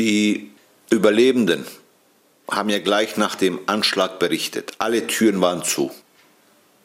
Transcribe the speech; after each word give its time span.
Die 0.00 0.50
Überlebenden 0.88 1.66
haben 2.50 2.70
ja 2.70 2.78
gleich 2.78 3.18
nach 3.18 3.34
dem 3.34 3.60
Anschlag 3.66 4.18
berichtet. 4.18 4.72
Alle 4.78 5.06
Türen 5.06 5.42
waren 5.42 5.62
zu. 5.62 5.90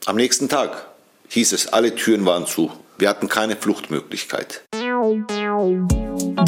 Am 0.05 0.17
nächsten 0.17 0.49
Tag 0.49 0.85
hieß 1.29 1.53
es, 1.53 1.67
alle 1.67 1.95
Türen 1.95 2.25
waren 2.25 2.45
zu. 2.45 2.73
Wir 2.97 3.07
hatten 3.07 3.29
keine 3.29 3.55
Fluchtmöglichkeit. 3.55 4.63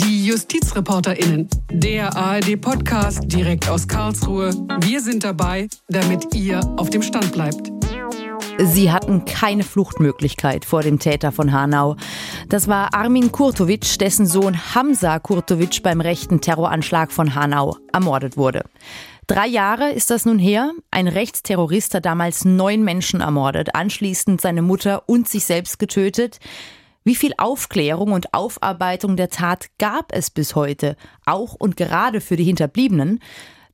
Die 0.01 0.25
JustizreporterInnen, 0.25 1.47
der 1.71 2.13
ARD-Podcast 2.13 3.21
direkt 3.23 3.69
aus 3.69 3.87
Karlsruhe. 3.87 4.49
Wir 4.81 4.99
sind 4.99 5.23
dabei, 5.23 5.69
damit 5.87 6.35
ihr 6.35 6.59
auf 6.75 6.89
dem 6.89 7.01
Stand 7.01 7.31
bleibt. 7.31 7.76
Sie 8.59 8.91
hatten 8.91 9.25
keine 9.25 9.63
Fluchtmöglichkeit 9.63 10.65
vor 10.65 10.81
dem 10.81 10.97
Täter 10.97 11.31
von 11.31 11.51
Hanau. 11.51 11.95
Das 12.49 12.67
war 12.67 12.95
Armin 12.95 13.31
Kurtovic, 13.31 13.99
dessen 13.99 14.25
Sohn 14.25 14.73
Hamza 14.73 15.19
Kurtovic 15.19 15.83
beim 15.83 16.01
rechten 16.01 16.41
Terroranschlag 16.41 17.11
von 17.11 17.35
Hanau 17.35 17.77
ermordet 17.93 18.35
wurde. 18.35 18.63
Drei 19.27 19.45
Jahre 19.45 19.91
ist 19.91 20.09
das 20.09 20.25
nun 20.25 20.39
her. 20.39 20.71
Ein 20.89 21.07
Rechtsterrorist 21.07 21.93
hat 21.93 22.05
damals 22.05 22.45
neun 22.45 22.83
Menschen 22.83 23.21
ermordet, 23.21 23.75
anschließend 23.75 24.41
seine 24.41 24.63
Mutter 24.63 25.03
und 25.05 25.27
sich 25.27 25.45
selbst 25.45 25.77
getötet. 25.77 26.39
Wie 27.03 27.15
viel 27.15 27.33
Aufklärung 27.37 28.11
und 28.11 28.33
Aufarbeitung 28.33 29.17
der 29.17 29.29
Tat 29.29 29.67
gab 29.77 30.11
es 30.13 30.31
bis 30.31 30.55
heute, 30.55 30.95
auch 31.25 31.53
und 31.53 31.77
gerade 31.77 32.21
für 32.21 32.37
die 32.37 32.43
Hinterbliebenen? 32.43 33.19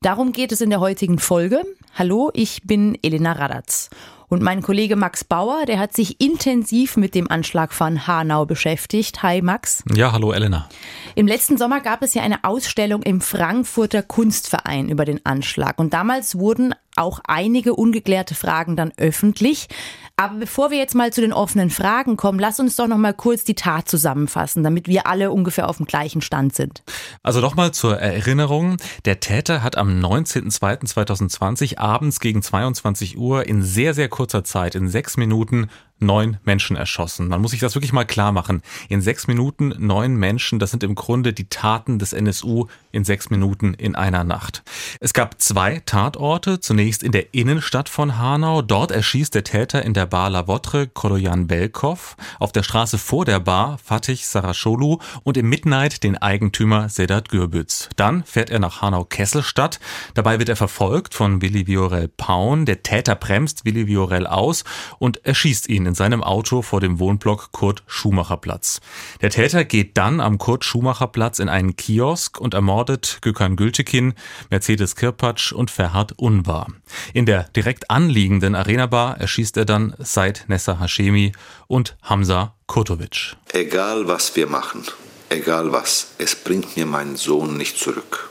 Darum 0.02 0.32
geht 0.32 0.52
es 0.52 0.60
in 0.60 0.68
der 0.68 0.80
heutigen 0.80 1.18
Folge. 1.18 1.62
Hallo, 1.94 2.30
ich 2.34 2.62
bin 2.64 2.98
Elena 3.02 3.32
Radatz. 3.32 3.88
Und 4.28 4.42
mein 4.42 4.62
Kollege 4.62 4.96
Max 4.96 5.24
Bauer, 5.24 5.66
der 5.66 5.78
hat 5.78 5.94
sich 5.94 6.20
intensiv 6.20 6.96
mit 6.96 7.14
dem 7.14 7.30
Anschlag 7.30 7.72
von 7.72 8.06
Hanau 8.06 8.46
beschäftigt. 8.46 9.22
Hi 9.22 9.42
Max. 9.42 9.84
Ja, 9.94 10.12
hallo 10.12 10.32
Elena. 10.32 10.68
Im 11.14 11.26
letzten 11.26 11.58
Sommer 11.58 11.80
gab 11.80 12.02
es 12.02 12.14
ja 12.14 12.22
eine 12.22 12.44
Ausstellung 12.44 13.02
im 13.02 13.20
Frankfurter 13.20 14.02
Kunstverein 14.02 14.88
über 14.88 15.04
den 15.04 15.24
Anschlag. 15.24 15.78
Und 15.78 15.92
damals 15.92 16.38
wurden 16.38 16.74
auch 16.96 17.20
einige 17.26 17.74
ungeklärte 17.74 18.34
Fragen 18.34 18.76
dann 18.76 18.92
öffentlich. 18.96 19.68
Aber 20.16 20.36
bevor 20.36 20.70
wir 20.70 20.78
jetzt 20.78 20.94
mal 20.94 21.12
zu 21.12 21.20
den 21.20 21.32
offenen 21.32 21.70
Fragen 21.70 22.16
kommen, 22.16 22.38
lass 22.38 22.60
uns 22.60 22.76
doch 22.76 22.86
noch 22.86 22.98
mal 22.98 23.14
kurz 23.14 23.42
die 23.42 23.56
Tat 23.56 23.88
zusammenfassen, 23.88 24.62
damit 24.62 24.86
wir 24.86 25.08
alle 25.08 25.32
ungefähr 25.32 25.68
auf 25.68 25.78
dem 25.78 25.86
gleichen 25.86 26.22
Stand 26.22 26.54
sind. 26.54 26.84
Also 27.24 27.40
nochmal 27.40 27.72
zur 27.72 27.98
Erinnerung. 27.98 28.76
Der 29.06 29.18
Täter 29.18 29.64
hat 29.64 29.76
am 29.76 29.98
19.02.2020 29.98 31.78
abends 31.78 32.20
gegen 32.20 32.42
22 32.42 33.18
Uhr 33.18 33.46
in 33.48 33.62
sehr, 33.62 33.92
sehr 33.92 34.08
kurzer 34.08 34.44
Zeit, 34.44 34.76
in 34.76 34.88
sechs 34.88 35.16
Minuten, 35.16 35.68
neun 36.04 36.38
Menschen 36.44 36.76
erschossen. 36.76 37.28
Man 37.28 37.40
muss 37.40 37.52
sich 37.52 37.60
das 37.60 37.74
wirklich 37.74 37.92
mal 37.92 38.04
klar 38.04 38.32
machen. 38.32 38.62
In 38.88 39.00
sechs 39.00 39.26
Minuten 39.26 39.74
neun 39.78 40.16
Menschen, 40.16 40.58
das 40.58 40.70
sind 40.70 40.82
im 40.82 40.94
Grunde 40.94 41.32
die 41.32 41.48
Taten 41.48 41.98
des 41.98 42.12
NSU 42.12 42.66
in 42.92 43.04
sechs 43.04 43.30
Minuten 43.30 43.74
in 43.74 43.94
einer 43.94 44.24
Nacht. 44.24 44.62
Es 45.00 45.12
gab 45.12 45.40
zwei 45.40 45.82
Tatorte. 45.84 46.60
Zunächst 46.60 47.02
in 47.02 47.12
der 47.12 47.34
Innenstadt 47.34 47.88
von 47.88 48.18
Hanau. 48.18 48.62
Dort 48.62 48.90
erschießt 48.90 49.34
der 49.34 49.44
Täter 49.44 49.82
in 49.82 49.94
der 49.94 50.06
Bar 50.06 50.30
La 50.30 50.46
Votre 50.46 50.86
Kolojan 50.86 51.46
Belkov. 51.46 52.16
Auf 52.38 52.52
der 52.52 52.62
Straße 52.62 52.98
vor 52.98 53.24
der 53.24 53.40
Bar 53.40 53.78
Fatih 53.78 54.16
Sarasholu 54.16 54.98
und 55.22 55.36
im 55.36 55.48
Midnight 55.48 56.02
den 56.02 56.16
Eigentümer 56.16 56.88
Sedat 56.88 57.28
Gürbüz. 57.28 57.88
Dann 57.96 58.24
fährt 58.24 58.50
er 58.50 58.58
nach 58.58 58.82
Hanau-Kesselstadt. 58.82 59.80
Dabei 60.14 60.38
wird 60.38 60.48
er 60.48 60.56
verfolgt 60.56 61.14
von 61.14 61.42
Willi 61.42 61.66
Viorel 61.66 62.08
Paun. 62.08 62.66
Der 62.66 62.82
Täter 62.82 63.14
bremst 63.14 63.64
Willi 63.64 63.86
Viorel 63.86 64.26
aus 64.26 64.64
und 64.98 65.24
erschießt 65.24 65.68
ihn 65.68 65.86
in 65.86 65.93
seinem 65.94 66.22
Auto 66.22 66.62
vor 66.62 66.80
dem 66.80 66.98
Wohnblock 66.98 67.52
Kurt 67.52 67.82
Schumacher 67.86 68.36
Platz. 68.36 68.80
Der 69.20 69.30
Täter 69.30 69.64
geht 69.64 69.96
dann 69.96 70.20
am 70.20 70.38
Kurt 70.38 70.64
Schumacher 70.64 71.08
Platz 71.08 71.38
in 71.38 71.48
einen 71.48 71.76
Kiosk 71.76 72.40
und 72.40 72.54
ermordet 72.54 73.18
Gökhan 73.22 73.56
Gültekin, 73.56 74.14
Mercedes 74.50 74.96
Kirpatsch 74.96 75.52
und 75.52 75.70
Ferhat 75.70 76.12
Unvar. 76.12 76.68
In 77.12 77.26
der 77.26 77.44
direkt 77.56 77.90
anliegenden 77.90 78.54
Arena 78.54 78.86
Bar 78.86 79.20
erschießt 79.20 79.56
er 79.56 79.64
dann 79.64 79.94
Said 79.98 80.44
Nessa 80.48 80.80
Hashemi 80.80 81.32
und 81.66 81.96
Hamza 82.02 82.54
Kurtovic. 82.66 83.36
Egal 83.52 84.08
was 84.08 84.34
wir 84.36 84.46
machen, 84.46 84.84
egal 85.28 85.72
was, 85.72 86.08
es 86.18 86.34
bringt 86.34 86.76
mir 86.76 86.86
meinen 86.86 87.16
Sohn 87.16 87.56
nicht 87.56 87.78
zurück. 87.78 88.30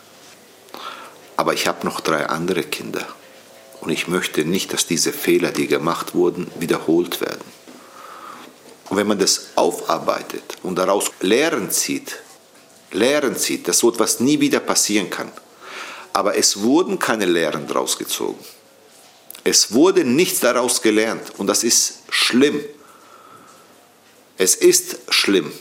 Aber 1.37 1.53
ich 1.53 1.67
habe 1.67 1.85
noch 1.85 1.99
drei 1.99 2.27
andere 2.27 2.63
Kinder. 2.63 3.05
Und 3.81 3.89
ich 3.89 4.07
möchte 4.07 4.45
nicht, 4.45 4.71
dass 4.71 4.87
diese 4.87 5.11
Fehler, 5.11 5.51
die 5.51 5.67
gemacht 5.67 6.15
wurden, 6.15 6.49
wiederholt 6.57 7.19
werden. 7.19 7.43
Und 8.93 8.99
wenn 8.99 9.07
man 9.07 9.17
das 9.17 9.47
aufarbeitet 9.55 10.43
und 10.61 10.75
daraus 10.75 11.09
Lehren 11.19 11.71
zieht, 11.71 12.19
Lehren 12.91 13.35
zieht, 13.35 13.67
dass 13.67 13.79
so 13.79 13.89
etwas 13.89 14.19
nie 14.19 14.39
wieder 14.39 14.59
passieren 14.59 15.09
kann. 15.09 15.31
Aber 16.13 16.37
es 16.37 16.61
wurden 16.61 16.99
keine 16.99 17.25
Lehren 17.25 17.65
daraus 17.65 17.97
gezogen. 17.97 18.37
Es 19.43 19.73
wurde 19.73 20.03
nichts 20.03 20.41
daraus 20.41 20.83
gelernt 20.83 21.31
und 21.39 21.47
das 21.47 21.63
ist 21.63 22.03
schlimm. 22.11 22.63
Es 24.37 24.53
ist 24.53 24.99
schlimm. 25.09 25.51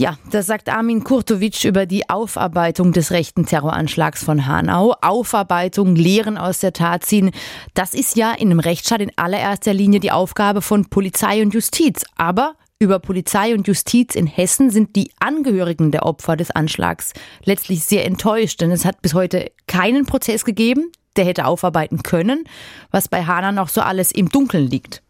Ja, 0.00 0.16
das 0.30 0.46
sagt 0.46 0.70
Armin 0.70 1.04
Kurtovic 1.04 1.62
über 1.66 1.84
die 1.84 2.08
Aufarbeitung 2.08 2.92
des 2.92 3.10
rechten 3.10 3.44
Terroranschlags 3.44 4.24
von 4.24 4.46
Hanau. 4.46 4.94
Aufarbeitung, 5.02 5.94
Lehren 5.94 6.38
aus 6.38 6.60
der 6.60 6.72
Tat 6.72 7.04
ziehen, 7.04 7.32
das 7.74 7.92
ist 7.92 8.16
ja 8.16 8.32
in 8.32 8.50
einem 8.50 8.60
Rechtsstaat 8.60 9.02
in 9.02 9.12
allererster 9.16 9.74
Linie 9.74 10.00
die 10.00 10.10
Aufgabe 10.10 10.62
von 10.62 10.86
Polizei 10.86 11.42
und 11.42 11.52
Justiz. 11.52 12.06
Aber 12.16 12.54
über 12.78 12.98
Polizei 12.98 13.52
und 13.52 13.68
Justiz 13.68 14.14
in 14.14 14.26
Hessen 14.26 14.70
sind 14.70 14.96
die 14.96 15.10
Angehörigen 15.18 15.90
der 15.90 16.06
Opfer 16.06 16.34
des 16.34 16.50
Anschlags 16.50 17.12
letztlich 17.44 17.84
sehr 17.84 18.06
enttäuscht, 18.06 18.62
denn 18.62 18.70
es 18.70 18.86
hat 18.86 19.02
bis 19.02 19.12
heute 19.12 19.52
keinen 19.66 20.06
Prozess 20.06 20.46
gegeben, 20.46 20.90
der 21.16 21.26
hätte 21.26 21.44
aufarbeiten 21.44 22.02
können, 22.02 22.44
was 22.90 23.08
bei 23.08 23.26
Hanau 23.26 23.52
noch 23.52 23.68
so 23.68 23.82
alles 23.82 24.12
im 24.12 24.30
Dunkeln 24.30 24.66
liegt. 24.66 25.02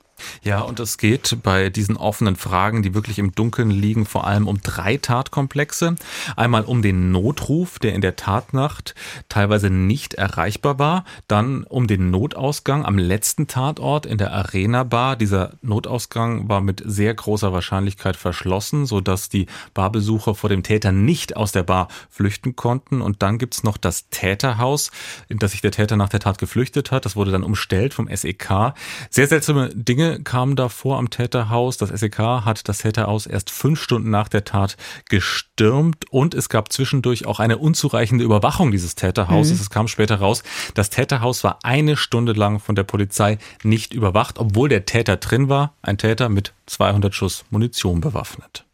Ja, 0.42 0.60
und 0.60 0.80
es 0.80 0.98
geht 0.98 1.38
bei 1.42 1.70
diesen 1.70 1.96
offenen 1.96 2.36
Fragen, 2.36 2.82
die 2.82 2.94
wirklich 2.94 3.18
im 3.18 3.32
Dunkeln 3.32 3.70
liegen, 3.70 4.06
vor 4.06 4.26
allem 4.26 4.48
um 4.48 4.60
drei 4.62 4.96
Tatkomplexe. 4.96 5.96
Einmal 6.36 6.64
um 6.64 6.82
den 6.82 7.12
Notruf, 7.12 7.78
der 7.78 7.94
in 7.94 8.00
der 8.00 8.16
Tatnacht 8.16 8.94
teilweise 9.28 9.70
nicht 9.70 10.14
erreichbar 10.14 10.78
war. 10.78 11.04
Dann 11.28 11.64
um 11.64 11.86
den 11.86 12.10
Notausgang 12.10 12.84
am 12.84 12.98
letzten 12.98 13.46
Tatort 13.46 14.06
in 14.06 14.18
der 14.18 14.32
Arena 14.32 14.84
Bar. 14.84 15.16
Dieser 15.16 15.52
Notausgang 15.62 16.48
war 16.48 16.60
mit 16.60 16.82
sehr 16.84 17.14
großer 17.14 17.52
Wahrscheinlichkeit 17.52 18.16
verschlossen, 18.16 18.86
sodass 18.86 19.28
die 19.28 19.46
Barbesucher 19.74 20.34
vor 20.34 20.50
dem 20.50 20.62
Täter 20.62 20.92
nicht 20.92 21.36
aus 21.36 21.52
der 21.52 21.62
Bar 21.62 21.88
flüchten 22.10 22.56
konnten. 22.56 23.00
Und 23.00 23.22
dann 23.22 23.38
gibt's 23.38 23.62
noch 23.62 23.76
das 23.76 24.08
Täterhaus, 24.10 24.90
in 25.28 25.38
das 25.38 25.52
sich 25.52 25.60
der 25.60 25.72
Täter 25.72 25.96
nach 25.96 26.08
der 26.08 26.20
Tat 26.20 26.38
geflüchtet 26.38 26.90
hat. 26.90 27.04
Das 27.04 27.16
wurde 27.16 27.30
dann 27.30 27.44
umstellt 27.44 27.94
vom 27.94 28.08
SEK. 28.08 28.74
Sehr 29.10 29.26
seltsame 29.26 29.70
Dinge 29.74 30.09
kamen 30.18 30.56
davor 30.56 30.98
am 30.98 31.10
Täterhaus. 31.10 31.76
Das 31.76 31.90
SEK 31.90 32.18
hat 32.18 32.68
das 32.68 32.78
Täterhaus 32.78 33.26
erst 33.26 33.50
fünf 33.50 33.80
Stunden 33.80 34.10
nach 34.10 34.28
der 34.28 34.44
Tat 34.44 34.76
gestürmt 35.08 36.04
und 36.10 36.34
es 36.34 36.48
gab 36.48 36.72
zwischendurch 36.72 37.26
auch 37.26 37.40
eine 37.40 37.58
unzureichende 37.58 38.24
Überwachung 38.24 38.70
dieses 38.70 38.94
Täterhauses. 38.94 39.58
Mhm. 39.58 39.62
Es 39.62 39.70
kam 39.70 39.88
später 39.88 40.16
raus, 40.16 40.42
das 40.74 40.90
Täterhaus 40.90 41.44
war 41.44 41.58
eine 41.62 41.96
Stunde 41.96 42.32
lang 42.32 42.58
von 42.60 42.74
der 42.74 42.84
Polizei 42.84 43.38
nicht 43.62 43.94
überwacht, 43.94 44.38
obwohl 44.38 44.68
der 44.68 44.84
Täter 44.84 45.16
drin 45.16 45.48
war. 45.48 45.74
Ein 45.82 45.98
Täter 45.98 46.28
mit 46.28 46.52
200 46.66 47.14
Schuss 47.14 47.44
Munition 47.50 48.00
bewaffnet. 48.00 48.64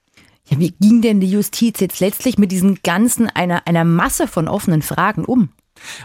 Ja, 0.49 0.59
wie 0.59 0.73
ging 0.81 1.03
denn 1.03 1.21
die 1.21 1.31
Justiz 1.31 1.81
jetzt 1.81 2.01
letztlich 2.01 2.39
mit 2.39 2.53
diesen 2.53 2.81
ganzen, 2.83 3.29
einer, 3.29 3.67
einer 3.67 3.85
Masse 3.85 4.29
von 4.29 4.49
offenen 4.49 4.83
Fragen 4.83 5.25
um? 5.25 5.49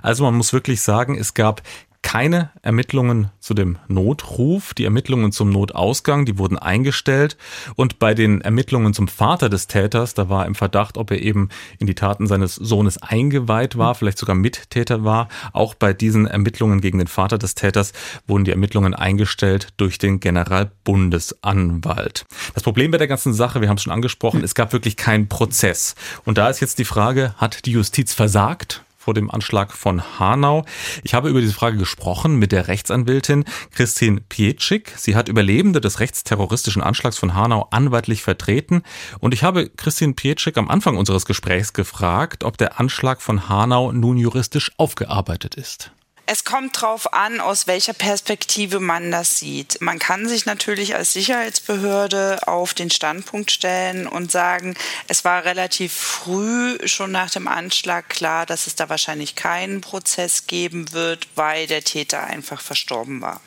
Also 0.02 0.24
man 0.24 0.36
muss 0.36 0.54
wirklich 0.54 0.82
sagen, 0.82 1.16
es 1.18 1.34
gab 1.34 1.62
keine 2.02 2.50
Ermittlungen 2.62 3.30
zu 3.40 3.54
dem 3.54 3.78
Notruf. 3.88 4.74
Die 4.74 4.84
Ermittlungen 4.84 5.32
zum 5.32 5.50
Notausgang, 5.50 6.26
die 6.26 6.38
wurden 6.38 6.58
eingestellt. 6.58 7.38
Und 7.76 8.00
bei 8.00 8.14
den 8.14 8.42
Ermittlungen 8.42 8.94
zum 8.94 9.08
Vater 9.08 9.50
des 9.50 9.68
Täters, 9.68 10.14
da 10.14 10.28
war 10.28 10.46
im 10.46 10.56
Verdacht, 10.56 10.98
ob 10.98 11.12
er 11.12 11.22
eben 11.22 11.50
in 11.80 11.88
die 11.88 11.96
Taten 11.96 12.28
seines 12.28 12.56
Sohnes 12.56 13.02
eingeweiht 13.02 13.78
war, 13.78 13.96
vielleicht 13.96 14.18
sogar 14.18 14.36
Mittäter 14.36 15.04
war. 15.04 15.30
Auch 15.54 15.74
bei 15.74 15.94
diesen 15.94 16.28
Ermittlungen 16.28 16.82
gegen 16.82 16.98
den 16.98 17.08
Vater 17.08 17.38
des 17.38 17.56
Täters 17.56 17.94
wurden 18.28 18.46
die 18.46 18.52
Ermittlungen 18.52 18.94
eingestellt 18.94 19.70
durch 19.78 19.98
den 19.98 20.20
Generalbundesanwalt. 20.20 22.26
Das 22.54 22.64
Problem 22.64 22.92
bei 22.92 22.98
der 22.98 23.08
ganzen 23.08 23.34
Sache, 23.34 23.62
wir 23.62 23.70
haben 23.70 23.78
es 23.78 23.84
schon 23.84 23.94
angesprochen, 23.94 24.44
es 24.44 24.56
gab 24.56 24.74
wirklich 24.74 24.98
keinen 24.98 25.30
Prozess. 25.30 25.96
Und 26.26 26.38
da 26.38 26.50
ist 26.50 26.60
jetzt 26.60 26.80
die 26.80 26.86
Frage, 26.86 27.34
hat 27.38 27.66
die 27.66 27.72
Justiz 27.72 28.14
versagt? 28.14 28.84
Vor 29.02 29.14
dem 29.16 29.32
Anschlag 29.32 29.74
von 29.74 30.20
Hanau. 30.20 30.64
Ich 31.04 31.16
habe 31.16 31.30
über 31.30 31.42
diese 31.42 31.54
Frage 31.54 31.78
gesprochen 31.78 32.36
mit 32.36 32.52
der 32.52 32.68
Rechtsanwältin 32.68 33.46
Christine 33.72 34.22
Pietschik. 34.22 34.94
Sie 34.96 35.16
hat 35.16 35.28
Überlebende 35.28 35.82
des 35.82 36.00
rechtsterroristischen 36.00 36.84
Anschlags 36.84 37.18
von 37.18 37.34
Hanau 37.34 37.68
anwaltlich 37.72 38.22
vertreten. 38.22 38.84
Und 39.20 39.34
ich 39.34 39.44
habe 39.44 39.70
Christine 39.70 40.14
Pietschik 40.14 40.58
am 40.58 40.70
Anfang 40.70 40.98
unseres 40.98 41.26
Gesprächs 41.26 41.74
gefragt, 41.74 42.44
ob 42.44 42.58
der 42.58 42.80
Anschlag 42.80 43.22
von 43.22 43.50
Hanau 43.50 43.92
nun 43.92 44.18
juristisch 44.18 44.72
aufgearbeitet 44.78 45.56
ist. 45.56 45.92
Es 46.34 46.46
kommt 46.46 46.80
drauf 46.82 47.12
an, 47.12 47.42
aus 47.42 47.68
welcher 47.68 47.92
Perspektive 47.92 48.80
man 48.80 49.12
das 49.12 49.38
sieht. 49.38 49.82
Man 49.82 50.00
kann 50.00 50.30
sich 50.30 50.46
natürlich 50.46 50.96
als 50.96 51.12
Sicherheitsbehörde 51.12 52.48
auf 52.48 52.74
den 52.74 52.90
Standpunkt 52.90 53.52
stellen 53.52 54.08
und 54.08 54.32
sagen, 54.32 54.76
es 55.10 55.26
war 55.26 55.44
relativ 55.44 55.92
früh 55.92 56.78
schon 56.88 57.12
nach 57.12 57.32
dem 57.32 57.50
Anschlag 57.50 58.08
klar, 58.08 58.46
dass 58.46 58.66
es 58.66 58.76
da 58.76 58.88
wahrscheinlich 58.88 59.36
keinen 59.36 59.82
Prozess 59.82 60.48
geben 60.48 60.94
wird, 60.94 61.28
weil 61.36 61.68
der 61.68 61.84
Täter 61.84 62.24
einfach 62.24 62.62
verstorben 62.62 63.20
war. 63.20 63.42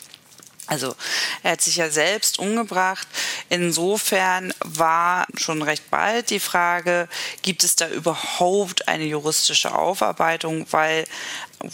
Also 0.66 0.94
er 1.42 1.52
hat 1.52 1.60
sich 1.60 1.76
ja 1.76 1.90
selbst 1.90 2.38
umgebracht. 2.38 3.06
Insofern 3.50 4.52
war 4.60 5.26
schon 5.36 5.62
recht 5.62 5.90
bald 5.90 6.30
die 6.30 6.40
Frage, 6.40 7.08
gibt 7.42 7.64
es 7.64 7.76
da 7.76 7.88
überhaupt 7.88 8.88
eine 8.88 9.04
juristische 9.04 9.74
Aufarbeitung, 9.74 10.66
weil 10.70 11.04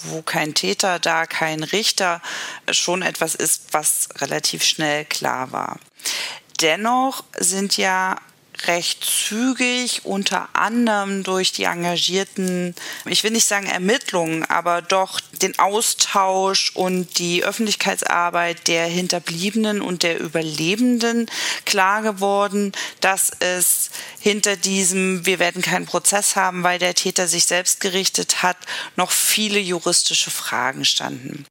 wo 0.04 0.22
kein 0.22 0.54
Täter, 0.54 0.98
da 0.98 1.26
kein 1.26 1.62
Richter 1.62 2.20
schon 2.70 3.02
etwas 3.02 3.34
ist, 3.34 3.72
was 3.72 4.08
relativ 4.20 4.62
schnell 4.64 5.04
klar 5.04 5.52
war. 5.52 5.78
Dennoch 6.60 7.24
sind 7.38 7.76
ja 7.76 8.16
recht 8.66 9.04
zügig, 9.04 10.02
unter 10.04 10.48
anderem 10.54 11.22
durch 11.22 11.52
die 11.52 11.64
engagierten, 11.64 12.74
ich 13.04 13.24
will 13.24 13.30
nicht 13.30 13.46
sagen 13.46 13.66
Ermittlungen, 13.66 14.44
aber 14.44 14.82
doch 14.82 15.20
den 15.42 15.58
Austausch 15.58 16.72
und 16.74 17.18
die 17.18 17.44
Öffentlichkeitsarbeit 17.44 18.68
der 18.68 18.86
Hinterbliebenen 18.86 19.80
und 19.80 20.02
der 20.02 20.20
Überlebenden 20.20 21.26
klar 21.64 22.02
geworden, 22.02 22.72
dass 23.00 23.30
es 23.40 23.90
hinter 24.20 24.56
diesem, 24.56 25.24
wir 25.26 25.38
werden 25.38 25.62
keinen 25.62 25.86
Prozess 25.86 26.36
haben, 26.36 26.62
weil 26.62 26.78
der 26.78 26.94
Täter 26.94 27.28
sich 27.28 27.44
selbst 27.44 27.80
gerichtet 27.80 28.42
hat, 28.42 28.56
noch 28.96 29.10
viele 29.10 29.58
juristische 29.58 30.30
Fragen 30.30 30.84
standen. 30.84 31.46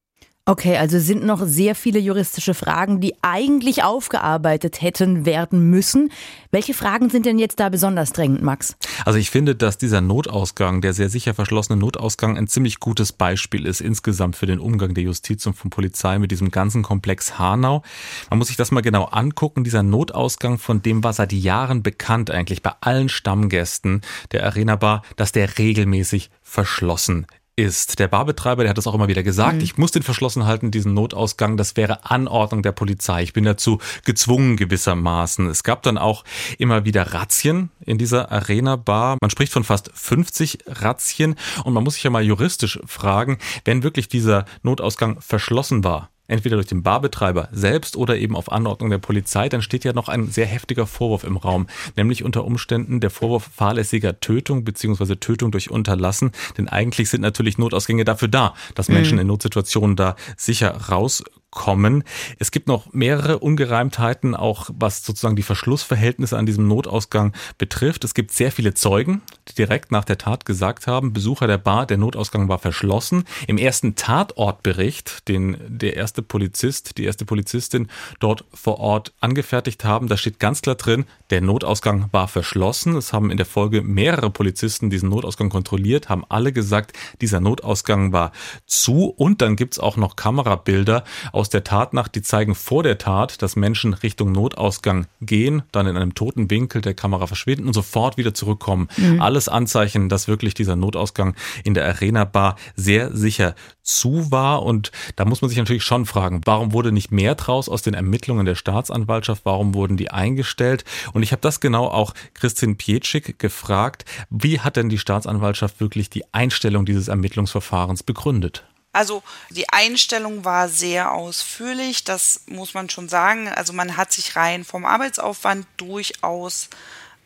Okay, 0.50 0.78
also 0.78 0.98
sind 0.98 1.24
noch 1.24 1.46
sehr 1.46 1.76
viele 1.76 2.00
juristische 2.00 2.56
Fragen, 2.56 3.00
die 3.00 3.14
eigentlich 3.22 3.84
aufgearbeitet 3.84 4.82
hätten 4.82 5.24
werden 5.24 5.70
müssen. 5.70 6.12
Welche 6.50 6.74
Fragen 6.74 7.12
sind 7.12 7.28
denn 7.28 7.38
jetzt 7.38 7.60
da 7.60 7.70
besonders 7.70 8.14
drängend, 8.14 8.42
Max? 8.42 8.76
Also 9.06 9.20
ich 9.20 9.30
finde, 9.30 9.54
dass 9.54 9.78
dieser 9.78 10.02
Notausgang, 10.02 10.82
der 10.82 10.94
sehr 10.94 11.10
sicher 11.10 11.36
verschlossene 11.36 11.78
Notausgang, 11.78 12.36
ein 12.36 12.48
ziemlich 12.48 12.80
gutes 12.80 13.12
Beispiel 13.12 13.68
ist 13.68 13.80
insgesamt 13.80 14.36
für 14.36 14.48
den 14.48 14.58
Umgang 14.58 14.96
der 14.96 15.04
Justiz 15.04 15.46
und 15.46 15.54
von 15.54 15.70
Polizei 15.70 16.18
mit 16.18 16.32
diesem 16.32 16.50
ganzen 16.50 16.82
Komplex 16.82 17.38
Hanau. 17.38 17.84
Man 18.32 18.40
muss 18.40 18.48
sich 18.48 18.58
das 18.58 18.72
mal 18.72 18.82
genau 18.82 19.04
angucken. 19.04 19.64
Dieser 19.64 19.84
Notausgang, 19.84 20.58
von 20.58 20.82
dem 20.82 21.04
war 21.04 21.14
seit 21.14 21.32
Jahren 21.32 21.84
bekannt 21.84 22.32
eigentlich 22.32 22.64
bei 22.64 22.72
allen 22.82 23.10
Stammgästen 23.10 24.02
der 24.32 24.48
Arena 24.48 24.78
Bar, 24.78 25.04
dass 25.16 25.32
der 25.32 25.60
regelmäßig 25.60 26.32
verschlossen 26.42 27.28
ist. 27.60 28.00
Der 28.00 28.08
Barbetreiber, 28.08 28.64
der 28.64 28.70
hat 28.70 28.78
das 28.78 28.88
auch 28.88 28.94
immer 28.94 29.10
wieder 29.10 29.22
gesagt, 29.22 29.56
mhm. 29.56 29.62
ich 29.62 29.78
muss 29.78 29.92
den 29.92 30.02
verschlossen 30.02 30.46
halten, 30.46 30.72
diesen 30.72 30.94
Notausgang, 30.94 31.58
das 31.58 31.76
wäre 31.76 32.06
Anordnung 32.06 32.64
der 32.64 32.72
Polizei. 32.72 33.22
Ich 33.24 33.34
bin 33.34 33.44
dazu 33.44 33.80
gezwungen 34.06 34.56
gewissermaßen. 34.56 35.48
Es 35.48 35.64
gab 35.64 35.84
dann 35.84 35.98
auch 35.98 36.24
immer 36.58 36.86
wieder 36.86 37.14
Razzien 37.14 37.70
in 37.86 37.98
dieser 37.98 38.32
Arena-Bar. 38.32 39.18
Man 39.22 39.30
spricht 39.30 39.52
von 39.52 39.64
fast 39.64 39.92
50 39.94 40.60
Razzien 40.68 41.36
und 41.66 41.74
man 41.74 41.84
muss 41.84 41.96
sich 41.96 42.04
ja 42.04 42.10
mal 42.10 42.24
juristisch 42.24 42.80
fragen, 42.86 43.38
wenn 43.66 43.84
wirklich 43.84 44.08
dieser 44.08 44.46
Notausgang 44.64 45.20
verschlossen 45.20 45.84
war, 45.84 46.10
entweder 46.30 46.56
durch 46.56 46.68
den 46.68 46.84
Barbetreiber 46.84 47.50
selbst 47.52 47.98
oder 47.98 48.18
eben 48.18 48.36
auf 48.36 48.52
Anordnung 48.52 48.90
der 48.90 48.98
Polizei, 49.00 49.50
dann 49.50 49.62
steht 49.62 49.84
ja 49.84 49.94
noch 49.94 50.08
ein 50.08 50.28
sehr 50.28 50.46
heftiger 50.46 50.88
Vorwurf 50.88 51.24
im 51.24 51.38
Raum, 51.38 51.68
nämlich 51.96 52.24
unter 52.24 52.46
Umständen 52.46 53.00
der 53.00 53.10
Vorwurf 53.10 53.50
fahrlässiger 53.54 54.20
Tötung 54.20 54.64
bzw. 54.64 55.16
Tötung 55.16 55.52
durch 55.52 55.72
Unterlassen. 55.72 56.32
Denn 56.58 56.70
eigentlich 56.70 57.10
sind 57.10 57.22
natürlich 57.22 57.58
Notausgänge 57.58 58.06
dafür 58.06 58.28
da, 58.28 58.54
dass 58.76 58.90
Menschen 58.90 59.16
mhm. 59.16 59.22
in 59.22 59.28
Notsituationen 59.28 59.96
da 59.96 60.16
sicher 60.38 60.72
raus 60.90 61.24
kommen. 61.52 62.04
Es 62.38 62.52
gibt 62.52 62.68
noch 62.68 62.94
mehrere 62.94 63.40
Ungereimtheiten, 63.40 64.36
auch 64.36 64.70
was 64.74 65.04
sozusagen 65.04 65.36
die 65.36 65.44
Verschlussverhältnisse 65.44 66.38
an 66.38 66.46
diesem 66.46 66.68
Notausgang 66.68 67.34
betrifft. 67.58 68.04
Es 68.04 68.14
gibt 68.14 68.32
sehr 68.32 68.52
viele 68.52 68.74
Zeugen, 68.74 69.22
die 69.48 69.56
direkt 69.56 69.92
nach 69.92 70.06
der 70.06 70.18
Tat 70.18 70.46
gesagt 70.46 70.86
haben, 70.88 71.14
Besucher 71.14 71.48
der 71.48 71.58
Bar, 71.58 71.86
der 71.86 71.98
Notausgang 71.98 72.50
war 72.50 72.60
verschlossen. 72.60 73.24
Im 73.48 73.58
ersten 73.58 73.96
Tatortbericht, 73.96 75.28
den 75.28 75.58
der 75.68 75.96
erste 75.96 76.22
Polizist, 76.22 76.98
die 76.98 77.06
erste 77.06 77.26
Polizistin 77.26 77.88
dort 78.20 78.46
vor 78.54 78.80
Ort 78.80 79.14
angefertigt 79.20 79.84
haben, 79.84 80.08
da 80.08 80.18
steht 80.18 80.40
ganz 80.40 80.62
klar 80.62 80.76
drin, 80.76 81.06
der 81.32 81.42
Notausgang 81.42 82.10
war 82.12 82.28
verschlossen. 82.28 82.96
Es 82.96 83.12
haben 83.14 83.32
in 83.32 83.38
der 83.38 83.46
Folge 83.46 83.82
mehrere 83.82 84.30
Polizisten 84.30 84.90
diesen 84.90 85.10
Notausgang 85.10 85.50
kontrolliert, 85.50 86.10
haben 86.10 86.26
alle 86.30 86.54
gesagt, 86.54 86.94
dieser 87.22 87.40
Notausgang 87.40 88.14
war 88.14 88.32
zu. 88.66 89.06
Und 89.06 89.42
dann 89.42 89.56
gibt's 89.56 89.80
auch 89.80 89.98
noch 89.98 90.16
Kamerabilder 90.16 91.04
aus 91.40 91.50
der 91.50 91.64
Tatnacht, 91.64 92.16
die 92.16 92.22
zeigen 92.22 92.54
vor 92.54 92.84
der 92.84 92.98
Tat, 92.98 93.42
dass 93.42 93.56
Menschen 93.56 93.94
Richtung 93.94 94.34
Notausgang 94.34 95.08
gehen, 95.22 95.64
dann 95.72 95.88
in 95.88 95.96
einem 95.96 96.14
toten 96.14 96.52
Winkel 96.52 96.82
der 96.82 96.94
Kamera 96.94 97.28
verschwinden 97.28 97.66
und 97.66 97.74
sofort 97.74 98.18
wieder 98.18 98.34
zurückkommen. 98.34 98.90
Mhm. 98.98 99.22
Alles 99.22 99.48
Anzeichen, 99.48 100.10
dass 100.10 100.28
wirklich 100.28 100.54
dieser 100.54 100.76
Notausgang 100.76 101.36
in 101.64 101.76
der 101.76 101.86
Arena 101.86 102.26
Bar 102.26 102.58
sehr 102.76 103.16
sicher 103.16 103.56
zu 103.82 104.32
war. 104.32 104.64
Und 104.64 104.92
da 105.16 105.24
muss 105.24 105.42
man 105.42 105.48
sich 105.48 105.58
natürlich 105.58 105.86
schon 105.86 106.06
fragen, 106.06 106.42
warum 106.44 106.74
wurde 106.74 106.92
nicht 106.92 107.10
mehr 107.10 107.36
draus 107.36 107.70
aus 107.70 107.84
den 107.84 107.94
Ermittlungen 107.94 108.46
der 108.46 108.56
Staatsanwaltschaft? 108.56 109.46
Warum 109.46 109.74
wurden 109.74 109.96
die 109.96 110.12
eingestellt? 110.12 110.84
Und 111.14 111.24
ich 111.24 111.32
habe 111.32 111.42
das 111.42 111.62
genau 111.62 111.86
auch 111.86 112.14
Christine 112.34 112.76
Pietschik 112.76 113.40
gefragt. 113.40 114.04
Wie 114.30 114.60
hat 114.60 114.76
denn 114.76 114.90
die 114.90 114.98
Staatsanwaltschaft 114.98 115.80
wirklich 115.80 116.10
die 116.10 116.26
Einstellung 116.34 116.86
dieses 116.86 117.08
Ermittlungsverfahrens 117.08 118.04
begründet? 118.04 118.66
Also 119.00 119.24
die 119.50 119.70
Einstellung 119.70 120.44
war 120.44 120.68
sehr 120.68 121.14
ausführlich, 121.14 122.04
das 122.04 122.42
muss 122.48 122.74
man 122.74 122.90
schon 122.90 123.08
sagen. 123.08 123.48
Also 123.48 123.72
man 123.72 123.96
hat 123.96 124.12
sich 124.12 124.36
rein 124.36 124.66
vom 124.66 124.84
Arbeitsaufwand 124.84 125.66
durchaus 125.78 126.68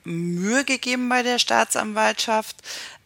Mühe 0.04 0.66
gegeben 0.66 1.10
bei 1.10 1.24
der 1.24 1.40
Staatsanwaltschaft, 1.40 2.58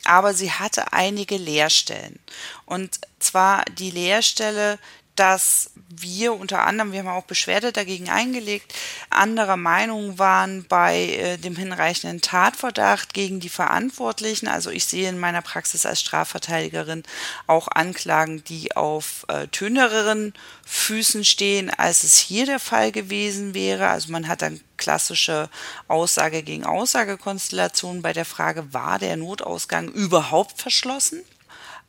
aber 0.03 0.33
sie 0.33 0.51
hatte 0.51 0.91
einige 0.91 1.37
Leerstellen. 1.37 2.19
Und 2.65 2.99
zwar 3.19 3.63
die 3.63 3.89
Leerstelle, 3.89 4.79
dass 5.19 5.71
wir 5.89 6.33
unter 6.33 6.63
anderem, 6.63 6.91
wir 6.91 6.99
haben 6.99 7.07
auch 7.07 7.23
Beschwerde 7.23 7.71
dagegen 7.71 8.09
eingelegt, 8.09 8.73
anderer 9.09 9.57
Meinung 9.57 10.19
waren 10.19 10.65
bei 10.65 10.97
äh, 10.97 11.37
dem 11.37 11.55
hinreichenden 11.55 12.21
Tatverdacht 12.21 13.13
gegen 13.13 13.39
die 13.39 13.49
Verantwortlichen. 13.49 14.47
Also 14.47 14.69
ich 14.69 14.85
sehe 14.85 15.09
in 15.09 15.19
meiner 15.19 15.41
Praxis 15.41 15.85
als 15.85 16.01
Strafverteidigerin 16.01 17.03
auch 17.47 17.67
Anklagen, 17.67 18.43
die 18.43 18.75
auf 18.75 19.25
äh, 19.27 19.47
tönnereren 19.47 20.33
Füßen 20.65 21.23
stehen, 21.23 21.69
als 21.69 22.03
es 22.03 22.17
hier 22.17 22.45
der 22.45 22.59
Fall 22.59 22.91
gewesen 22.91 23.53
wäre. 23.53 23.87
Also 23.87 24.11
man 24.11 24.27
hat 24.27 24.41
dann 24.41 24.61
klassische 24.77 25.49
Aussage 25.87 26.43
gegen 26.43 26.65
Aussagekonstellationen 26.65 28.01
bei 28.01 28.13
der 28.13 28.25
Frage, 28.25 28.73
war 28.73 28.99
der 28.99 29.17
Notausgang 29.17 29.89
überhaupt 29.89 30.61
verschlossen? 30.61 31.23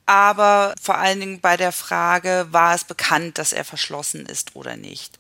Aber 0.08 0.74
vor 0.80 0.96
allen 0.96 1.20
Dingen 1.20 1.40
bei 1.40 1.58
der 1.58 1.70
Frage, 1.70 2.46
war 2.50 2.74
es 2.74 2.84
bekannt, 2.84 3.36
dass 3.36 3.52
er 3.52 3.64
verschlossen 3.64 4.24
ist 4.24 4.56
oder 4.56 4.74
nicht. 4.76 5.18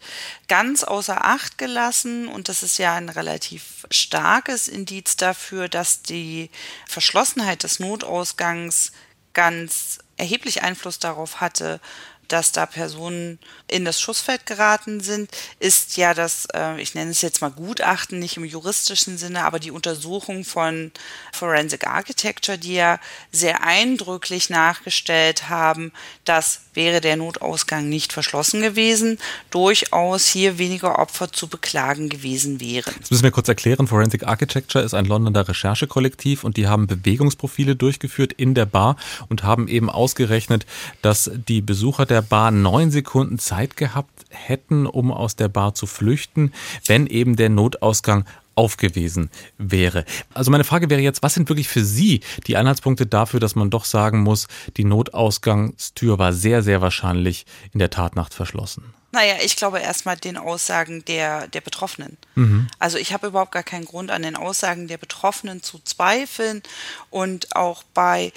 Ganz 0.48 0.82
außer 0.82 1.26
Acht 1.26 1.58
gelassen, 1.58 2.26
und 2.26 2.48
das 2.48 2.62
ist 2.62 2.78
ja 2.78 2.94
ein 2.94 3.10
relativ 3.10 3.86
starkes 3.90 4.66
Indiz 4.66 5.16
dafür, 5.16 5.68
dass 5.68 6.00
die 6.00 6.50
Verschlossenheit 6.86 7.64
des 7.64 7.80
Notausgangs 7.80 8.92
ganz 9.34 9.98
erheblich 10.16 10.62
Einfluss 10.62 10.98
darauf 10.98 11.42
hatte, 11.42 11.80
dass 12.28 12.52
da 12.52 12.66
Personen 12.66 13.38
in 13.66 13.84
das 13.84 14.00
Schussfeld 14.00 14.46
geraten 14.46 15.00
sind, 15.00 15.30
ist 15.58 15.96
ja 15.96 16.14
das, 16.14 16.46
äh, 16.54 16.80
ich 16.80 16.94
nenne 16.94 17.10
es 17.10 17.22
jetzt 17.22 17.40
mal 17.40 17.50
Gutachten, 17.50 18.18
nicht 18.18 18.36
im 18.36 18.44
juristischen 18.44 19.18
Sinne, 19.18 19.44
aber 19.44 19.58
die 19.58 19.70
Untersuchung 19.70 20.44
von 20.44 20.92
Forensic 21.32 21.86
Architecture, 21.86 22.58
die 22.58 22.74
ja 22.74 23.00
sehr 23.32 23.62
eindrücklich 23.62 24.50
nachgestellt 24.50 25.48
haben, 25.48 25.92
dass 26.24 26.60
wäre 26.78 27.00
der 27.00 27.16
Notausgang 27.16 27.88
nicht 27.88 28.12
verschlossen 28.12 28.62
gewesen, 28.62 29.18
durchaus 29.50 30.28
hier 30.28 30.58
weniger 30.58 31.00
Opfer 31.00 31.32
zu 31.32 31.48
beklagen 31.48 32.08
gewesen 32.08 32.60
wären. 32.60 32.94
Das 33.00 33.10
müssen 33.10 33.24
wir 33.24 33.32
kurz 33.32 33.48
erklären. 33.48 33.88
Forensic 33.88 34.24
Architecture 34.24 34.84
ist 34.84 34.94
ein 34.94 35.04
Londoner 35.04 35.48
Recherchekollektiv 35.48 36.44
und 36.44 36.56
die 36.56 36.68
haben 36.68 36.86
Bewegungsprofile 36.86 37.74
durchgeführt 37.74 38.32
in 38.32 38.54
der 38.54 38.64
Bar 38.64 38.96
und 39.28 39.42
haben 39.42 39.66
eben 39.66 39.90
ausgerechnet, 39.90 40.66
dass 41.02 41.28
die 41.48 41.60
Besucher 41.60 42.06
der 42.06 42.17
Bar 42.22 42.50
neun 42.50 42.90
Sekunden 42.90 43.38
Zeit 43.38 43.76
gehabt 43.76 44.24
hätten, 44.30 44.86
um 44.86 45.12
aus 45.12 45.36
der 45.36 45.48
Bar 45.48 45.74
zu 45.74 45.86
flüchten, 45.86 46.52
wenn 46.86 47.06
eben 47.06 47.36
der 47.36 47.48
Notausgang 47.48 48.24
aufgewiesen 48.58 49.30
wäre. 49.56 50.04
Also 50.34 50.50
meine 50.50 50.64
Frage 50.64 50.90
wäre 50.90 51.00
jetzt, 51.00 51.22
was 51.22 51.34
sind 51.34 51.48
wirklich 51.48 51.68
für 51.68 51.84
Sie 51.84 52.20
die 52.48 52.56
Anhaltspunkte 52.56 53.06
dafür, 53.06 53.38
dass 53.38 53.54
man 53.54 53.70
doch 53.70 53.84
sagen 53.84 54.20
muss, 54.20 54.48
die 54.76 54.84
Notausgangstür 54.84 56.18
war 56.18 56.32
sehr, 56.32 56.64
sehr 56.64 56.80
wahrscheinlich 56.80 57.46
in 57.72 57.78
der 57.78 57.90
Tatnacht 57.90 58.34
verschlossen? 58.34 58.92
Naja, 59.12 59.36
ich 59.42 59.56
glaube 59.56 59.78
erstmal 59.78 60.16
den 60.16 60.36
Aussagen 60.36 61.04
der, 61.06 61.46
der 61.46 61.60
Betroffenen. 61.60 62.18
Mhm. 62.34 62.66
Also 62.78 62.98
ich 62.98 63.12
habe 63.12 63.28
überhaupt 63.28 63.52
gar 63.52 63.62
keinen 63.62 63.84
Grund 63.86 64.10
an 64.10 64.22
den 64.22 64.36
Aussagen 64.36 64.88
der 64.88 64.98
Betroffenen 64.98 65.62
zu 65.62 65.78
zweifeln 65.84 66.62
und 67.10 67.54
auch 67.56 67.84
bei 67.94 68.32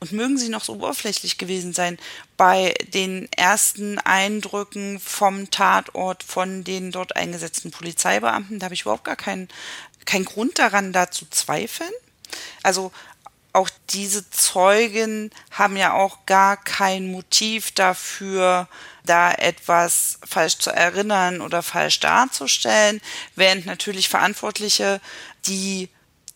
und 0.00 0.12
mögen 0.12 0.38
sie 0.38 0.48
noch 0.48 0.64
so 0.64 0.74
oberflächlich 0.74 1.38
gewesen 1.38 1.72
sein, 1.72 1.98
bei 2.36 2.74
den 2.94 3.28
ersten 3.32 3.98
Eindrücken 3.98 5.00
vom 5.00 5.50
Tatort 5.50 6.22
von 6.22 6.64
den 6.64 6.92
dort 6.92 7.16
eingesetzten 7.16 7.70
Polizeibeamten, 7.70 8.58
da 8.58 8.64
habe 8.64 8.74
ich 8.74 8.82
überhaupt 8.82 9.04
gar 9.04 9.16
keinen, 9.16 9.48
keinen 10.04 10.24
Grund 10.24 10.58
daran, 10.58 10.92
da 10.92 11.10
zu 11.10 11.26
zweifeln. 11.30 11.92
Also 12.62 12.92
auch 13.52 13.70
diese 13.90 14.30
Zeugen 14.30 15.30
haben 15.50 15.76
ja 15.76 15.94
auch 15.94 16.26
gar 16.26 16.56
kein 16.56 17.10
Motiv 17.10 17.72
dafür, 17.72 18.68
da 19.04 19.32
etwas 19.32 20.18
falsch 20.24 20.58
zu 20.58 20.70
erinnern 20.70 21.40
oder 21.40 21.62
falsch 21.62 21.98
darzustellen, 22.00 23.00
während 23.34 23.66
natürlich 23.66 24.08
Verantwortliche, 24.08 25.00
die 25.46 25.88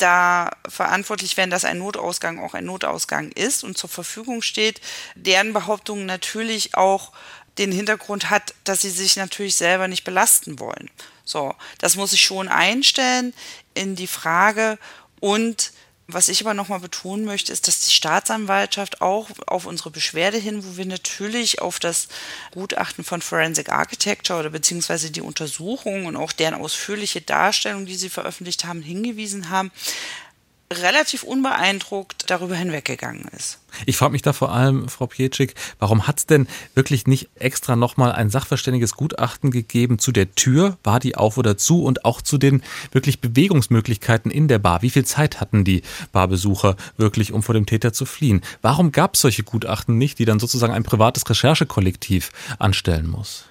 da 0.02 0.50
verantwortlich 0.68 1.36
werden, 1.36 1.50
dass 1.50 1.64
ein 1.64 1.78
Notausgang 1.78 2.40
auch 2.40 2.54
ein 2.54 2.64
Notausgang 2.64 3.30
ist 3.32 3.64
und 3.64 3.78
zur 3.78 3.88
Verfügung 3.88 4.42
steht, 4.42 4.80
deren 5.14 5.52
Behauptung 5.52 6.06
natürlich 6.06 6.74
auch 6.74 7.12
den 7.58 7.70
Hintergrund 7.70 8.30
hat, 8.30 8.54
dass 8.64 8.80
sie 8.80 8.90
sich 8.90 9.16
natürlich 9.16 9.56
selber 9.56 9.88
nicht 9.88 10.04
belasten 10.04 10.58
wollen. 10.58 10.90
So, 11.24 11.54
das 11.78 11.96
muss 11.96 12.12
ich 12.12 12.22
schon 12.22 12.48
einstellen 12.48 13.34
in 13.74 13.94
die 13.94 14.06
Frage 14.06 14.78
und 15.20 15.72
was 16.12 16.28
ich 16.28 16.40
aber 16.42 16.54
nochmal 16.54 16.80
betonen 16.80 17.24
möchte, 17.24 17.52
ist, 17.52 17.68
dass 17.68 17.80
die 17.80 17.90
Staatsanwaltschaft 17.90 19.00
auch 19.00 19.28
auf 19.46 19.66
unsere 19.66 19.90
Beschwerde 19.90 20.38
hin, 20.38 20.64
wo 20.64 20.76
wir 20.76 20.86
natürlich 20.86 21.60
auf 21.60 21.78
das 21.78 22.08
Gutachten 22.52 23.04
von 23.04 23.22
Forensic 23.22 23.70
Architecture 23.70 24.38
oder 24.38 24.50
beziehungsweise 24.50 25.10
die 25.10 25.20
Untersuchung 25.20 26.06
und 26.06 26.16
auch 26.16 26.32
deren 26.32 26.54
ausführliche 26.54 27.20
Darstellung, 27.20 27.86
die 27.86 27.96
sie 27.96 28.10
veröffentlicht 28.10 28.64
haben, 28.64 28.82
hingewiesen 28.82 29.50
haben, 29.50 29.70
relativ 30.72 31.22
unbeeindruckt 31.22 32.24
darüber 32.28 32.54
hinweggegangen 32.54 33.26
ist. 33.36 33.58
Ich 33.86 33.96
frage 33.96 34.12
mich 34.12 34.22
da 34.22 34.32
vor 34.32 34.52
allem, 34.52 34.88
Frau 34.88 35.06
Pietschik, 35.06 35.54
warum 35.78 36.06
hat 36.06 36.18
es 36.18 36.26
denn 36.26 36.46
wirklich 36.74 37.06
nicht 37.06 37.30
extra 37.34 37.76
nochmal 37.76 38.12
ein 38.12 38.30
sachverständiges 38.30 38.94
Gutachten 38.94 39.50
gegeben 39.50 39.98
zu 39.98 40.12
der 40.12 40.34
Tür? 40.34 40.78
War 40.84 41.00
die 41.00 41.16
auf 41.16 41.38
oder 41.38 41.56
zu? 41.56 41.82
Und 41.82 42.04
auch 42.04 42.20
zu 42.20 42.38
den 42.38 42.62
wirklich 42.90 43.20
Bewegungsmöglichkeiten 43.20 44.30
in 44.30 44.48
der 44.48 44.58
Bar. 44.58 44.82
Wie 44.82 44.90
viel 44.90 45.04
Zeit 45.04 45.40
hatten 45.40 45.64
die 45.64 45.82
Barbesucher 46.12 46.76
wirklich, 46.96 47.32
um 47.32 47.42
vor 47.42 47.54
dem 47.54 47.66
Täter 47.66 47.92
zu 47.92 48.04
fliehen? 48.04 48.42
Warum 48.60 48.92
gab 48.92 49.14
es 49.14 49.22
solche 49.22 49.42
Gutachten 49.42 49.98
nicht, 49.98 50.18
die 50.18 50.24
dann 50.24 50.40
sozusagen 50.40 50.72
ein 50.72 50.84
privates 50.84 51.28
Recherchekollektiv 51.28 52.30
anstellen 52.58 53.08
muss? 53.08 53.46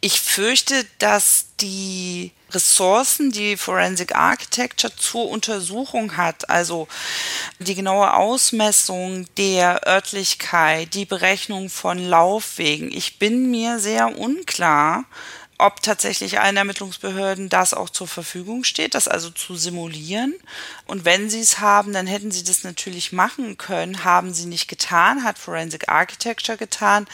Ich 0.00 0.20
fürchte, 0.20 0.86
dass 0.98 1.46
die 1.60 2.32
Ressourcen, 2.50 3.30
die 3.30 3.56
Forensic 3.56 4.14
Architecture 4.14 4.94
zur 4.96 5.28
Untersuchung 5.28 6.16
hat, 6.16 6.48
also 6.48 6.88
die 7.58 7.74
genaue 7.74 8.14
Ausmessung 8.14 9.26
der 9.36 9.86
Örtlichkeit, 9.86 10.94
die 10.94 11.04
Berechnung 11.04 11.68
von 11.68 11.98
Laufwegen. 11.98 12.90
Ich 12.90 13.18
bin 13.18 13.50
mir 13.50 13.78
sehr 13.78 14.18
unklar, 14.18 15.04
ob 15.58 15.82
tatsächlich 15.82 16.38
allen 16.38 16.56
Ermittlungsbehörden 16.56 17.48
das 17.48 17.74
auch 17.74 17.90
zur 17.90 18.06
Verfügung 18.06 18.62
steht, 18.62 18.94
das 18.94 19.08
also 19.08 19.28
zu 19.30 19.56
simulieren. 19.56 20.34
Und 20.86 21.04
wenn 21.04 21.28
sie 21.28 21.40
es 21.40 21.58
haben, 21.58 21.92
dann 21.92 22.06
hätten 22.06 22.30
sie 22.30 22.44
das 22.44 22.62
natürlich 22.62 23.12
machen 23.12 23.58
können, 23.58 24.04
haben 24.04 24.32
sie 24.32 24.46
nicht 24.46 24.68
getan, 24.68 25.24
hat 25.24 25.36
Forensic 25.36 25.88
Architecture 25.88 26.56
getan. 26.56 27.08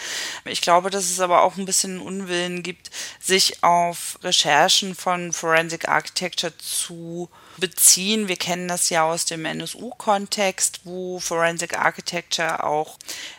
Ich 0.44 0.60
glaube, 0.60 0.90
dass 0.90 1.10
es 1.10 1.20
aber 1.20 1.42
auch 1.42 1.56
ein 1.56 1.64
bisschen 1.64 1.98
Unwillen 1.98 2.62
gibt, 2.62 2.90
sich 3.18 3.62
auf 3.64 4.18
Recherchen 4.22 4.94
von 4.94 5.32
Forensic 5.32 5.88
Architecture 5.88 6.56
zu 6.58 7.30
beziehen. 7.56 8.28
Wir 8.28 8.36
kennen 8.36 8.68
das 8.68 8.90
ja 8.90 9.04
aus 9.04 9.24
dem 9.24 9.46
NSU-Kontext, 9.46 10.80
wo 10.84 11.18
Forensic 11.18 11.78
Architecture 11.78 12.64
auch 12.64 12.98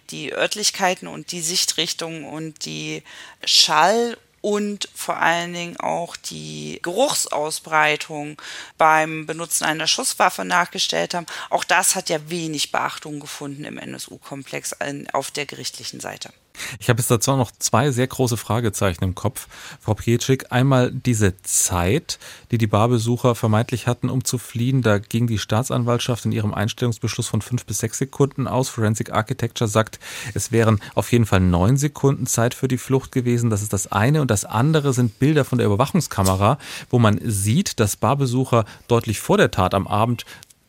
die 0.09 0.33
Örtlichkeiten 0.33 1.07
und 1.07 1.31
die 1.31 1.41
Sichtrichtung 1.41 2.25
und 2.25 2.65
die 2.65 3.03
Schall- 3.43 4.17
und 4.45 4.89
vor 4.93 5.17
allen 5.17 5.53
Dingen 5.53 5.77
auch 5.77 6.15
die 6.15 6.77
Geruchsausbreitung 6.83 8.39
beim 8.77 9.25
Benutzen 9.25 9.63
einer 9.63 9.87
Schusswaffe 9.87 10.45
nachgestellt 10.45 11.15
haben. 11.15 11.25
Auch 11.49 11.63
das 11.63 11.95
hat 11.95 12.09
ja 12.09 12.29
wenig 12.29 12.71
Beachtung 12.71 13.19
gefunden 13.19 13.65
im 13.65 13.79
NSU-Komplex 13.79 14.75
auf 15.13 15.31
der 15.31 15.47
gerichtlichen 15.47 15.99
Seite. 15.99 16.31
Ich 16.79 16.89
habe 16.89 16.99
jetzt 16.99 17.11
dazu 17.11 17.35
noch 17.35 17.51
zwei 17.51 17.91
sehr 17.91 18.07
große 18.07 18.37
Fragezeichen 18.37 19.03
im 19.03 19.15
Kopf, 19.15 19.47
Frau 19.79 19.93
Pietschik. 19.93 20.51
Einmal 20.51 20.91
diese 20.91 21.41
Zeit, 21.41 22.19
die 22.51 22.57
die 22.57 22.67
Barbesucher 22.67 23.35
vermeintlich 23.35 23.87
hatten, 23.87 24.09
um 24.09 24.23
zu 24.23 24.37
fliehen. 24.37 24.81
Da 24.81 24.99
ging 24.99 25.27
die 25.27 25.39
Staatsanwaltschaft 25.39 26.25
in 26.25 26.31
ihrem 26.31 26.53
Einstellungsbeschluss 26.53 27.27
von 27.27 27.41
fünf 27.41 27.65
bis 27.65 27.79
sechs 27.79 27.97
Sekunden 27.97 28.47
aus. 28.47 28.69
Forensic 28.69 29.11
Architecture 29.11 29.67
sagt, 29.67 29.99
es 30.33 30.51
wären 30.51 30.79
auf 30.93 31.11
jeden 31.11 31.25
Fall 31.25 31.39
neun 31.39 31.77
Sekunden 31.77 32.27
Zeit 32.27 32.53
für 32.53 32.67
die 32.67 32.77
Flucht 32.77 33.11
gewesen. 33.11 33.49
Das 33.49 33.61
ist 33.61 33.73
das 33.73 33.91
eine. 33.91 34.21
Und 34.21 34.31
das 34.31 34.45
andere 34.45 34.93
sind 34.93 35.19
Bilder 35.19 35.45
von 35.45 35.57
der 35.57 35.67
Überwachungskamera, 35.67 36.57
wo 36.89 36.99
man 36.99 37.19
sieht, 37.23 37.79
dass 37.79 37.95
Barbesucher 37.95 38.65
deutlich 38.87 39.19
vor 39.19 39.37
der 39.37 39.51
Tat 39.51 39.73
am 39.73 39.87
Abend 39.87 40.25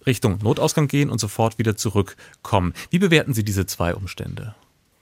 Richtung 0.07 0.39
Notausgang 0.43 0.89
gehen 0.89 1.11
und 1.11 1.19
sofort 1.19 1.59
wieder 1.59 1.77
zurückkommen. 1.77 2.75
Wie 2.91 2.99
bewerten 2.99 3.35
Sie 3.35 3.45
diese 3.45 3.67
zwei 3.67 3.95
Umstände? 3.95 4.55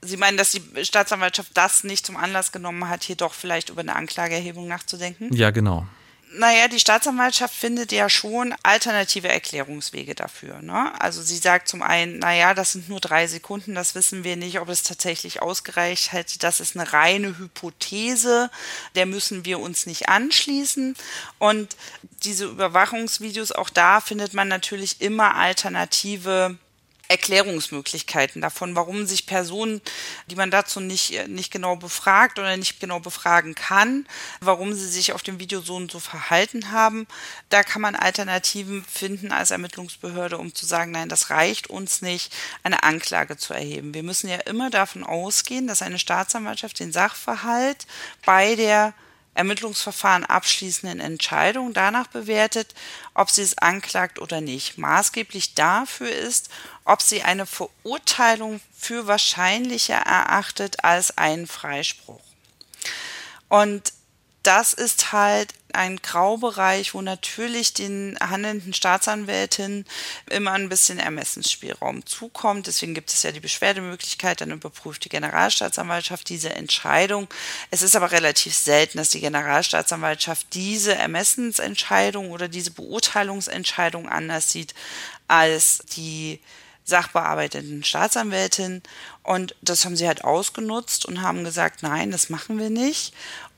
Sie 0.07 0.17
meinen, 0.17 0.37
dass 0.37 0.51
die 0.51 0.61
Staatsanwaltschaft 0.83 1.51
das 1.53 1.83
nicht 1.83 2.05
zum 2.05 2.17
Anlass 2.17 2.51
genommen 2.51 2.87
hat, 2.89 3.03
hier 3.03 3.15
doch 3.15 3.33
vielleicht 3.33 3.69
über 3.69 3.81
eine 3.81 3.95
Anklageerhebung 3.95 4.67
nachzudenken? 4.67 5.33
Ja, 5.33 5.51
genau. 5.51 5.85
Naja, 6.37 6.67
die 6.67 6.79
Staatsanwaltschaft 6.79 7.53
findet 7.53 7.93
ja 7.93 8.09
schon 8.09 8.53
alternative 8.63 9.29
Erklärungswege 9.29 10.15
dafür. 10.15 10.61
Ne? 10.61 10.91
Also 10.99 11.21
sie 11.21 11.37
sagt 11.37 11.69
zum 11.69 11.81
einen, 11.81 12.19
naja, 12.19 12.53
das 12.53 12.73
sind 12.73 12.89
nur 12.89 12.99
drei 12.99 13.27
Sekunden, 13.27 13.73
das 13.73 13.95
wissen 13.95 14.25
wir 14.25 14.35
nicht, 14.35 14.59
ob 14.59 14.67
es 14.67 14.83
tatsächlich 14.83 15.41
ausgereicht 15.41 16.11
hätte. 16.11 16.39
Das 16.39 16.59
ist 16.59 16.75
eine 16.75 16.91
reine 16.91 17.37
Hypothese, 17.37 18.49
der 18.95 19.05
müssen 19.05 19.45
wir 19.45 19.59
uns 19.59 19.85
nicht 19.85 20.09
anschließen. 20.09 20.95
Und 21.37 21.77
diese 22.23 22.45
Überwachungsvideos, 22.45 23.53
auch 23.53 23.69
da 23.69 24.01
findet 24.01 24.33
man 24.33 24.49
natürlich 24.49 24.99
immer 24.99 25.35
alternative 25.35 26.57
Erklärungsmöglichkeiten 27.07 28.41
davon, 28.41 28.75
warum 28.75 29.05
sich 29.05 29.25
Personen, 29.25 29.81
die 30.27 30.35
man 30.35 30.51
dazu 30.51 30.79
nicht, 30.79 31.27
nicht 31.27 31.51
genau 31.51 31.75
befragt 31.75 32.39
oder 32.39 32.57
nicht 32.57 32.79
genau 32.79 32.99
befragen 32.99 33.55
kann, 33.55 34.07
warum 34.39 34.73
sie 34.73 34.87
sich 34.87 35.13
auf 35.13 35.23
dem 35.23 35.39
Video 35.39 35.61
so 35.61 35.75
und 35.75 35.91
so 35.91 35.99
verhalten 35.99 36.71
haben. 36.71 37.07
Da 37.49 37.63
kann 37.63 37.81
man 37.81 37.95
Alternativen 37.95 38.83
finden 38.85 39.31
als 39.31 39.51
Ermittlungsbehörde, 39.51 40.37
um 40.37 40.53
zu 40.53 40.65
sagen, 40.65 40.91
nein, 40.91 41.09
das 41.09 41.29
reicht 41.29 41.67
uns 41.67 42.01
nicht, 42.01 42.33
eine 42.63 42.83
Anklage 42.83 43.37
zu 43.37 43.53
erheben. 43.53 43.93
Wir 43.93 44.03
müssen 44.03 44.29
ja 44.29 44.37
immer 44.37 44.69
davon 44.69 45.03
ausgehen, 45.03 45.67
dass 45.67 45.81
eine 45.81 45.99
Staatsanwaltschaft 45.99 46.79
den 46.79 46.91
Sachverhalt 46.91 47.85
bei 48.25 48.55
der 48.55 48.93
Ermittlungsverfahren 49.35 50.25
abschließenden 50.25 50.99
Entscheidung 50.99 51.73
danach 51.73 52.07
bewertet, 52.07 52.73
ob 53.13 53.29
sie 53.29 53.43
es 53.43 53.57
anklagt 53.57 54.19
oder 54.19 54.41
nicht. 54.41 54.77
Maßgeblich 54.77 55.53
dafür 55.53 56.09
ist, 56.09 56.49
ob 56.85 57.01
sie 57.01 57.21
eine 57.21 57.45
Verurteilung 57.45 58.61
für 58.75 59.07
wahrscheinlicher 59.07 59.97
erachtet 59.97 60.83
als 60.83 61.17
einen 61.17 61.47
Freispruch. 61.47 62.21
Und 63.49 63.93
das 64.45 64.73
ist 64.73 65.11
halt 65.11 65.53
ein 65.73 65.97
Graubereich, 65.97 66.93
wo 66.93 67.01
natürlich 67.01 67.73
den 67.73 68.17
handelnden 68.21 68.73
Staatsanwältinnen 68.73 69.85
immer 70.29 70.51
ein 70.51 70.69
bisschen 70.69 70.99
Ermessensspielraum 70.99 72.05
zukommt. 72.05 72.67
Deswegen 72.67 72.93
gibt 72.93 73.11
es 73.11 73.23
ja 73.23 73.31
die 73.31 73.39
Beschwerdemöglichkeit, 73.39 74.39
dann 74.39 74.51
überprüft 74.51 75.03
die 75.03 75.09
Generalstaatsanwaltschaft 75.09 76.29
diese 76.29 76.53
Entscheidung. 76.53 77.27
Es 77.71 77.81
ist 77.81 77.95
aber 77.95 78.11
relativ 78.11 78.55
selten, 78.55 78.99
dass 78.99 79.09
die 79.09 79.19
Generalstaatsanwaltschaft 79.19 80.47
diese 80.53 80.95
Ermessensentscheidung 80.95 82.31
oder 82.31 82.47
diese 82.47 82.71
Beurteilungsentscheidung 82.71 84.07
anders 84.07 84.51
sieht 84.51 84.73
als 85.27 85.79
die 85.95 86.39
sachbearbeitenden 86.85 87.83
Staatsanwältin. 87.83 88.83
Und 89.23 89.55
das 89.61 89.85
haben 89.85 89.97
sie 89.97 90.07
halt 90.07 90.23
ausgenutzt 90.23 91.05
und 91.05 91.23
haben 91.23 91.43
gesagt, 91.43 91.81
nein, 91.81 92.11
das 92.11 92.29
machen 92.29 92.59
wir 92.59 92.69
nicht 92.69 93.11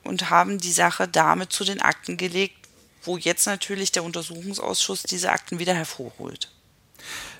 und 0.07 0.29
haben 0.29 0.57
die 0.57 0.71
Sache 0.71 1.07
damit 1.07 1.51
zu 1.51 1.63
den 1.63 1.81
Akten 1.81 2.17
gelegt, 2.17 2.55
wo 3.03 3.17
jetzt 3.17 3.45
natürlich 3.45 3.91
der 3.91 4.03
Untersuchungsausschuss 4.03 5.03
diese 5.03 5.31
Akten 5.31 5.59
wieder 5.59 5.73
hervorholt. 5.73 6.49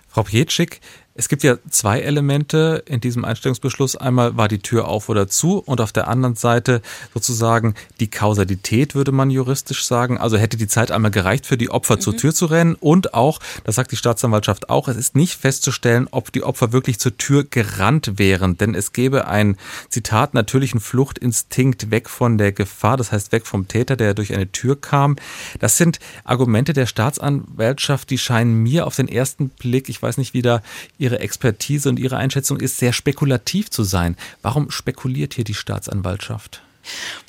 Frau 0.10 0.24
Pietschik, 0.24 0.82
es 1.18 1.30
gibt 1.30 1.42
ja 1.44 1.58
zwei 1.70 2.00
Elemente 2.02 2.84
in 2.86 3.02
diesem 3.02 3.26
Einstellungsbeschluss. 3.26 3.96
Einmal 3.96 4.38
war 4.38 4.48
die 4.48 4.60
Tür 4.60 4.88
auf 4.88 5.10
oder 5.10 5.28
zu 5.28 5.58
und 5.58 5.82
auf 5.82 5.92
der 5.92 6.08
anderen 6.08 6.36
Seite 6.36 6.82
sozusagen 7.12 7.74
die 8.00 8.10
Kausalität, 8.10 8.94
würde 8.94 9.12
man 9.12 9.32
juristisch 9.32 9.84
sagen. 9.86 10.20
Also 10.20 10.38
hätte 10.38 10.58
die 10.58 10.68
Zeit 10.68 10.92
einmal 10.92 11.10
gereicht, 11.10 11.48
für 11.48 11.58
die 11.58 11.72
Opfer 11.72 11.96
mhm. 11.96 12.02
zur 12.02 12.18
Tür 12.18 12.34
zu 12.36 12.46
rennen 12.46 12.76
und 12.76 13.16
auch, 13.16 13.40
das 13.64 13.76
sagt 13.76 13.92
die 13.92 13.96
Staatsanwaltschaft 13.96 14.70
auch, 14.70 14.88
es 14.88 14.96
ist 14.96 15.16
nicht 15.16 15.34
festzustellen, 15.34 16.08
ob 16.12 16.32
die 16.32 16.44
Opfer 16.44 16.72
wirklich 16.72 17.00
zur 17.00 17.18
Tür 17.18 17.44
gerannt 17.44 18.20
wären, 18.20 18.58
denn 18.58 18.76
es 18.76 18.94
gäbe 18.94 19.28
ein 19.28 19.58
Zitat 19.90 20.36
natürlichen 20.36 20.80
Fluchtinstinkt 20.80 21.90
weg 21.90 22.10
von 22.10 22.38
der 22.38 22.52
Gefahr, 22.52 22.96
das 22.96 23.12
heißt 23.12 23.32
weg 23.32 23.48
vom 23.48 23.68
Täter, 23.68 23.96
der 23.96 24.14
durch 24.14 24.34
eine 24.36 24.52
Tür 24.52 24.80
kam. 24.80 25.16
Das 25.60 25.78
sind 25.78 26.00
Argumente 26.26 26.74
der 26.74 26.86
Staatsanwaltschaft, 26.86 28.12
die 28.12 28.20
scheinen 28.20 28.62
mir 28.62 28.86
auf 28.86 28.96
den 28.96 29.08
ersten 29.08 29.50
Blick, 29.50 29.90
ich 29.90 30.00
weiß 30.00 30.18
nicht, 30.18 30.36
wie 30.36 30.44
da 30.44 30.62
Ihr 31.00 31.07
Ihre 31.08 31.22
Expertise 31.22 31.88
und 31.88 32.00
Ihre 32.00 32.18
Einschätzung 32.18 32.60
ist, 32.60 32.78
sehr 32.78 32.92
spekulativ 32.92 33.70
zu 33.70 33.86
sein. 33.86 34.18
Warum 34.42 34.72
spekuliert 34.72 35.34
hier 35.36 35.46
die 35.46 35.54
Staatsanwaltschaft? 35.54 36.62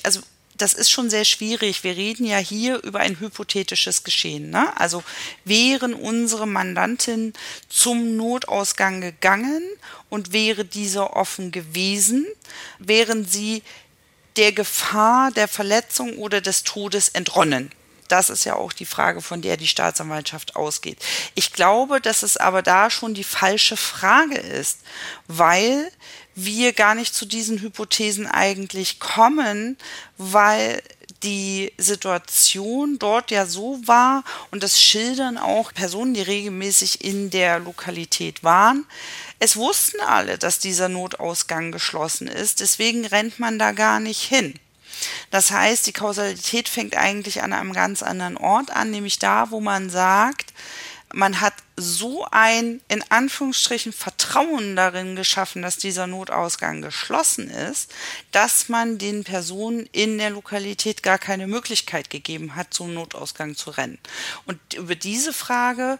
Also 0.03 0.19
das 0.57 0.73
ist 0.73 0.89
schon 0.91 1.09
sehr 1.09 1.23
schwierig. 1.23 1.85
Wir 1.85 1.95
reden 1.95 2.25
ja 2.25 2.37
hier 2.37 2.83
über 2.83 2.99
ein 2.99 3.21
hypothetisches 3.21 4.03
Geschehen. 4.03 4.49
Ne? 4.49 4.77
Also 4.77 5.01
wären 5.45 5.93
unsere 5.93 6.45
Mandantin 6.45 7.31
zum 7.69 8.17
Notausgang 8.17 8.99
gegangen 8.99 9.63
und 10.09 10.33
wäre 10.33 10.65
dieser 10.65 11.15
offen 11.15 11.51
gewesen, 11.51 12.27
wären 12.79 13.23
sie 13.25 13.63
der 14.35 14.51
Gefahr 14.51 15.31
der 15.31 15.47
Verletzung 15.47 16.17
oder 16.17 16.41
des 16.41 16.63
Todes 16.63 17.07
entronnen. 17.07 17.71
Das 18.09 18.29
ist 18.29 18.43
ja 18.43 18.55
auch 18.55 18.73
die 18.73 18.85
Frage, 18.85 19.21
von 19.21 19.41
der 19.41 19.55
die 19.55 19.67
Staatsanwaltschaft 19.67 20.55
ausgeht. 20.55 20.97
Ich 21.35 21.53
glaube, 21.53 22.01
dass 22.01 22.23
es 22.23 22.37
aber 22.37 22.61
da 22.61 22.89
schon 22.89 23.13
die 23.13 23.23
falsche 23.23 23.77
Frage 23.77 24.37
ist, 24.37 24.79
weil 25.27 25.91
wir 26.35 26.73
gar 26.73 26.95
nicht 26.95 27.13
zu 27.13 27.25
diesen 27.25 27.61
Hypothesen 27.61 28.27
eigentlich 28.27 28.99
kommen, 28.99 29.77
weil 30.17 30.81
die 31.23 31.73
Situation 31.77 32.97
dort 32.97 33.29
ja 33.31 33.45
so 33.45 33.79
war 33.85 34.23
und 34.51 34.63
das 34.63 34.81
schildern 34.81 35.37
auch 35.37 35.73
Personen, 35.73 36.13
die 36.13 36.21
regelmäßig 36.21 37.03
in 37.03 37.29
der 37.29 37.59
Lokalität 37.59 38.43
waren. 38.43 38.85
Es 39.39 39.55
wussten 39.57 39.99
alle, 40.01 40.37
dass 40.37 40.59
dieser 40.59 40.89
Notausgang 40.89 41.71
geschlossen 41.71 42.27
ist, 42.27 42.61
deswegen 42.61 43.05
rennt 43.05 43.39
man 43.39 43.59
da 43.59 43.73
gar 43.73 43.99
nicht 43.99 44.21
hin. 44.21 44.53
Das 45.31 45.51
heißt, 45.51 45.87
die 45.87 45.93
Kausalität 45.93 46.69
fängt 46.69 46.95
eigentlich 46.95 47.41
an 47.41 47.53
einem 47.53 47.73
ganz 47.73 48.03
anderen 48.03 48.37
Ort 48.37 48.71
an, 48.71 48.91
nämlich 48.91 49.19
da, 49.19 49.51
wo 49.51 49.59
man 49.59 49.89
sagt, 49.89 50.53
man 51.13 51.41
hat 51.41 51.53
so 51.75 52.25
ein 52.29 52.81
in 52.87 53.03
Anführungsstrichen 53.09 53.93
Vertrauen 53.93 54.75
darin 54.75 55.15
geschaffen, 55.15 55.61
dass 55.61 55.77
dieser 55.77 56.07
Notausgang 56.07 56.81
geschlossen 56.81 57.49
ist, 57.49 57.91
dass 58.31 58.69
man 58.69 58.97
den 58.97 59.23
Personen 59.23 59.89
in 59.91 60.17
der 60.17 60.29
Lokalität 60.29 61.01
gar 61.01 61.17
keine 61.17 61.47
Möglichkeit 61.47 62.09
gegeben 62.09 62.55
hat, 62.55 62.73
zum 62.73 62.93
Notausgang 62.93 63.55
zu 63.55 63.71
rennen. 63.71 63.97
Und 64.45 64.59
über 64.75 64.95
diese 64.95 65.33
Frage, 65.33 65.99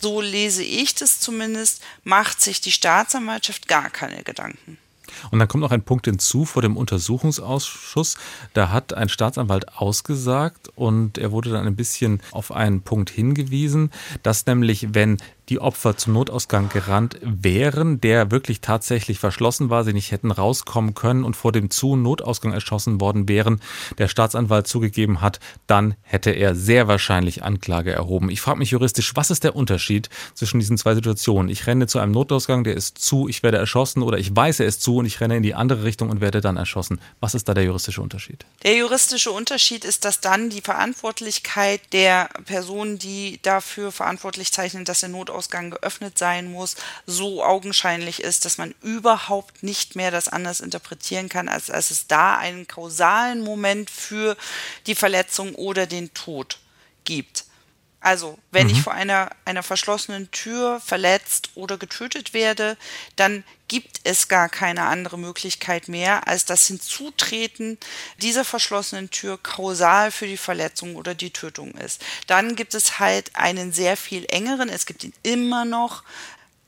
so 0.00 0.20
lese 0.20 0.62
ich 0.62 0.94
das 0.94 1.20
zumindest, 1.20 1.82
macht 2.04 2.40
sich 2.40 2.60
die 2.60 2.72
Staatsanwaltschaft 2.72 3.68
gar 3.68 3.90
keine 3.90 4.22
Gedanken. 4.24 4.78
Und 5.30 5.38
dann 5.38 5.48
kommt 5.48 5.62
noch 5.62 5.70
ein 5.70 5.82
Punkt 5.82 6.06
hinzu 6.06 6.44
vor 6.44 6.62
dem 6.62 6.76
Untersuchungsausschuss. 6.76 8.16
Da 8.54 8.70
hat 8.70 8.94
ein 8.94 9.08
Staatsanwalt 9.08 9.76
ausgesagt 9.76 10.70
und 10.74 11.18
er 11.18 11.32
wurde 11.32 11.50
dann 11.50 11.66
ein 11.66 11.76
bisschen 11.76 12.20
auf 12.32 12.52
einen 12.52 12.82
Punkt 12.82 13.10
hingewiesen, 13.10 13.90
dass 14.22 14.46
nämlich, 14.46 14.94
wenn 14.94 15.18
die 15.48 15.60
Opfer 15.60 15.96
zum 15.96 16.14
Notausgang 16.14 16.68
gerannt 16.68 17.18
wären, 17.22 18.00
der 18.00 18.30
wirklich 18.32 18.60
tatsächlich 18.60 19.20
verschlossen 19.20 19.70
war, 19.70 19.84
sie 19.84 19.92
nicht 19.92 20.10
hätten 20.10 20.32
rauskommen 20.32 20.94
können 20.94 21.22
und 21.22 21.36
vor 21.36 21.52
dem 21.52 21.70
Zu- 21.70 21.94
Notausgang 21.94 22.52
erschossen 22.52 23.00
worden 23.00 23.28
wären, 23.28 23.60
der 23.98 24.08
Staatsanwalt 24.08 24.66
zugegeben 24.66 25.20
hat, 25.20 25.38
dann 25.68 25.94
hätte 26.02 26.30
er 26.32 26.56
sehr 26.56 26.88
wahrscheinlich 26.88 27.44
Anklage 27.44 27.92
erhoben. 27.92 28.28
Ich 28.28 28.40
frage 28.40 28.58
mich 28.58 28.72
juristisch, 28.72 29.14
was 29.14 29.30
ist 29.30 29.44
der 29.44 29.54
Unterschied 29.54 30.08
zwischen 30.34 30.58
diesen 30.58 30.78
zwei 30.78 30.96
Situationen? 30.96 31.48
Ich 31.48 31.68
renne 31.68 31.86
zu 31.86 32.00
einem 32.00 32.12
Notausgang, 32.12 32.64
der 32.64 32.74
ist 32.74 32.98
zu, 32.98 33.28
ich 33.28 33.44
werde 33.44 33.58
erschossen 33.58 34.02
oder 34.02 34.18
ich 34.18 34.34
weiß, 34.34 34.58
er 34.60 34.66
ist 34.66 34.82
zu 34.82 34.96
und 34.96 35.06
ich 35.06 35.20
renne 35.20 35.36
in 35.36 35.44
die 35.44 35.54
andere 35.54 35.84
Richtung 35.84 36.10
und 36.10 36.20
werde 36.20 36.40
dann 36.40 36.56
erschossen. 36.56 37.00
Was 37.20 37.36
ist 37.36 37.48
da 37.48 37.54
der 37.54 37.64
juristische 37.64 38.02
Unterschied? 38.02 38.44
Der 38.64 38.76
juristische 38.76 39.30
Unterschied 39.30 39.84
ist, 39.84 40.04
dass 40.04 40.20
dann 40.20 40.50
die 40.50 40.60
Verantwortlichkeit 40.60 41.80
der 41.92 42.28
Personen, 42.46 42.98
die 42.98 43.38
dafür 43.42 43.92
verantwortlich 43.92 44.52
zeichnen, 44.52 44.84
dass 44.84 45.00
der 45.00 45.08
Notausgang 45.08 45.35
Notausgang 45.36 45.70
geöffnet 45.70 46.16
sein 46.16 46.50
muss, 46.50 46.76
so 47.04 47.44
augenscheinlich 47.44 48.22
ist, 48.22 48.44
dass 48.46 48.56
man 48.56 48.74
überhaupt 48.82 49.62
nicht 49.62 49.94
mehr 49.94 50.10
das 50.10 50.28
anders 50.28 50.60
interpretieren 50.60 51.28
kann, 51.28 51.48
als 51.48 51.66
dass 51.66 51.90
es 51.90 52.06
da 52.06 52.36
einen 52.36 52.66
kausalen 52.66 53.42
Moment 53.42 53.90
für 53.90 54.36
die 54.86 54.94
Verletzung 54.94 55.54
oder 55.54 55.86
den 55.86 56.14
Tod 56.14 56.58
gibt. 57.04 57.44
Also, 58.06 58.38
wenn 58.52 58.68
mhm. 58.68 58.72
ich 58.72 58.82
vor 58.82 58.92
einer, 58.92 59.30
einer 59.44 59.64
verschlossenen 59.64 60.30
Tür 60.30 60.78
verletzt 60.78 61.50
oder 61.56 61.76
getötet 61.76 62.34
werde, 62.34 62.76
dann 63.16 63.42
gibt 63.66 63.98
es 64.04 64.28
gar 64.28 64.48
keine 64.48 64.84
andere 64.84 65.18
Möglichkeit 65.18 65.88
mehr, 65.88 66.28
als 66.28 66.44
das 66.44 66.68
Hinzutreten 66.68 67.78
dieser 68.22 68.44
verschlossenen 68.44 69.10
Tür 69.10 69.38
kausal 69.42 70.12
für 70.12 70.28
die 70.28 70.36
Verletzung 70.36 70.94
oder 70.94 71.16
die 71.16 71.32
Tötung 71.32 71.72
ist. 71.72 72.00
Dann 72.28 72.54
gibt 72.54 72.74
es 72.74 73.00
halt 73.00 73.34
einen 73.34 73.72
sehr 73.72 73.96
viel 73.96 74.24
engeren, 74.28 74.68
es 74.68 74.86
gibt 74.86 75.02
ihn 75.02 75.12
immer 75.24 75.64
noch, 75.64 76.04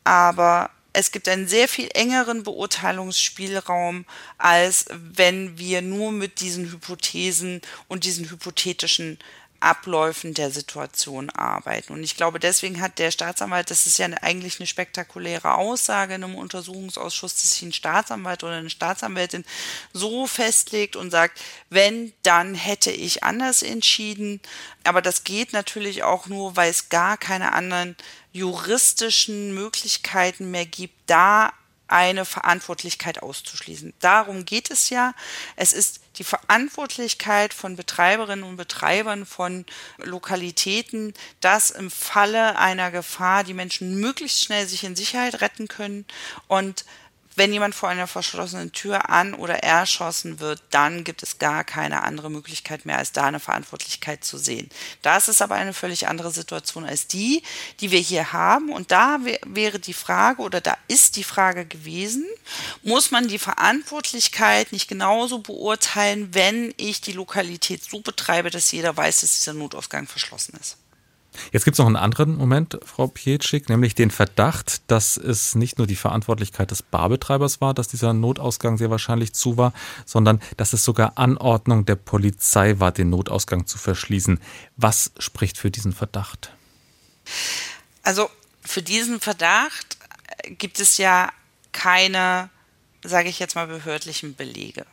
aber 0.03 0.71
es 0.93 1.13
gibt 1.13 1.29
einen 1.29 1.47
sehr 1.47 1.69
viel 1.69 1.89
engeren 1.95 2.43
Beurteilungsspielraum, 2.43 4.07
als 4.39 4.87
wenn 4.91 5.57
wir 5.57 5.83
nur 5.83 6.11
mit 6.11 6.41
diesen 6.41 6.73
Hypothesen 6.73 7.61
und 7.87 8.03
diesen 8.03 8.29
hypothetischen 8.29 9.21
Abläufen 9.61 10.35
der 10.35 10.51
Situation 10.51 11.31
arbeiten. 11.31 11.93
Und 11.93 12.05
ich 12.05 12.17
glaube, 12.17 12.39
deswegen 12.39 12.81
hat 12.81 12.99
der 12.99 13.11
Staatsanwalt, 13.11 13.71
das 13.71 13.87
ist 13.87 13.99
ja 13.99 14.07
eigentlich 14.23 14.61
eine 14.61 14.67
spektakuläre 14.67 15.55
Aussage 15.55 16.15
in 16.15 16.23
einem 16.23 16.37
Untersuchungsausschuss, 16.37 17.35
dass 17.35 17.51
sich 17.53 17.63
ein 17.63 17.73
Staatsanwalt 17.73 18.45
oder 18.45 18.55
eine 18.55 18.71
Staatsanwältin 18.71 19.45
so 19.93 20.27
festlegt 20.27 20.95
und 20.95 21.11
sagt, 21.11 21.41
wenn, 21.71 22.13
dann 22.23 22.55
hätte 22.55 22.93
ich 22.93 23.25
anders 23.25 23.63
entschieden. 23.63 24.41
Aber 24.85 25.03
das 25.03 25.25
geht 25.25 25.53
natürlich 25.53 26.05
auch 26.05 26.27
nur, 26.27 26.55
weil 26.55 26.71
es 26.71 26.89
gar 26.89 27.17
keine 27.17 27.53
anderen 27.53 27.97
juristischen 28.33 29.55
Möglichkeiten 29.55 30.51
mehr 30.51 30.67
gibt, 30.67 30.95
da 31.07 31.53
eine 31.89 32.25
Verantwortlichkeit 32.27 33.23
auszuschließen. 33.23 33.95
Darum 33.99 34.45
geht 34.45 34.71
es 34.71 34.91
ja. 34.91 35.15
Es 35.57 35.73
ist 35.73 36.01
die 36.19 36.25
Verantwortlichkeit 36.25 37.55
von 37.55 37.77
Betreiberinnen 37.77 38.45
und 38.45 38.57
Betreibern 38.57 39.25
von 39.25 39.65
Lokalitäten, 39.99 41.15
dass 41.41 41.71
im 41.71 41.91
Falle 41.91 42.59
einer 42.59 42.91
Gefahr 42.91 43.45
die 43.45 43.55
Menschen 43.55 44.01
möglichst 44.01 44.43
schnell 44.43 44.67
sich 44.67 44.85
in 44.85 44.97
Sicherheit 44.97 45.41
retten 45.41 45.69
können 45.69 46.05
und 46.49 46.85
wenn 47.39 47.53
jemand 47.53 47.75
vor 47.75 47.89
einer 47.89 48.07
verschlossenen 48.07 48.73
Tür 48.73 49.09
an 49.09 49.33
oder 49.33 49.63
erschossen 49.63 50.41
wird, 50.41 50.63
dann 50.71 51.05
gibt 51.05 51.23
es 51.23 51.39
gar 51.39 51.65
keine 51.65 52.03
andere 52.03 52.31
Möglichkeit 52.31 52.85
mehr, 52.85 52.99
als 52.99 53.13
da 53.13 53.25
eine 53.25 53.41
Verantwortlichkeit 53.41 54.25
zu 54.25 54.39
sehen. 54.39 54.69
Das 55.03 55.29
ist 55.29 55.41
aber 55.41 55.55
eine 55.55 55.73
völlig 55.73 56.09
andere 56.09 56.31
Situation 56.33 56.85
als 56.85 57.07
die, 57.07 57.43
die 57.81 57.91
wir 57.91 58.01
hier 58.01 58.33
haben. 58.33 58.71
Und 58.71 58.91
da 58.91 59.21
wäre 59.47 59.79
die 59.79 59.95
Frage 59.95 60.43
oder 60.43 60.61
da 60.61 60.77
ist 60.89 61.17
die 61.17 61.25
Frage 61.25 61.65
gewesen, 61.65 62.27
muss 62.83 63.11
man 63.11 63.29
die 63.29 63.39
Verantwortlichkeit 63.39 64.73
nicht 64.73 64.89
genauso 64.89 65.39
beurteilen, 65.39 66.35
wenn 66.35 66.75
ich 66.77 67.01
die 67.01 67.13
Lokalität 67.13 67.83
so 67.83 68.01
betreibe, 68.01 68.51
dass 68.51 68.73
jeder 68.73 68.97
weiß, 68.97 69.21
dass 69.21 69.39
dieser 69.39 69.55
Notausgang 69.55 70.07
verschlossen 70.07 70.59
ist? 70.61 70.77
Jetzt 71.53 71.65
gibt 71.65 71.75
es 71.75 71.79
noch 71.79 71.87
einen 71.87 71.97
anderen 71.97 72.37
Moment, 72.37 72.79
Frau 72.85 73.07
Pietschik, 73.07 73.69
nämlich 73.69 73.95
den 73.95 74.11
Verdacht, 74.11 74.83
dass 74.87 75.17
es 75.17 75.55
nicht 75.55 75.79
nur 75.79 75.87
die 75.87 75.97
Verantwortlichkeit 75.97 76.71
des 76.71 76.83
Barbetreibers 76.83 77.61
war, 77.61 77.75
dass 77.75 77.89
dieser 77.89 78.13
Notausgang 78.13 78.79
sehr 78.79 78.91
wahrscheinlich 78.91 79.33
zu 79.33 79.57
war, 79.57 79.73
sondern 80.05 80.41
dass 80.57 80.73
es 80.73 80.85
sogar 80.85 81.17
Anordnung 81.17 81.85
der 81.85 81.97
Polizei 81.97 82.79
war, 82.81 82.93
den 82.93 83.11
Notausgang 83.11 83.67
zu 83.67 83.79
verschließen. 83.79 84.41
Was 84.77 85.13
spricht 85.19 85.59
für 85.59 85.71
diesen 85.71 85.93
Verdacht? 85.93 86.53
Also 88.03 88.31
für 88.63 88.83
diesen 88.83 89.21
Verdacht 89.21 89.99
gibt 90.47 90.81
es 90.81 90.99
ja 90.99 91.31
keine, 91.73 92.51
sage 93.05 93.29
ich 93.29 93.39
jetzt 93.39 93.55
mal, 93.55 93.67
behördlichen 93.67 94.35
Belege 94.35 94.87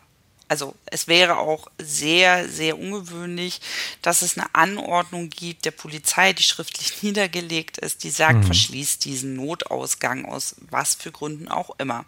also 0.47 0.75
es 0.86 1.08
wäre 1.08 1.38
auch 1.38 1.67
sehr, 1.79 2.47
sehr 2.47 2.77
ungewöhnlich, 2.77 3.62
dass 4.01 4.21
es 4.21 4.38
eine 4.38 4.53
Anordnung 4.53 5.29
gibt 5.29 5.65
der 5.65 5.71
Polizei, 5.71 6.34
die 6.34 6.43
schriftlich 6.43 7.01
niedergelegt 7.03 7.77
ist, 7.77 8.03
die 8.03 8.10
sagt, 8.10 8.39
mhm. 8.39 8.43
verschließt 8.43 9.05
diesen 9.05 9.36
Notausgang 9.36 10.25
aus 10.25 10.55
was 10.69 10.95
für 10.95 11.12
Gründen 11.12 11.47
auch 11.47 11.71
immer. 11.79 12.05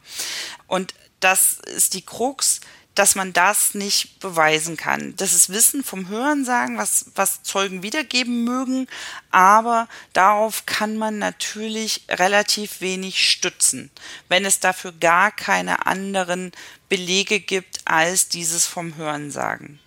Und 0.67 0.93
das 1.19 1.53
ist 1.53 1.93
die 1.93 2.03
Krux, 2.03 2.61
dass 2.97 3.15
man 3.15 3.31
das 3.31 3.75
nicht 3.75 4.19
beweisen 4.19 4.75
kann. 4.75 5.13
Das 5.17 5.33
ist 5.33 5.49
Wissen 5.49 5.83
vom 5.83 6.07
Hörensagen, 6.07 6.77
was, 6.77 7.05
was 7.15 7.43
Zeugen 7.43 7.83
wiedergeben 7.83 8.43
mögen, 8.43 8.87
aber 9.29 9.87
darauf 10.13 10.65
kann 10.65 10.97
man 10.97 11.19
natürlich 11.19 12.05
relativ 12.09 12.81
wenig 12.81 13.29
stützen, 13.29 13.91
wenn 14.29 14.45
es 14.45 14.59
dafür 14.59 14.93
gar 14.99 15.31
keine 15.31 15.85
anderen 15.85 16.51
Belege 16.89 17.39
gibt 17.39 17.81
als 17.85 18.29
dieses 18.29 18.65
vom 18.65 18.95
Hörensagen. 18.95 19.79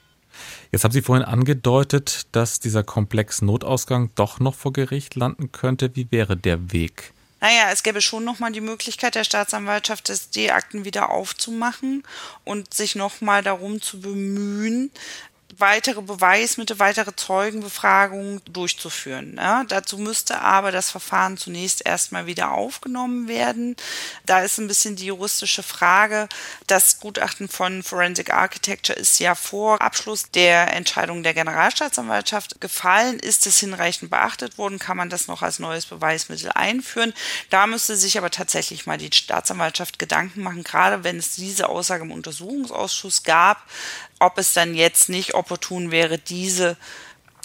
Jetzt 0.70 0.84
haben 0.84 0.92
Sie 0.92 1.02
vorhin 1.02 1.24
angedeutet, 1.24 2.28
dass 2.30 2.60
dieser 2.60 2.84
Komplex 2.84 3.42
Notausgang 3.42 4.10
doch 4.14 4.38
noch 4.38 4.54
vor 4.54 4.72
Gericht 4.72 5.16
landen 5.16 5.50
könnte. 5.50 5.96
Wie 5.96 6.12
wäre 6.12 6.36
der 6.36 6.72
Weg? 6.72 7.12
Naja, 7.40 7.70
es 7.72 7.82
gäbe 7.82 8.02
schon 8.02 8.24
nochmal 8.24 8.52
die 8.52 8.60
Möglichkeit 8.60 9.14
der 9.14 9.24
Staatsanwaltschaft, 9.24 10.08
das 10.10 10.30
D-Akten 10.30 10.84
wieder 10.84 11.10
aufzumachen 11.10 12.02
und 12.44 12.74
sich 12.74 12.94
nochmal 12.94 13.42
darum 13.42 13.80
zu 13.80 14.00
bemühen, 14.00 14.90
weitere 15.60 16.02
Beweismittel, 16.02 16.78
weitere 16.78 17.14
Zeugenbefragungen 17.14 18.42
durchzuführen. 18.50 19.36
Ja, 19.36 19.64
dazu 19.64 19.98
müsste 19.98 20.40
aber 20.40 20.72
das 20.72 20.90
Verfahren 20.90 21.36
zunächst 21.36 21.84
erstmal 21.86 22.26
wieder 22.26 22.52
aufgenommen 22.52 23.28
werden. 23.28 23.76
Da 24.26 24.40
ist 24.40 24.58
ein 24.58 24.68
bisschen 24.68 24.96
die 24.96 25.06
juristische 25.06 25.62
Frage. 25.62 26.28
Das 26.66 27.00
Gutachten 27.00 27.48
von 27.48 27.82
Forensic 27.82 28.32
Architecture 28.32 28.98
ist 28.98 29.18
ja 29.20 29.34
vor 29.34 29.80
Abschluss 29.80 30.30
der 30.30 30.72
Entscheidung 30.74 31.22
der 31.22 31.34
Generalstaatsanwaltschaft 31.34 32.60
gefallen. 32.60 33.18
Ist 33.18 33.46
es 33.46 33.58
hinreichend 33.58 34.10
beachtet 34.10 34.58
worden? 34.58 34.78
Kann 34.78 34.96
man 34.96 35.10
das 35.10 35.28
noch 35.28 35.42
als 35.42 35.58
neues 35.58 35.86
Beweismittel 35.86 36.50
einführen? 36.54 37.12
Da 37.50 37.66
müsste 37.66 37.96
sich 37.96 38.18
aber 38.18 38.30
tatsächlich 38.30 38.86
mal 38.86 38.98
die 38.98 39.10
Staatsanwaltschaft 39.12 39.98
Gedanken 39.98 40.42
machen, 40.42 40.64
gerade 40.64 41.04
wenn 41.04 41.18
es 41.18 41.36
diese 41.36 41.68
Aussage 41.68 42.04
im 42.04 42.12
Untersuchungsausschuss 42.12 43.22
gab, 43.22 43.62
ob 44.20 44.38
es 44.38 44.52
dann 44.52 44.74
jetzt 44.74 45.08
nicht 45.08 45.34
opportun 45.34 45.90
wäre, 45.90 46.18
diese 46.18 46.76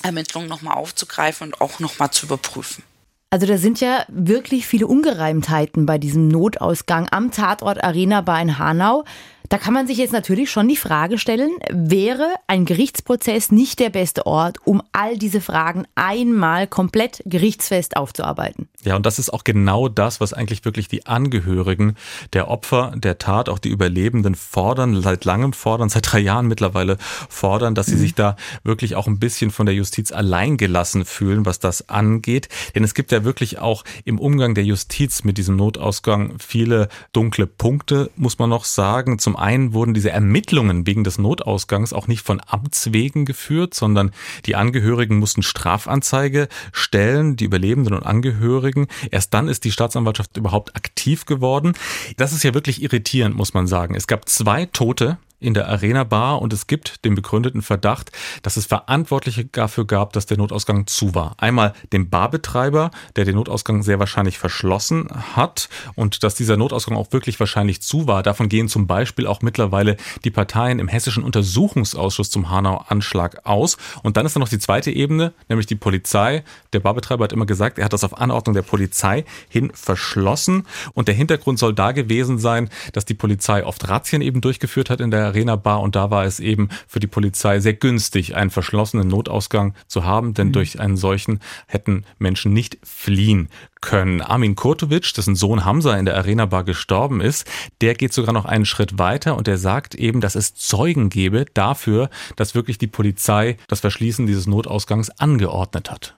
Ermittlungen 0.04 0.48
nochmal 0.48 0.76
aufzugreifen 0.76 1.48
und 1.48 1.62
auch 1.62 1.80
nochmal 1.80 2.12
zu 2.12 2.28
überprüfen. 2.28 2.84
Also 3.32 3.48
da 3.48 3.58
sind 3.58 3.82
ja 3.82 4.06
wirklich 4.08 4.68
viele 4.68 4.88
Ungereimtheiten 4.88 5.86
bei 5.86 5.98
diesem 5.98 6.28
Notausgang 6.28 7.08
am 7.12 7.32
Tatort 7.32 7.84
Arena 7.84 8.22
Bar 8.22 8.42
in 8.42 8.60
Hanau. 8.60 9.04
Da 9.50 9.58
kann 9.58 9.74
man 9.74 9.88
sich 9.88 9.98
jetzt 9.98 10.14
natürlich 10.14 10.50
schon 10.50 10.68
die 10.68 10.76
Frage 10.76 11.18
stellen, 11.18 11.52
wäre 11.70 12.34
ein 12.48 12.66
Gerichtsprozess 12.66 13.52
nicht 13.52 13.80
der 13.80 13.90
beste 13.90 14.26
Ort, 14.26 14.58
um 14.66 14.82
all 14.92 15.18
diese 15.18 15.42
Fragen 15.42 15.86
einmal 15.96 16.68
komplett 16.68 17.22
gerichtsfest 17.26 17.98
aufzuarbeiten? 17.98 18.68
Ja, 18.84 18.96
und 18.96 19.06
das 19.06 19.20
ist 19.20 19.32
auch 19.34 19.44
genau 19.44 19.90
das, 19.90 20.20
was 20.20 20.34
eigentlich 20.34 20.66
wirklich 20.66 20.88
die 20.88 21.06
Angehörigen 21.06 21.96
der 22.34 22.50
Opfer 22.50 22.94
der 22.96 23.18
Tat, 23.18 23.50
auch 23.50 23.60
die 23.60 23.70
Überlebenden 23.70 24.36
fordern, 24.36 25.02
seit 25.02 25.26
langem 25.26 25.54
fordern, 25.54 25.90
seit 25.90 26.12
drei 26.12 26.20
Jahren 26.20 26.48
mittlerweile 26.48 26.98
fordern, 27.30 27.76
dass 27.76 27.88
sie 27.88 27.96
mhm. 27.96 28.00
sich 28.00 28.16
da 28.16 28.36
wirklich 28.64 28.96
auch 28.96 29.08
ein 29.08 29.20
bisschen 29.20 29.52
von 29.52 29.66
der 29.66 29.76
Justiz 29.76 30.12
alleingelassen 30.12 31.06
fühlen, 31.06 31.46
was 31.46 31.60
das 31.60 31.90
angeht. 31.90 32.50
Denn 32.74 32.84
es 32.84 32.94
gibt 32.94 33.12
ja 33.12 33.24
wirklich 33.24 33.60
auch 33.60 33.84
im 34.04 34.20
Umgang 34.20 34.56
der 34.56 34.64
Justiz 34.64 35.24
mit 35.24 35.38
diesem 35.38 35.56
Notausgang 35.56 36.36
viele 36.40 36.90
dunkle 37.14 37.48
Punkte, 37.48 38.10
muss 38.16 38.40
man 38.40 38.50
noch 38.50 38.66
sagen. 38.66 39.20
Zum 39.36 39.44
einen 39.44 39.74
wurden 39.74 39.94
diese 39.94 40.12
Ermittlungen 40.12 40.88
wegen 40.88 41.04
des 41.04 41.18
Notausgangs 41.18 41.92
auch 41.92 42.08
nicht 42.08 42.22
von 42.22 42.42
Amts 42.48 42.94
wegen 42.94 43.26
geführt, 43.26 43.74
sondern 43.74 44.12
die 44.46 44.56
Angehörigen 44.56 45.18
mussten 45.18 45.44
Strafanzeige 45.44 46.48
stellen, 46.72 47.36
die 47.36 47.44
Überlebenden 47.44 47.94
und 47.94 48.06
Angehörigen 48.06 48.16
Angehörigen. 48.16 48.88
Erst 49.12 49.34
dann 49.34 49.48
ist 49.48 49.66
die 49.66 49.72
Staatsanwaltschaft 49.72 50.38
überhaupt 50.38 50.76
aktiv 50.76 51.26
geworden. 51.26 51.74
Das 52.18 52.32
ist 52.32 52.44
ja 52.44 52.54
wirklich 52.54 52.82
irritierend, 52.82 53.36
muss 53.36 53.54
man 53.54 53.68
sagen. 53.68 53.96
Es 53.96 54.08
gab 54.08 54.30
zwei 54.30 54.66
Tote 54.66 55.18
in 55.40 55.54
der 55.54 55.68
Arena 55.68 56.04
Bar 56.04 56.42
und 56.42 56.54
es 56.54 56.68
gibt 56.68 57.04
den 57.04 57.16
begründeten 57.16 57.62
Verdacht, 57.62 58.12
dass 58.42 58.58
es 58.58 58.66
Verantwortliche 58.66 59.46
dafür 59.46 59.86
gab, 59.86 60.14
dass 60.14 60.26
der 60.26 60.38
Notausgang 60.38 60.88
zu 60.88 61.14
war. 61.14 61.36
Einmal 61.38 61.74
dem 61.92 62.10
Barbetreiber, 62.10 62.92
der 63.16 63.26
den 63.26 63.36
Notausgang 63.36 63.84
sehr 63.84 64.00
wahrscheinlich 64.00 64.38
verschlossen 64.38 65.08
hat 65.36 65.70
und 65.96 66.24
dass 66.24 66.36
dieser 66.36 66.58
Notausgang 66.58 66.98
auch 66.98 67.12
wirklich 67.12 67.40
wahrscheinlich 67.40 67.82
zu 67.82 68.08
war. 68.08 68.24
Davon 68.24 68.50
gehen 68.50 68.70
zum 68.70 68.88
Beispiel 68.88 69.28
auch 69.28 69.42
mittlerweile 69.42 69.98
die 70.24 70.32
Parteien 70.32 70.80
im 70.80 70.88
hessischen 70.88 71.24
Untersuchungsausschuss 71.24 72.30
zum 72.30 72.50
Hanau-Anschlag 72.50 73.46
aus. 73.46 73.78
Und 74.04 74.18
dann 74.18 74.26
ist 74.26 74.36
da 74.36 74.40
noch 74.40 74.50
die 74.50 74.60
zweite 74.60 74.92
Ebene, 74.92 75.34
nämlich 75.50 75.68
die 75.68 75.76
Polizei. 75.76 76.44
Der 76.74 76.80
Barbetreiber 76.80 77.26
hat 77.26 77.34
immer 77.34 77.46
gesagt, 77.46 77.78
er 77.78 77.86
hat 77.86 77.94
das 77.94 78.04
auf 78.04 78.18
Anordnung 78.18 78.54
der 78.54 78.62
Polizei 78.62 79.26
hin 79.50 79.72
verschlossen. 79.74 80.66
Und 80.94 81.08
der 81.08 81.16
Hintergrund 81.16 81.60
soll 81.60 81.74
da 81.74 81.92
gewesen 81.92 82.40
sein, 82.40 82.70
dass 82.94 83.06
die 83.06 83.14
Polizei 83.14 83.66
oft 83.66 83.88
Razzien 83.88 84.22
eben 84.22 84.42
durchgeführt 84.42 84.90
hat 84.90 85.02
in 85.02 85.12
der 85.12 85.25
Arena 85.26 85.56
Bar 85.56 85.82
und 85.82 85.96
da 85.96 86.12
war 86.12 86.26
es 86.26 86.40
eben 86.40 86.70
für 86.88 87.00
die 87.00 87.08
Polizei 87.08 87.60
sehr 87.60 87.74
günstig, 87.74 88.36
einen 88.36 88.50
verschlossenen 88.50 89.08
Notausgang 89.08 89.74
zu 89.88 90.06
haben, 90.06 90.34
denn 90.34 90.48
mhm. 90.48 90.54
durch 90.54 90.80
einen 90.80 90.98
solchen 90.98 91.40
hätten 91.68 92.06
Menschen 92.18 92.54
nicht 92.54 92.78
fliehen 92.84 93.50
können. 93.82 94.22
Armin 94.22 94.56
Kurtovic, 94.56 95.14
dessen 95.14 95.36
Sohn 95.36 95.66
Hamza 95.66 95.96
in 95.98 96.06
der 96.06 96.18
Arena 96.18 96.46
Bar 96.46 96.64
gestorben 96.64 97.22
ist, 97.22 97.48
der 97.82 97.94
geht 97.94 98.14
sogar 98.14 98.34
noch 98.34 98.46
einen 98.46 98.66
Schritt 98.66 98.98
weiter 98.98 99.38
und 99.38 99.48
der 99.48 99.58
sagt 99.58 99.96
eben, 99.96 100.22
dass 100.22 100.36
es 100.36 100.56
Zeugen 100.56 101.10
gebe 101.10 101.46
dafür, 101.54 102.10
dass 102.36 102.56
wirklich 102.56 102.78
die 102.78 102.88
Polizei 102.88 103.58
das 103.68 103.80
Verschließen 103.82 104.26
dieses 104.26 104.48
Notausgangs 104.48 105.10
angeordnet 105.12 105.92
hat. 105.92 106.18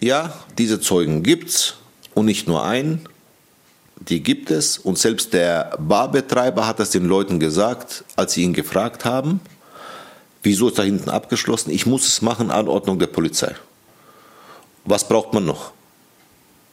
Ja, 0.00 0.34
diese 0.58 0.80
Zeugen 0.80 1.22
gibt's 1.22 1.76
und 2.14 2.26
nicht 2.26 2.48
nur 2.48 2.64
einen 2.64 3.08
die 3.96 4.22
gibt 4.22 4.50
es 4.50 4.78
und 4.78 4.98
selbst 4.98 5.32
der 5.32 5.76
Barbetreiber 5.78 6.66
hat 6.66 6.78
das 6.78 6.90
den 6.90 7.06
Leuten 7.06 7.40
gesagt, 7.40 8.04
als 8.16 8.34
sie 8.34 8.42
ihn 8.42 8.52
gefragt 8.52 9.04
haben, 9.04 9.40
wieso 10.42 10.68
ist 10.68 10.78
da 10.78 10.82
hinten 10.82 11.10
abgeschlossen? 11.10 11.70
Ich 11.70 11.86
muss 11.86 12.06
es 12.06 12.22
machen, 12.22 12.50
Anordnung 12.50 12.98
der 12.98 13.06
Polizei. 13.06 13.54
Was 14.84 15.08
braucht 15.08 15.32
man 15.32 15.46
noch? 15.46 15.72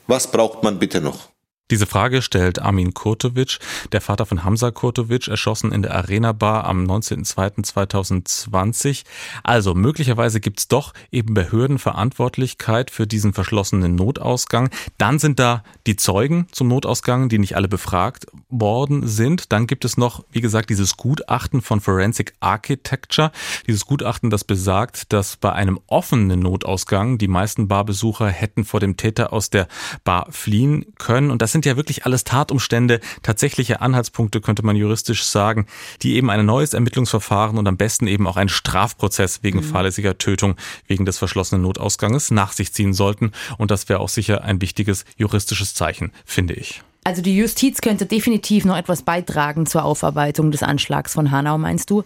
Was 0.07 0.29
braucht 0.29 0.63
man 0.63 0.79
bitte 0.79 0.99
noch? 0.99 1.30
Diese 1.71 1.87
Frage 1.87 2.21
stellt 2.21 2.61
Armin 2.61 2.93
Kurtovic, 2.93 3.57
der 3.93 4.01
Vater 4.01 4.25
von 4.25 4.43
Hamza 4.43 4.71
Kurtovic, 4.71 5.29
erschossen 5.29 5.71
in 5.71 5.83
der 5.83 5.95
Arena 5.95 6.33
Bar 6.33 6.65
am 6.65 6.83
19.02.2020. 6.83 9.03
Also 9.41 9.73
möglicherweise 9.73 10.41
gibt's 10.41 10.67
doch 10.67 10.93
eben 11.13 11.33
Behördenverantwortlichkeit 11.33 12.91
für 12.91 13.07
diesen 13.07 13.31
verschlossenen 13.31 13.95
Notausgang. 13.95 14.69
Dann 14.97 15.17
sind 15.17 15.39
da 15.39 15.63
die 15.87 15.95
Zeugen 15.95 16.47
zum 16.51 16.67
Notausgang, 16.67 17.29
die 17.29 17.39
nicht 17.39 17.55
alle 17.55 17.69
befragt 17.69 18.27
worden 18.49 19.07
sind. 19.07 19.53
Dann 19.53 19.65
gibt 19.65 19.85
es 19.85 19.95
noch, 19.95 20.25
wie 20.29 20.41
gesagt, 20.41 20.69
dieses 20.69 20.97
Gutachten 20.97 21.61
von 21.61 21.79
Forensic 21.79 22.33
Architecture. 22.41 23.31
Dieses 23.65 23.85
Gutachten, 23.85 24.29
das 24.29 24.43
besagt, 24.43 25.13
dass 25.13 25.37
bei 25.37 25.53
einem 25.53 25.79
offenen 25.87 26.41
Notausgang 26.41 27.17
die 27.17 27.29
meisten 27.29 27.69
Barbesucher 27.69 28.27
hätten 28.27 28.65
vor 28.65 28.81
dem 28.81 28.97
Täter 28.97 29.31
aus 29.31 29.49
der 29.49 29.69
Bar 30.03 30.27
fliehen 30.31 30.85
können. 30.97 31.31
Und 31.31 31.41
das 31.41 31.53
sind 31.53 31.60
sind 31.61 31.69
ja 31.69 31.77
wirklich 31.77 32.07
alles 32.07 32.23
Tatumstände, 32.23 32.99
tatsächliche 33.21 33.81
Anhaltspunkte, 33.81 34.41
könnte 34.41 34.65
man 34.65 34.75
juristisch 34.75 35.23
sagen, 35.23 35.67
die 36.01 36.15
eben 36.15 36.31
ein 36.31 36.43
neues 36.43 36.73
Ermittlungsverfahren 36.73 37.59
und 37.59 37.67
am 37.67 37.77
besten 37.77 38.07
eben 38.07 38.25
auch 38.25 38.35
einen 38.35 38.49
Strafprozess 38.49 39.43
wegen 39.43 39.59
mhm. 39.59 39.63
fahrlässiger 39.63 40.17
Tötung 40.17 40.55
wegen 40.87 41.05
des 41.05 41.19
verschlossenen 41.19 41.61
Notausganges 41.61 42.31
nach 42.31 42.51
sich 42.51 42.73
ziehen 42.73 42.95
sollten. 42.95 43.31
Und 43.59 43.69
das 43.69 43.89
wäre 43.89 43.99
auch 43.99 44.09
sicher 44.09 44.43
ein 44.43 44.59
wichtiges 44.59 45.05
juristisches 45.17 45.75
Zeichen, 45.75 46.11
finde 46.25 46.55
ich. 46.55 46.81
Also 47.03 47.21
die 47.21 47.37
Justiz 47.37 47.81
könnte 47.81 48.07
definitiv 48.07 48.65
noch 48.65 48.77
etwas 48.77 49.03
beitragen 49.03 49.67
zur 49.67 49.83
Aufarbeitung 49.83 50.49
des 50.49 50.63
Anschlags 50.63 51.13
von 51.13 51.29
Hanau, 51.29 51.59
meinst 51.59 51.91
du? 51.91 52.03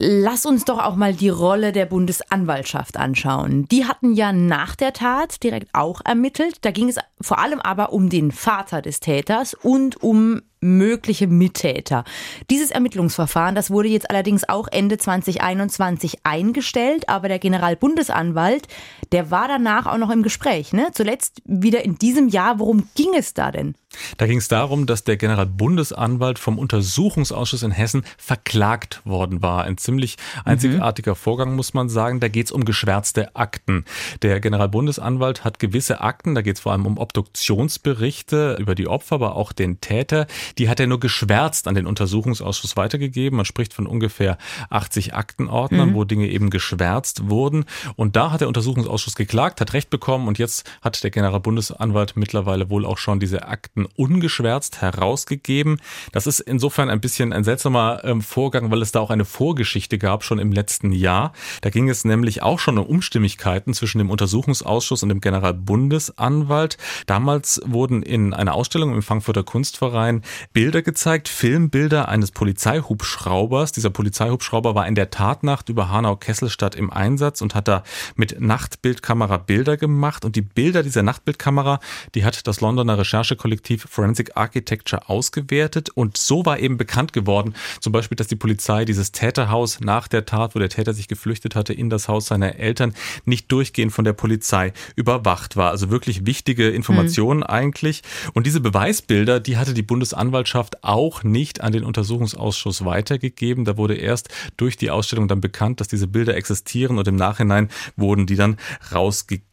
Lass 0.00 0.46
uns 0.46 0.64
doch 0.64 0.78
auch 0.78 0.94
mal 0.94 1.12
die 1.12 1.28
Rolle 1.28 1.72
der 1.72 1.84
Bundesanwaltschaft 1.84 2.96
anschauen. 2.96 3.66
Die 3.66 3.84
hatten 3.84 4.12
ja 4.12 4.32
nach 4.32 4.76
der 4.76 4.92
Tat 4.92 5.42
direkt 5.42 5.70
auch 5.72 6.02
ermittelt. 6.04 6.58
Da 6.60 6.70
ging 6.70 6.88
es 6.88 6.98
vor 7.20 7.40
allem 7.40 7.58
aber 7.58 7.92
um 7.92 8.08
den 8.08 8.30
Vater 8.30 8.80
des 8.80 9.00
Täters 9.00 9.54
und 9.54 10.00
um 10.00 10.42
mögliche 10.60 11.26
Mittäter. 11.26 12.04
Dieses 12.48 12.70
Ermittlungsverfahren, 12.70 13.56
das 13.56 13.72
wurde 13.72 13.88
jetzt 13.88 14.08
allerdings 14.08 14.48
auch 14.48 14.68
Ende 14.70 14.98
2021 14.98 16.24
eingestellt, 16.24 17.08
aber 17.08 17.26
der 17.26 17.40
Generalbundesanwalt, 17.40 18.68
der 19.10 19.32
war 19.32 19.48
danach 19.48 19.86
auch 19.86 19.98
noch 19.98 20.10
im 20.10 20.22
Gespräch, 20.22 20.72
ne? 20.72 20.90
Zuletzt 20.92 21.42
wieder 21.44 21.84
in 21.84 21.96
diesem 21.96 22.28
Jahr. 22.28 22.60
Worum 22.60 22.88
ging 22.94 23.14
es 23.16 23.34
da 23.34 23.50
denn? 23.50 23.74
Da 24.18 24.26
ging 24.26 24.38
es 24.38 24.48
darum, 24.48 24.86
dass 24.86 25.04
der 25.04 25.16
Generalbundesanwalt 25.16 26.38
vom 26.38 26.58
Untersuchungsausschuss 26.58 27.62
in 27.62 27.70
Hessen 27.70 28.02
verklagt 28.18 29.00
worden 29.04 29.42
war. 29.42 29.64
Ein 29.64 29.78
ziemlich 29.78 30.16
einzigartiger 30.44 31.12
mhm. 31.12 31.16
Vorgang, 31.16 31.56
muss 31.56 31.72
man 31.72 31.88
sagen. 31.88 32.20
Da 32.20 32.28
geht 32.28 32.46
es 32.46 32.52
um 32.52 32.64
geschwärzte 32.64 33.34
Akten. 33.34 33.84
Der 34.22 34.40
Generalbundesanwalt 34.40 35.44
hat 35.44 35.58
gewisse 35.58 36.00
Akten, 36.00 36.34
da 36.34 36.42
geht 36.42 36.56
es 36.56 36.60
vor 36.60 36.72
allem 36.72 36.86
um 36.86 36.98
Obduktionsberichte 36.98 38.56
über 38.60 38.74
die 38.74 38.88
Opfer, 38.88 39.16
aber 39.16 39.36
auch 39.36 39.52
den 39.52 39.80
Täter. 39.80 40.26
Die 40.58 40.68
hat 40.68 40.80
er 40.80 40.86
nur 40.86 41.00
geschwärzt 41.00 41.66
an 41.66 41.74
den 41.74 41.86
Untersuchungsausschuss 41.86 42.76
weitergegeben. 42.76 43.38
Man 43.38 43.46
spricht 43.46 43.72
von 43.72 43.86
ungefähr 43.86 44.36
80 44.68 45.14
Aktenordnern, 45.14 45.90
mhm. 45.90 45.94
wo 45.94 46.04
Dinge 46.04 46.28
eben 46.28 46.50
geschwärzt 46.50 47.28
wurden. 47.28 47.64
Und 47.96 48.16
da 48.16 48.32
hat 48.32 48.42
der 48.42 48.48
Untersuchungsausschuss 48.48 49.14
geklagt, 49.14 49.60
hat 49.60 49.72
Recht 49.72 49.90
bekommen 49.90 50.28
und 50.28 50.38
jetzt 50.38 50.70
hat 50.82 51.02
der 51.02 51.10
Generalbundesanwalt 51.10 52.16
mittlerweile 52.16 52.68
wohl 52.68 52.84
auch 52.84 52.98
schon 52.98 53.20
diese 53.20 53.48
Akten 53.48 53.77
Akten 53.78 53.86
ungeschwärzt 53.96 54.80
herausgegeben. 54.80 55.80
Das 56.12 56.26
ist 56.26 56.40
insofern 56.40 56.90
ein 56.90 57.00
bisschen 57.00 57.32
ein 57.32 57.44
seltsamer 57.44 58.00
ähm, 58.04 58.22
Vorgang, 58.22 58.70
weil 58.70 58.82
es 58.82 58.92
da 58.92 59.00
auch 59.00 59.10
eine 59.10 59.24
Vorgeschichte 59.24 59.98
gab, 59.98 60.24
schon 60.24 60.38
im 60.38 60.52
letzten 60.52 60.92
Jahr. 60.92 61.32
Da 61.60 61.70
ging 61.70 61.88
es 61.88 62.04
nämlich 62.04 62.42
auch 62.42 62.58
schon 62.58 62.78
um 62.78 62.86
Unstimmigkeiten 62.86 63.74
zwischen 63.74 63.98
dem 63.98 64.10
Untersuchungsausschuss 64.10 65.02
und 65.02 65.10
dem 65.10 65.20
Generalbundesanwalt. 65.20 66.78
Damals 67.06 67.60
wurden 67.64 68.02
in 68.02 68.34
einer 68.34 68.54
Ausstellung 68.54 68.94
im 68.94 69.02
Frankfurter 69.02 69.44
Kunstverein 69.44 70.22
Bilder 70.52 70.82
gezeigt, 70.82 71.28
Filmbilder 71.28 72.08
eines 72.08 72.32
Polizeihubschraubers. 72.32 73.72
Dieser 73.72 73.90
Polizeihubschrauber 73.90 74.74
war 74.74 74.86
in 74.86 74.94
der 74.94 75.10
Tatnacht 75.10 75.68
über 75.68 75.90
Hanau-Kesselstadt 75.90 76.74
im 76.74 76.90
Einsatz 76.90 77.40
und 77.42 77.54
hat 77.54 77.68
da 77.68 77.84
mit 78.16 78.40
Nachtbildkamera 78.40 79.36
Bilder 79.36 79.76
gemacht. 79.76 80.24
Und 80.24 80.34
die 80.34 80.42
Bilder 80.42 80.82
dieser 80.82 81.02
Nachtbildkamera, 81.02 81.78
die 82.14 82.24
hat 82.24 82.46
das 82.46 82.60
Londoner 82.60 82.98
Recherchekollektiv 82.98 83.67
Detektiv 83.68 83.90
Forensic 83.90 84.30
Architecture 84.34 85.10
ausgewertet 85.10 85.90
und 85.90 86.16
so 86.16 86.46
war 86.46 86.58
eben 86.58 86.78
bekannt 86.78 87.12
geworden, 87.12 87.54
zum 87.80 87.92
Beispiel, 87.92 88.16
dass 88.16 88.26
die 88.26 88.36
Polizei 88.36 88.86
dieses 88.86 89.12
Täterhaus 89.12 89.80
nach 89.80 90.08
der 90.08 90.24
Tat, 90.24 90.54
wo 90.54 90.58
der 90.58 90.70
Täter 90.70 90.94
sich 90.94 91.06
geflüchtet 91.06 91.54
hatte, 91.54 91.74
in 91.74 91.90
das 91.90 92.08
Haus 92.08 92.26
seiner 92.26 92.56
Eltern, 92.56 92.94
nicht 93.26 93.52
durchgehend 93.52 93.92
von 93.92 94.06
der 94.06 94.14
Polizei 94.14 94.72
überwacht 94.96 95.56
war. 95.56 95.70
Also 95.70 95.90
wirklich 95.90 96.24
wichtige 96.24 96.70
Informationen 96.70 97.40
mhm. 97.40 97.46
eigentlich. 97.46 98.02
Und 98.32 98.46
diese 98.46 98.60
Beweisbilder, 98.60 99.38
die 99.38 99.58
hatte 99.58 99.74
die 99.74 99.82
Bundesanwaltschaft 99.82 100.82
auch 100.82 101.22
nicht 101.22 101.60
an 101.60 101.72
den 101.72 101.84
Untersuchungsausschuss 101.84 102.84
weitergegeben. 102.84 103.66
Da 103.66 103.76
wurde 103.76 103.96
erst 103.96 104.28
durch 104.56 104.76
die 104.76 104.90
Ausstellung 104.90 105.28
dann 105.28 105.40
bekannt, 105.42 105.80
dass 105.80 105.88
diese 105.88 106.06
Bilder 106.06 106.36
existieren 106.36 106.98
und 106.98 107.06
im 107.06 107.16
Nachhinein 107.16 107.68
wurden 107.96 108.26
die 108.26 108.36
dann 108.36 108.56
rausgegeben. 108.92 109.47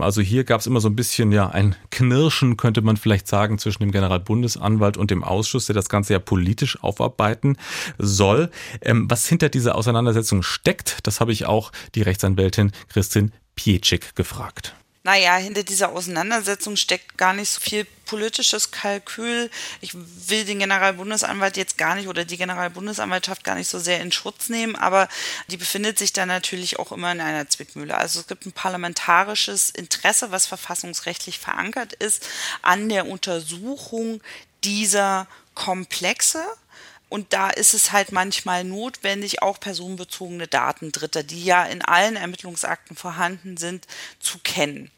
Also 0.00 0.22
hier 0.22 0.44
gab 0.44 0.60
es 0.60 0.66
immer 0.66 0.80
so 0.80 0.88
ein 0.88 0.96
bisschen 0.96 1.30
ja 1.30 1.48
ein 1.48 1.76
Knirschen, 1.90 2.56
könnte 2.56 2.80
man 2.80 2.96
vielleicht 2.96 3.28
sagen, 3.28 3.58
zwischen 3.58 3.82
dem 3.82 3.92
Generalbundesanwalt 3.92 4.96
und 4.96 5.10
dem 5.10 5.22
Ausschuss, 5.22 5.66
der 5.66 5.74
das 5.74 5.90
Ganze 5.90 6.14
ja 6.14 6.18
politisch 6.18 6.82
aufarbeiten 6.82 7.56
soll. 7.98 8.50
Ähm, 8.80 9.10
was 9.10 9.28
hinter 9.28 9.50
dieser 9.50 9.74
Auseinandersetzung 9.74 10.42
steckt, 10.42 11.06
das 11.06 11.20
habe 11.20 11.32
ich 11.32 11.46
auch 11.46 11.70
die 11.94 12.02
Rechtsanwältin 12.02 12.72
Christin 12.88 13.32
Pietschik 13.54 14.14
gefragt 14.14 14.74
naja, 15.04 15.36
hinter 15.36 15.64
dieser 15.64 15.90
Auseinandersetzung 15.90 16.76
steckt 16.76 17.18
gar 17.18 17.32
nicht 17.32 17.50
so 17.50 17.60
viel 17.60 17.86
politisches 18.06 18.70
Kalkül. 18.70 19.50
Ich 19.80 19.94
will 19.94 20.44
den 20.44 20.60
Generalbundesanwalt 20.60 21.56
jetzt 21.56 21.76
gar 21.76 21.96
nicht 21.96 22.06
oder 22.08 22.24
die 22.24 22.36
Generalbundesanwaltschaft 22.36 23.42
gar 23.42 23.56
nicht 23.56 23.68
so 23.68 23.78
sehr 23.78 24.00
in 24.00 24.12
Schutz 24.12 24.48
nehmen, 24.48 24.76
aber 24.76 25.08
die 25.48 25.56
befindet 25.56 25.98
sich 25.98 26.12
da 26.12 26.24
natürlich 26.24 26.78
auch 26.78 26.92
immer 26.92 27.10
in 27.10 27.20
einer 27.20 27.48
Zwickmühle. 27.48 27.96
Also 27.96 28.20
es 28.20 28.28
gibt 28.28 28.46
ein 28.46 28.52
parlamentarisches 28.52 29.70
Interesse, 29.70 30.30
was 30.30 30.46
verfassungsrechtlich 30.46 31.38
verankert 31.38 31.94
ist, 31.94 32.28
an 32.60 32.88
der 32.88 33.06
Untersuchung 33.08 34.20
dieser 34.62 35.26
Komplexe 35.54 36.44
und 37.12 37.34
da 37.34 37.50
ist 37.50 37.74
es 37.74 37.92
halt 37.92 38.10
manchmal 38.10 38.64
notwendig, 38.64 39.42
auch 39.42 39.60
personenbezogene 39.60 40.48
Daten 40.48 40.92
Dritter, 40.92 41.22
die 41.22 41.44
ja 41.44 41.62
in 41.62 41.82
allen 41.82 42.16
Ermittlungsakten 42.16 42.96
vorhanden 42.96 43.58
sind, 43.58 43.86
zu 44.18 44.38
kennen. 44.38 44.90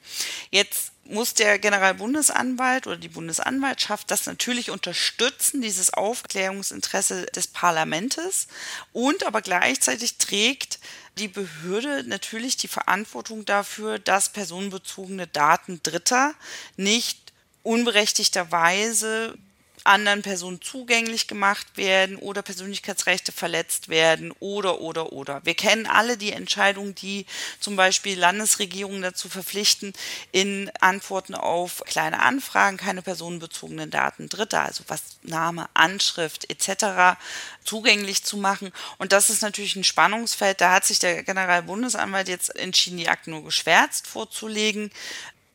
Jetzt 0.53 0.92
muss 1.07 1.35
der 1.35 1.59
Generalbundesanwalt 1.59 2.87
oder 2.87 2.98
die 2.98 3.09
Bundesanwaltschaft 3.09 4.12
das 4.12 4.27
natürlich 4.27 4.70
unterstützen, 4.70 5.61
dieses 5.61 5.92
Aufklärungsinteresse 5.92 7.27
des 7.35 7.48
Parlamentes. 7.48 8.46
Und 8.92 9.27
aber 9.27 9.42
gleichzeitig 9.42 10.16
trägt 10.16 10.79
die 11.18 11.27
Behörde 11.27 12.05
natürlich 12.07 12.57
die 12.57 12.68
Verantwortung 12.68 13.44
dafür, 13.44 13.98
dass 13.98 14.29
personenbezogene 14.29 15.27
Daten 15.27 15.81
Dritter 15.83 16.37
nicht 16.77 17.33
unberechtigterweise 17.64 19.37
anderen 19.85 20.23
Personen 20.23 20.61
zugänglich 20.62 21.29
gemacht 21.29 21.66
werden 21.77 22.16
oder 22.16 22.42
Persönlichkeitsrechte 22.42 23.33
verletzt 23.33 23.88
werden 23.88 24.33
oder, 24.40 24.81
oder, 24.81 25.12
oder. 25.12 25.42
Wir 25.44 25.55
kennen 25.55 25.87
alle 25.87 26.16
die 26.16 26.33
Entscheidungen, 26.33 26.94
die 26.94 27.27
zum 27.61 27.77
Beispiel 27.77 28.18
Landesregierungen 28.18 29.03
dazu 29.03 29.29
verpflichten, 29.29 29.92
in 30.33 30.70
Antworten 30.81 31.35
auf 31.35 31.83
kleine 31.87 32.20
Anfragen 32.20 32.79
keine 32.79 33.03
personenbezogenen 33.03 33.90
Daten 33.90 34.29
Dritter, 34.29 34.62
also 34.62 34.85
was 34.88 35.03
Name, 35.23 35.68
Anschrift 35.75 36.51
etc. 36.51 37.18
zugänglich 37.64 38.25
zu 38.25 38.38
machen. 38.38 38.73
Und 38.99 39.12
das 39.12 39.29
ist 39.29 39.42
natürlich 39.42 39.77
ein 39.77 39.85
Spannungsfeld. 39.85 40.61
Da 40.61 40.73
hat 40.73 40.87
sich 40.87 40.99
der 40.99 41.23
Generalbundesanwalt 41.23 42.29
jetzt 42.29 42.57
entschieden, 42.57 42.97
die 42.97 43.09
Akten 43.09 43.33
nur 43.33 43.44
geschwärzt 43.44 44.07
vorzulegen 44.07 44.90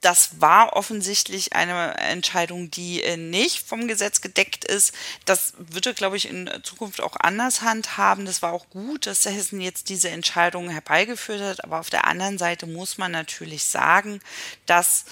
das 0.01 0.39
war 0.39 0.73
offensichtlich 0.73 1.53
eine 1.53 1.97
Entscheidung, 1.97 2.71
die 2.71 3.03
äh, 3.03 3.17
nicht 3.17 3.67
vom 3.67 3.87
Gesetz 3.87 4.21
gedeckt 4.21 4.63
ist. 4.63 4.93
Das 5.25 5.53
wird 5.57 5.85
er, 5.85 5.93
glaube 5.93 6.17
ich, 6.17 6.29
in 6.29 6.49
Zukunft 6.63 7.01
auch 7.01 7.17
anders 7.17 7.61
handhaben. 7.61 8.25
Das 8.25 8.41
war 8.41 8.53
auch 8.53 8.69
gut, 8.69 9.07
dass 9.07 9.21
der 9.21 9.33
Hessen 9.33 9.59
jetzt 9.59 9.89
diese 9.89 10.09
Entscheidung 10.09 10.69
herbeigeführt 10.69 11.41
hat. 11.41 11.63
Aber 11.63 11.79
auf 11.79 11.89
der 11.89 12.05
anderen 12.05 12.37
Seite 12.37 12.65
muss 12.65 12.97
man 12.97 13.11
natürlich 13.11 13.65
sagen, 13.65 14.21
dass 14.65 15.05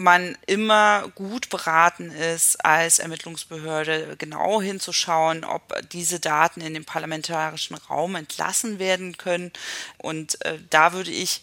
man 0.00 0.36
immer 0.46 1.12
gut 1.14 1.50
beraten 1.50 2.10
ist, 2.10 2.64
als 2.64 2.98
Ermittlungsbehörde 2.98 4.16
genau 4.16 4.62
hinzuschauen, 4.62 5.44
ob 5.44 5.78
diese 5.90 6.18
Daten 6.18 6.62
in 6.62 6.72
den 6.72 6.86
parlamentarischen 6.86 7.76
Raum 7.76 8.14
entlassen 8.14 8.78
werden 8.78 9.18
können. 9.18 9.52
Und 9.98 10.42
äh, 10.46 10.58
da 10.70 10.94
würde 10.94 11.10
ich 11.10 11.42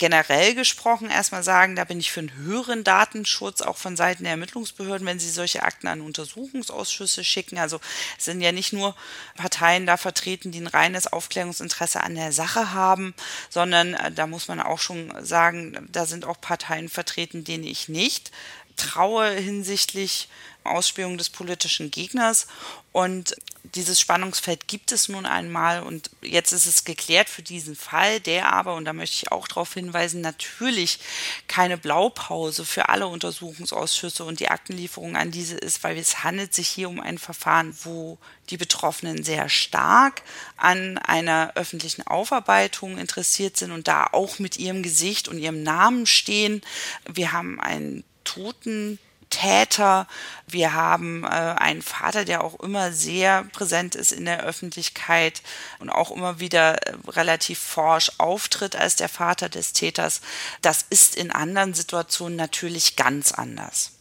generell 0.00 0.54
gesprochen 0.54 1.10
erstmal 1.10 1.42
sagen, 1.42 1.76
da 1.76 1.84
bin 1.84 2.00
ich 2.00 2.10
für 2.10 2.20
einen 2.20 2.34
höheren 2.34 2.84
Datenschutz, 2.84 3.60
auch 3.60 3.76
von 3.76 3.96
Seiten 3.96 4.24
der 4.24 4.32
Ermittlungsbehörden, 4.32 5.06
wenn 5.06 5.20
sie 5.20 5.28
solche 5.28 5.62
Akten 5.62 5.88
an 5.88 6.00
Untersuchungsausschüsse 6.00 7.22
schicken. 7.22 7.58
Also 7.58 7.80
es 8.16 8.24
sind 8.24 8.40
ja 8.40 8.50
nicht 8.50 8.72
nur 8.72 8.96
Parteien 9.36 9.84
da 9.84 9.98
vertreten, 9.98 10.52
die 10.52 10.60
ein 10.60 10.66
reines 10.66 11.06
Aufklärungsinteresse 11.06 12.02
an 12.02 12.14
der 12.14 12.32
Sache 12.32 12.72
haben, 12.72 13.14
sondern 13.50 13.92
äh, 13.92 14.10
da 14.10 14.26
muss 14.26 14.48
man 14.48 14.58
auch 14.58 14.78
schon 14.78 15.12
sagen, 15.22 15.86
da 15.92 16.06
sind 16.06 16.24
auch 16.24 16.40
Parteien 16.40 16.88
vertreten, 16.88 17.44
denen 17.44 17.64
ich 17.64 17.90
nicht 17.90 18.30
traue 18.76 19.30
hinsichtlich 19.30 20.28
Ausspähung 20.64 21.18
des 21.18 21.30
politischen 21.30 21.90
Gegners. 21.90 22.46
Und 22.92 23.36
dieses 23.62 24.00
Spannungsfeld 24.00 24.66
gibt 24.66 24.90
es 24.90 25.08
nun 25.08 25.26
einmal 25.26 25.82
und 25.82 26.10
jetzt 26.22 26.52
ist 26.52 26.66
es 26.66 26.84
geklärt 26.84 27.28
für 27.28 27.42
diesen 27.42 27.76
Fall, 27.76 28.18
der 28.18 28.52
aber, 28.52 28.74
und 28.74 28.84
da 28.84 28.92
möchte 28.92 29.16
ich 29.16 29.32
auch 29.32 29.46
darauf 29.46 29.74
hinweisen, 29.74 30.20
natürlich 30.20 30.98
keine 31.46 31.78
Blaupause 31.78 32.64
für 32.64 32.88
alle 32.88 33.06
Untersuchungsausschüsse 33.06 34.24
und 34.24 34.40
die 34.40 34.48
Aktenlieferung 34.48 35.16
an 35.16 35.30
diese 35.30 35.56
ist, 35.56 35.84
weil 35.84 35.98
es 35.98 36.24
handelt 36.24 36.52
sich 36.52 36.68
hier 36.68 36.88
um 36.88 37.00
ein 37.00 37.18
Verfahren, 37.18 37.76
wo 37.84 38.18
die 38.48 38.56
Betroffenen 38.56 39.22
sehr 39.22 39.48
stark 39.48 40.22
an 40.56 40.98
einer 40.98 41.52
öffentlichen 41.54 42.06
Aufarbeitung 42.06 42.98
interessiert 42.98 43.56
sind 43.56 43.70
und 43.70 43.86
da 43.86 44.08
auch 44.10 44.40
mit 44.40 44.58
ihrem 44.58 44.82
Gesicht 44.82 45.28
und 45.28 45.38
ihrem 45.38 45.62
Namen 45.62 46.06
stehen. 46.06 46.62
Wir 47.08 47.30
haben 47.32 47.60
einen 47.60 48.02
toten 48.24 48.98
Täter. 49.30 50.06
Wir 50.46 50.74
haben 50.74 51.24
äh, 51.24 51.28
einen 51.28 51.82
Vater, 51.82 52.24
der 52.24 52.44
auch 52.44 52.60
immer 52.60 52.92
sehr 52.92 53.44
präsent 53.52 53.94
ist 53.94 54.12
in 54.12 54.24
der 54.24 54.42
Öffentlichkeit 54.42 55.42
und 55.78 55.88
auch 55.88 56.10
immer 56.10 56.40
wieder 56.40 56.86
äh, 56.86 56.94
relativ 57.08 57.58
forsch 57.58 58.12
auftritt 58.18 58.76
als 58.76 58.96
der 58.96 59.08
Vater 59.08 59.48
des 59.48 59.72
Täters. 59.72 60.20
Das 60.60 60.84
ist 60.90 61.16
in 61.16 61.30
anderen 61.30 61.72
Situationen 61.74 62.36
natürlich 62.36 62.96
ganz 62.96 63.32
anders. 63.32 63.92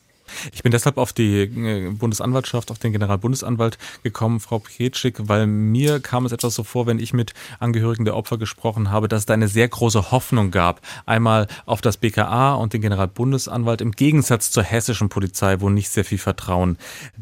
Ich 0.53 0.63
bin 0.63 0.71
deshalb 0.71 0.97
auf 0.97 1.13
die 1.13 1.41
äh, 1.41 1.89
Bundesanwaltschaft, 1.91 2.71
auf 2.71 2.79
den 2.79 2.91
Generalbundesanwalt 2.91 3.77
gekommen, 4.03 4.39
Frau 4.39 4.59
Pietschik, 4.59 5.15
weil 5.27 5.47
mir 5.47 5.99
kam 5.99 6.25
es 6.25 6.31
etwas 6.31 6.55
so 6.55 6.63
vor, 6.63 6.87
wenn 6.87 6.99
ich 6.99 7.13
mit 7.13 7.33
Angehörigen 7.59 8.05
der 8.05 8.15
Opfer 8.15 8.37
gesprochen 8.37 8.91
habe, 8.91 9.07
dass 9.07 9.21
es 9.21 9.25
da 9.25 9.33
eine 9.33 9.47
sehr 9.47 9.67
große 9.67 10.11
Hoffnung 10.11 10.51
gab. 10.51 10.81
Einmal 11.05 11.47
auf 11.65 11.81
das 11.81 11.97
BKA 11.97 12.53
und 12.53 12.73
den 12.73 12.81
Generalbundesanwalt 12.81 13.81
im 13.81 13.91
Gegensatz 13.91 14.51
zur 14.51 14.63
hessischen 14.63 15.09
Polizei, 15.09 15.59
wo 15.59 15.69
nicht 15.69 15.89
sehr 15.89 16.05
viel 16.05 16.17
Vertrauen 16.17 16.77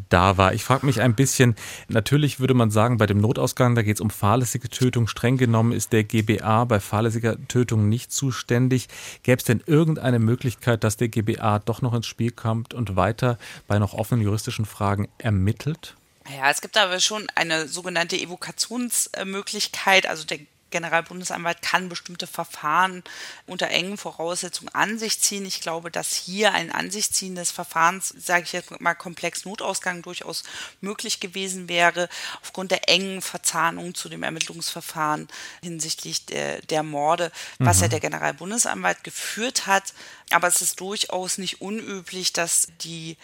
da 0.10 0.38
war. 0.38 0.54
Ich 0.54 0.64
frage 0.64 0.86
mich 0.86 1.02
ein 1.02 1.16
bisschen, 1.16 1.56
natürlich 1.88 2.40
würde 2.40 2.54
man 2.54 2.72
sagen, 2.72 2.98
bei 2.98 3.06
dem 3.06 3.20
Notausgang, 3.20 3.76
da 3.76 3.82
geht 3.82 3.98
es 3.98 4.02
um 4.02 4.10
fahrlässige 4.10 4.70
Tötung. 4.70 5.08
Streng 5.08 5.38
genommen 5.38 5.72
ist 5.72 5.94
der 5.94 6.04
GBA 6.04 6.66
bei 6.66 6.80
fahrlässiger 6.80 7.38
Tötung 7.48 7.90
nicht 7.90 8.12
zuständig. 8.12 8.88
Gäbe 9.24 9.38
es 9.38 9.44
denn 9.46 9.62
irgendeine 9.66 10.20
Möglichkeit, 10.20 10.84
dass 10.84 10.98
der 10.98 11.08
GBA 11.08 11.60
doch 11.60 11.82
noch 11.82 11.94
ins 11.94 12.08
Spiel 12.08 12.32
kommt 12.32 12.74
und 12.74 12.96
weiter 12.98 13.38
bei 13.68 13.80
noch 13.80 13.94
offenen 13.94 14.24
juristischen 14.24 14.66
Fragen 14.66 15.08
ermittelt? 15.18 15.96
Ja, 16.36 16.50
es 16.50 16.60
gibt 16.60 16.76
aber 16.76 17.00
schon 17.00 17.28
eine 17.36 17.68
sogenannte 17.68 18.18
Evokationsmöglichkeit. 18.20 20.08
Also 20.08 20.26
der 20.26 20.40
Generalbundesanwalt 20.70 21.62
kann 21.62 21.90
bestimmte 21.90 22.28
Verfahren 22.28 23.04
unter 23.46 23.70
engen 23.70 23.98
Voraussetzungen 23.98 24.74
an 24.74 25.00
sich 25.00 25.20
ziehen. 25.22 25.46
Ich 25.46 25.62
glaube, 25.62 25.92
dass 25.92 26.14
hier 26.14 26.54
ein 26.54 26.72
an 26.72 26.92
sich 26.92 27.12
ziehen 27.12 27.36
des 27.36 27.52
Verfahrens, 27.52 28.14
sage 28.18 28.44
ich 28.44 28.54
jetzt 28.54 28.80
mal 28.82 28.96
komplex 28.96 29.46
Notausgang 29.46 30.02
durchaus 30.02 30.44
möglich 30.82 31.20
gewesen 31.20 31.70
wäre, 31.70 32.10
aufgrund 32.42 32.72
der 32.72 32.90
engen 32.90 33.22
Verzahnung 33.22 33.96
zu 33.96 34.10
dem 34.10 34.24
Ermittlungsverfahren 34.24 35.28
hinsichtlich 35.62 36.26
der, 36.26 36.62
der 36.64 36.84
Morde, 36.84 37.32
was 37.60 37.78
mhm. 37.78 37.84
ja 37.84 37.88
der 37.90 38.00
Generalbundesanwalt 38.02 39.04
geführt 39.04 39.68
hat. 39.68 39.94
Aber 40.32 40.48
es 40.48 40.62
ist 40.62 40.80
durchaus 40.80 41.38
nicht 41.38 41.62
unüblich, 41.62 42.34
dass 42.34 42.68
die 42.82 43.18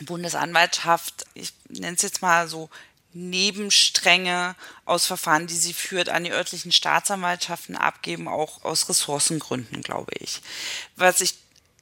Bundesanwaltschaft, 0.00 1.24
ich 1.34 1.52
nenne 1.68 1.96
es 1.96 2.02
jetzt 2.02 2.22
mal 2.22 2.48
so, 2.48 2.70
Nebenstränge 3.12 4.54
aus 4.84 5.06
Verfahren, 5.06 5.46
die 5.46 5.56
sie 5.56 5.74
führt, 5.74 6.08
an 6.08 6.24
die 6.24 6.32
örtlichen 6.32 6.72
Staatsanwaltschaften 6.72 7.76
abgeben, 7.76 8.28
auch 8.28 8.64
aus 8.64 8.88
Ressourcengründen, 8.88 9.82
glaube 9.82 10.12
ich. 10.18 10.40
Was 10.96 11.20
ich 11.20 11.34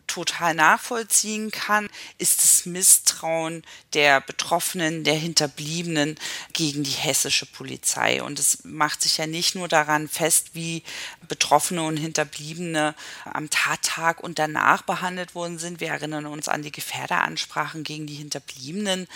total 0.09 0.55
nachvollziehen 0.55 1.51
kann, 1.53 1.89
ist 2.17 2.43
das 2.43 2.67
Misstrauen 2.67 3.63
der 3.93 4.21
Betroffenen, 4.21 5.05
der 5.05 5.15
Hinterbliebenen 5.15 6.19
gegen 6.55 6.83
die 6.83 6.91
hessische 6.91 7.47
Polizei. 7.47 8.23
Und 8.23 8.41
es 8.41 8.65
macht 8.65 9.03
sich 9.03 9.19
ja 9.19 9.27
nicht 9.27 9.55
nur 9.55 9.69
daran 9.69 10.09
fest, 10.09 10.51
wie 10.55 10.83
Betroffene 11.29 11.83
und 11.83 11.99
Hinterbliebene 11.99 12.95
am 13.25 13.51
Tattag 13.51 14.21
und 14.21 14.39
danach 14.39 14.83
behandelt 14.83 15.35
worden 15.35 15.59
sind. 15.59 15.81
Wir 15.81 15.91
erinnern 15.91 16.27
uns 16.27 16.49
an 16.49 16.63
die 16.63 16.73
Gefährderansprachen 16.73 17.85
gegen 17.85 18.07
die 18.07 18.15
Hinterbliebenen 18.15 19.07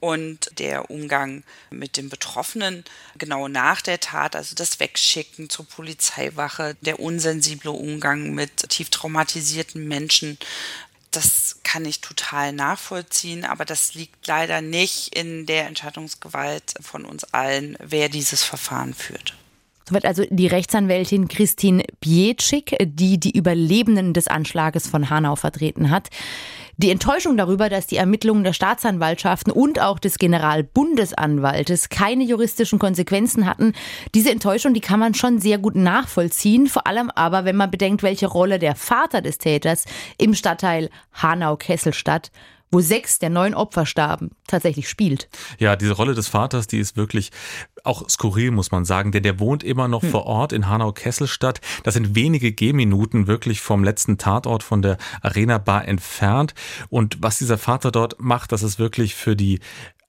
und 0.00 0.50
der 0.58 0.90
Umgang 0.90 1.42
mit 1.70 1.96
den 1.96 2.08
Betroffenen 2.08 2.84
genau 3.16 3.48
nach 3.48 3.80
der 3.80 4.00
Tat, 4.00 4.36
also 4.36 4.54
das 4.54 4.80
Wegschicken 4.80 5.50
zur 5.50 5.66
Polizeiwache, 5.66 6.76
der 6.80 7.00
unsensible 7.00 7.72
Umgang 7.72 8.32
mit 8.32 8.68
tief 8.68 8.90
traumatisierten 8.90 9.86
Menschen, 9.88 10.38
das 11.10 11.60
kann 11.64 11.84
ich 11.84 12.00
total 12.00 12.52
nachvollziehen, 12.52 13.44
aber 13.44 13.64
das 13.64 13.94
liegt 13.94 14.26
leider 14.26 14.60
nicht 14.60 15.16
in 15.16 15.46
der 15.46 15.66
Entscheidungsgewalt 15.66 16.74
von 16.80 17.04
uns 17.04 17.24
allen, 17.32 17.76
wer 17.80 18.08
dieses 18.08 18.44
Verfahren 18.44 18.94
führt. 18.94 19.34
Soweit 19.88 20.04
also 20.04 20.24
die 20.28 20.46
Rechtsanwältin 20.46 21.28
Christine 21.28 21.82
Pietschik, 22.00 22.76
die 22.78 23.18
die 23.18 23.34
Überlebenden 23.34 24.12
des 24.12 24.28
Anschlages 24.28 24.86
von 24.86 25.08
Hanau 25.08 25.34
vertreten 25.34 25.90
hat. 25.90 26.08
Die 26.80 26.92
Enttäuschung 26.92 27.36
darüber, 27.36 27.68
dass 27.68 27.88
die 27.88 27.96
Ermittlungen 27.96 28.44
der 28.44 28.52
Staatsanwaltschaften 28.52 29.52
und 29.52 29.80
auch 29.80 29.98
des 29.98 30.16
Generalbundesanwaltes 30.16 31.88
keine 31.88 32.22
juristischen 32.22 32.78
Konsequenzen 32.78 33.46
hatten, 33.46 33.72
diese 34.14 34.30
Enttäuschung, 34.30 34.74
die 34.74 34.80
kann 34.80 35.00
man 35.00 35.14
schon 35.14 35.40
sehr 35.40 35.58
gut 35.58 35.74
nachvollziehen, 35.74 36.68
vor 36.68 36.86
allem 36.86 37.10
aber, 37.10 37.44
wenn 37.44 37.56
man 37.56 37.72
bedenkt, 37.72 38.04
welche 38.04 38.28
Rolle 38.28 38.60
der 38.60 38.76
Vater 38.76 39.22
des 39.22 39.38
Täters 39.38 39.86
im 40.18 40.34
Stadtteil 40.34 40.88
Hanau-Kesselstadt 41.14 42.30
wo 42.70 42.80
sechs 42.80 43.18
der 43.18 43.30
neun 43.30 43.54
Opfer 43.54 43.86
starben, 43.86 44.30
tatsächlich 44.46 44.88
spielt. 44.88 45.28
Ja, 45.58 45.76
diese 45.76 45.92
Rolle 45.92 46.14
des 46.14 46.28
Vaters, 46.28 46.66
die 46.66 46.78
ist 46.78 46.96
wirklich 46.96 47.30
auch 47.84 48.08
skurril, 48.08 48.50
muss 48.50 48.70
man 48.70 48.84
sagen, 48.84 49.12
denn 49.12 49.22
der 49.22 49.40
wohnt 49.40 49.62
immer 49.64 49.88
noch 49.88 50.02
hm. 50.02 50.10
vor 50.10 50.26
Ort 50.26 50.52
in 50.52 50.68
Hanau-Kesselstadt. 50.68 51.60
Das 51.84 51.94
sind 51.94 52.14
wenige 52.14 52.52
Gehminuten 52.52 53.26
wirklich 53.26 53.60
vom 53.60 53.84
letzten 53.84 54.18
Tatort 54.18 54.62
von 54.62 54.82
der 54.82 54.98
Arena 55.22 55.58
Bar 55.58 55.86
entfernt. 55.88 56.54
Und 56.90 57.18
was 57.20 57.38
dieser 57.38 57.58
Vater 57.58 57.90
dort 57.90 58.20
macht, 58.20 58.52
das 58.52 58.62
ist 58.62 58.78
wirklich 58.78 59.14
für 59.14 59.36
die 59.36 59.60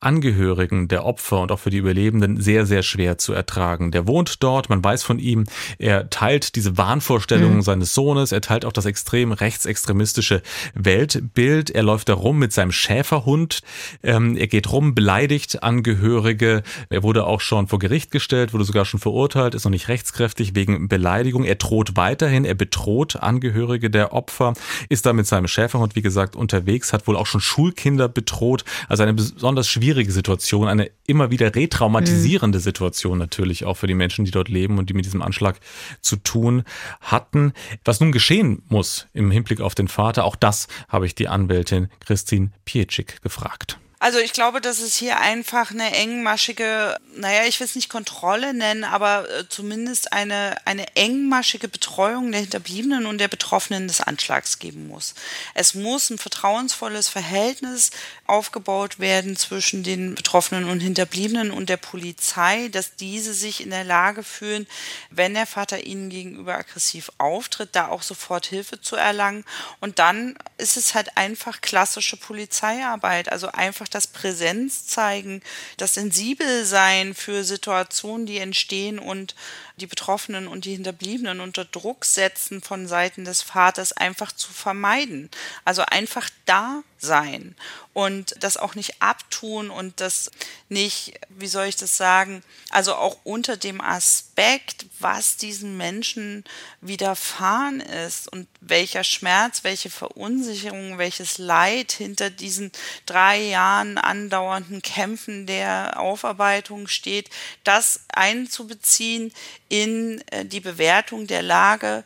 Angehörigen 0.02 0.88
der 0.88 1.06
Opfer 1.06 1.42
und 1.42 1.52
auch 1.52 1.60
für 1.60 1.72
die 1.72 1.78
Überlebenden 1.78 2.40
sehr, 2.40 2.66
sehr 2.66 2.84
schwer 2.84 3.18
zu 3.18 3.34
ertragen. 3.34 3.92
Der 3.92 4.08
wohnt 4.08 4.42
dort, 4.42 4.70
man 4.70 4.82
weiß 4.82 5.04
von 5.04 5.20
ihm, 5.20 5.44
er 5.78 6.10
teilt 6.10 6.56
diese 6.56 6.78
Wahnvorstellungen 6.78 7.58
mhm. 7.58 7.62
seines 7.62 7.94
Sohnes, 7.94 8.32
er 8.32 8.40
teilt 8.40 8.64
auch 8.64 8.72
das 8.72 8.86
extrem 8.86 9.34
rechtsextremistische 9.34 10.42
Weltbild, 10.74 11.70
er 11.70 11.84
läuft 11.84 12.08
da 12.08 12.14
rum 12.14 12.40
mit 12.40 12.54
seinem 12.54 12.72
Schäferhund, 12.72 13.60
ähm, 14.02 14.38
er 14.38 14.48
geht 14.48 14.72
rum, 14.72 14.96
beleidigt 14.96 15.64
Angehörige, 15.64 16.64
er 16.90 17.04
wurde 17.04 17.26
auch 17.26 17.42
schon 17.42 17.68
vor 17.68 17.80
Gericht 17.80 18.10
gestellt, 18.10 18.54
wurde 18.54 18.64
sogar 18.64 18.86
schon 18.86 19.02
verurteilt, 19.02 19.54
ist 19.54 19.66
noch 19.66 19.72
nicht 19.72 19.90
rechtskräftig 19.90 20.56
wegen 20.56 20.88
Beleidigung, 20.88 21.44
er 21.44 21.56
droht 21.56 21.98
weiterhin, 21.98 22.46
er 22.46 22.56
bedroht 22.56 23.18
Angehörige 23.18 23.90
der 23.90 24.14
Opfer, 24.14 24.54
ist 24.88 25.06
da 25.06 25.12
mit 25.12 25.28
seinem 25.28 25.50
Schäferhund, 25.50 25.98
wie 25.98 26.02
gesagt, 26.02 26.38
unterwegs, 26.38 26.94
hat 26.94 27.06
wohl 27.06 27.18
auch 27.18 27.26
schon 27.26 27.42
Schulkinder 27.42 28.08
bedroht, 28.08 28.64
also 28.88 29.04
eine 29.04 29.14
besonders 29.14 29.68
schwierige 29.68 29.89
schwierige 29.90 30.12
Situation, 30.12 30.68
eine 30.68 30.92
immer 31.08 31.32
wieder 31.32 31.56
retraumatisierende 31.56 32.60
mhm. 32.60 32.64
Situation 32.64 33.18
natürlich 33.18 33.66
auch 33.66 33.74
für 33.74 33.88
die 33.88 33.96
Menschen, 33.96 34.24
die 34.24 34.30
dort 34.30 34.48
leben 34.48 34.78
und 34.78 34.88
die 34.88 34.94
mit 34.94 35.06
diesem 35.06 35.24
Anschlag 35.24 35.60
zu 36.00 36.16
tun 36.18 36.64
hatten. 37.02 37.54
Was 37.86 38.00
nun 38.00 38.12
geschehen 38.12 38.62
muss 38.70 39.08
im 39.14 39.32
Hinblick 39.32 39.62
auf 39.62 39.74
den 39.74 39.88
Vater, 39.88 40.26
auch 40.26 40.36
das 40.36 40.68
habe 40.90 41.08
ich 41.08 41.16
die 41.16 41.28
Anwältin 41.28 41.88
Christine 42.02 42.52
Pietschik 42.66 43.24
gefragt. 43.24 43.80
Also 44.02 44.20
ich 44.20 44.32
glaube, 44.32 44.62
dass 44.62 44.80
es 44.80 44.96
hier 44.96 45.20
einfach 45.20 45.72
eine 45.72 45.94
engmaschige, 45.94 46.98
naja, 47.16 47.44
ich 47.46 47.60
will 47.60 47.68
es 47.68 47.76
nicht 47.76 47.90
Kontrolle 47.90 48.54
nennen, 48.54 48.86
aber 48.86 49.30
äh, 49.30 49.50
zumindest 49.50 50.14
eine, 50.14 50.56
eine 50.64 50.96
engmaschige 50.96 51.68
Betreuung 51.68 52.32
der 52.32 52.40
Hinterbliebenen 52.40 53.06
und 53.06 53.18
der 53.18 53.28
Betroffenen 53.28 53.90
des 53.90 54.00
Anschlags 54.00 54.58
geben 54.58 54.88
muss. 54.88 55.16
Es 55.54 55.76
muss 55.76 56.10
ein 56.10 56.18
vertrauensvolles 56.18 57.10
Verhältnis 57.10 57.92
aufgebaut 58.26 59.00
werden 59.00 59.36
zwischen 59.36 59.84
den 59.84 60.16
Betroffenen 60.16 60.70
und 60.70 60.80
Hinterbliebenen 60.80 61.52
und 61.52 61.68
der 61.68 61.76
Polizei, 61.76 62.70
dass 62.70 62.96
diese 62.96 63.34
sich 63.34 63.62
in 63.62 63.70
der 63.70 63.84
Lage 63.84 64.24
fühlen, 64.24 64.66
wenn 65.10 65.34
der 65.34 65.46
Vater 65.46 65.84
ihnen 65.84 66.10
gegenüber 66.10 66.56
aggressiv 66.56 67.12
auftritt, 67.18 67.72
da 67.74 67.90
auch 67.90 68.04
sofort 68.04 68.46
Hilfe 68.46 68.80
zu 68.80 68.96
erlangen. 68.96 69.44
Und 69.82 70.00
dann 70.00 70.38
ist 70.58 70.78
es 70.78 70.96
halt 70.96 71.18
einfach 71.18 71.60
klassische 71.60 72.16
Polizeiarbeit, 72.16 73.30
also 73.30 73.48
einfach 73.52 73.89
das 73.90 74.08
Präsenz 74.08 74.86
zeigen, 74.88 75.42
das 75.78 75.96
sensibel 75.96 76.66
sein 76.66 77.14
für 77.14 77.44
Situationen, 77.44 78.26
die 78.26 78.38
entstehen 78.38 79.00
und 79.00 79.36
die 79.82 79.88
Betroffenen 79.88 80.48
und 80.48 80.66
die 80.66 80.74
Hinterbliebenen 80.74 81.40
unter 81.40 81.66
Druck 81.66 82.06
setzen 82.06 82.62
von 82.62 82.88
Seiten 82.88 83.26
des 83.26 83.42
Vaters 83.42 83.94
einfach 83.94 84.32
zu 84.32 84.52
vermeiden. 84.52 85.30
Also 85.66 85.84
einfach 85.84 86.30
da 86.46 86.84
sein 87.00 87.56
und 87.94 88.36
das 88.40 88.58
auch 88.58 88.76
nicht 88.76 89.02
abtun 89.02 89.70
und 89.70 90.02
das 90.02 90.32
nicht, 90.68 91.20
wie 91.30 91.48
soll 91.48 91.66
ich 91.66 91.76
das 91.76 91.98
sagen, 91.98 92.44
also 92.70 92.96
auch 92.96 93.18
unter 93.24 93.58
dem 93.58 93.82
Aspekt, 93.82 94.86
was 95.00 95.38
diesen 95.38 95.78
Menschen 95.78 96.44
widerfahren 96.82 97.80
ist 97.80 98.32
und 98.32 98.48
welcher 98.62 99.04
Schmerz, 99.04 99.64
welche 99.64 99.90
Verunsicherung, 99.90 100.98
welches 100.98 101.38
Leid 101.38 101.92
hinter 101.94 102.30
diesen 102.30 102.72
drei 103.06 103.42
Jahren 103.42 103.98
andauernden 103.98 104.82
Kämpfen 104.82 105.48
der 105.48 106.00
Aufarbeitung 106.00 106.88
steht, 106.88 107.30
das 107.64 108.02
einzubeziehen 108.20 109.32
in 109.70 110.22
äh, 110.28 110.46
die 110.46 110.60
Bewertung 110.60 111.26
der 111.26 111.42
Lage, 111.42 112.04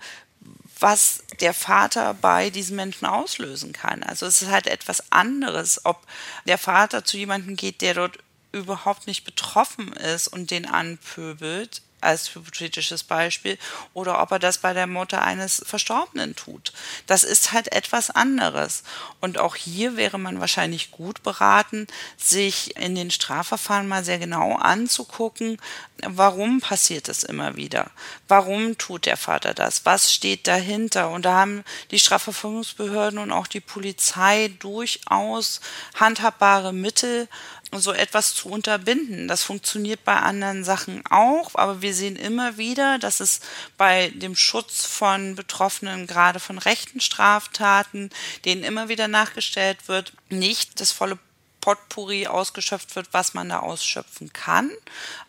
was 0.80 1.23
der 1.39 1.54
Vater 1.54 2.13
bei 2.13 2.49
diesen 2.49 2.76
Menschen 2.76 3.06
auslösen 3.06 3.73
kann. 3.73 4.04
Also 4.04 4.26
es 4.26 4.41
ist 4.41 4.52
halt 4.52 4.67
etwas 4.67 5.12
anderes, 5.12 5.86
ob 5.86 6.06
der 6.45 6.58
Vater 6.58 7.04
zu 7.04 7.17
jemandem 7.17 7.56
geht, 7.56 7.82
der 7.82 7.95
dort 7.95 8.19
überhaupt 8.52 9.08
nicht 9.08 9.23
betroffen 9.23 9.93
ist 9.93 10.28
und 10.28 10.52
den 10.52 10.65
anpöbelt, 10.67 11.82
als 12.03 12.33
hypothetisches 12.35 13.03
Beispiel, 13.03 13.57
oder 13.93 14.21
ob 14.21 14.31
er 14.31 14.39
das 14.39 14.57
bei 14.57 14.73
der 14.73 14.87
Mutter 14.87 15.21
eines 15.21 15.63
Verstorbenen 15.65 16.35
tut. 16.35 16.73
Das 17.07 17.23
ist 17.23 17.51
halt 17.51 17.71
etwas 17.71 18.09
anderes. 18.09 18.83
Und 19.19 19.37
auch 19.37 19.55
hier 19.55 19.97
wäre 19.97 20.19
man 20.19 20.39
wahrscheinlich 20.39 20.91
gut 20.91 21.23
beraten, 21.23 21.87
sich 22.17 22.75
in 22.77 22.95
den 22.95 23.11
Strafverfahren 23.11 23.87
mal 23.87 24.03
sehr 24.03 24.19
genau 24.19 24.55
anzugucken, 24.55 25.57
warum 26.05 26.59
passiert 26.59 27.09
es 27.09 27.23
immer 27.23 27.55
wieder? 27.55 27.91
Warum 28.27 28.77
tut 28.77 29.05
der 29.05 29.17
Vater 29.17 29.53
das? 29.53 29.85
Was 29.85 30.13
steht 30.13 30.47
dahinter? 30.47 31.09
Und 31.09 31.25
da 31.25 31.33
haben 31.33 31.63
die 31.91 31.99
Strafverfolgungsbehörden 31.99 33.19
und 33.19 33.31
auch 33.31 33.47
die 33.47 33.59
Polizei 33.59 34.51
durchaus 34.59 35.61
handhabbare 35.95 36.73
Mittel, 36.73 37.27
so 37.79 37.93
etwas 37.93 38.33
zu 38.33 38.49
unterbinden. 38.49 39.27
Das 39.27 39.43
funktioniert 39.43 40.03
bei 40.03 40.15
anderen 40.15 40.63
Sachen 40.63 41.03
auch, 41.09 41.51
aber 41.55 41.81
wir 41.81 41.93
sehen 41.93 42.15
immer 42.15 42.57
wieder, 42.57 42.99
dass 42.99 43.19
es 43.19 43.39
bei 43.77 44.09
dem 44.09 44.36
Schutz 44.36 44.86
von 44.86 45.36
Betroffenen, 45.36 46.07
gerade 46.07 46.39
von 46.39 46.57
rechten 46.57 46.99
Straftaten, 46.99 48.09
denen 48.45 48.63
immer 48.63 48.89
wieder 48.89 49.07
nachgestellt 49.07 49.88
wird, 49.88 50.13
nicht 50.29 50.79
das 50.79 50.91
volle 50.91 51.19
Potpourri 51.63 52.27
ausgeschöpft 52.27 52.95
wird, 52.97 53.07
was 53.13 53.33
man 53.33 53.47
da 53.47 53.59
ausschöpfen 53.59 54.33
kann, 54.33 54.69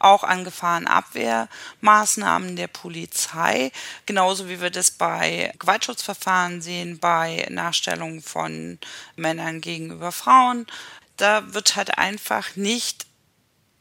auch 0.00 0.24
an 0.24 0.42
Gefahrenabwehrmaßnahmen 0.42 2.56
der 2.56 2.66
Polizei, 2.66 3.70
genauso 4.04 4.48
wie 4.48 4.60
wir 4.60 4.70
das 4.70 4.90
bei 4.90 5.54
Gewaltschutzverfahren 5.60 6.60
sehen, 6.60 6.98
bei 6.98 7.46
Nachstellung 7.50 8.20
von 8.20 8.80
Männern 9.14 9.60
gegenüber 9.60 10.10
Frauen, 10.10 10.66
da 11.16 11.54
wird 11.54 11.76
halt 11.76 11.98
einfach 11.98 12.56
nicht 12.56 13.06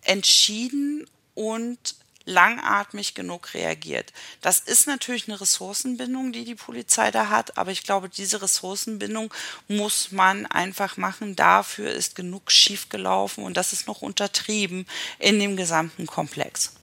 entschieden 0.02 1.06
und 1.34 1.96
langatmig 2.26 3.16
genug 3.16 3.54
reagiert. 3.54 4.14
Das 4.42 4.60
ist 4.60 4.88
natürlich 4.88 5.28
eine 5.28 5.42
Ressourcenbindung, 5.42 6.32
die 6.32 6.46
die 6.46 6.56
Polizei 6.56 7.12
da 7.12 7.30
hat, 7.30 7.58
aber 7.58 7.72
ich 7.72 7.84
glaube, 7.84 8.10
diese 8.10 8.42
Ressourcenbindung 8.42 9.34
muss 9.68 10.12
man 10.12 10.46
einfach 10.46 10.98
machen. 10.98 11.36
Dafür 11.36 11.92
ist 11.92 12.16
genug 12.16 12.52
schiefgelaufen 12.52 13.44
und 13.44 13.58
das 13.58 13.74
ist 13.74 13.88
noch 13.88 14.02
untertrieben 14.02 14.86
in 15.20 15.40
dem 15.40 15.58
gesamten 15.58 16.06
Komplex. 16.06 16.74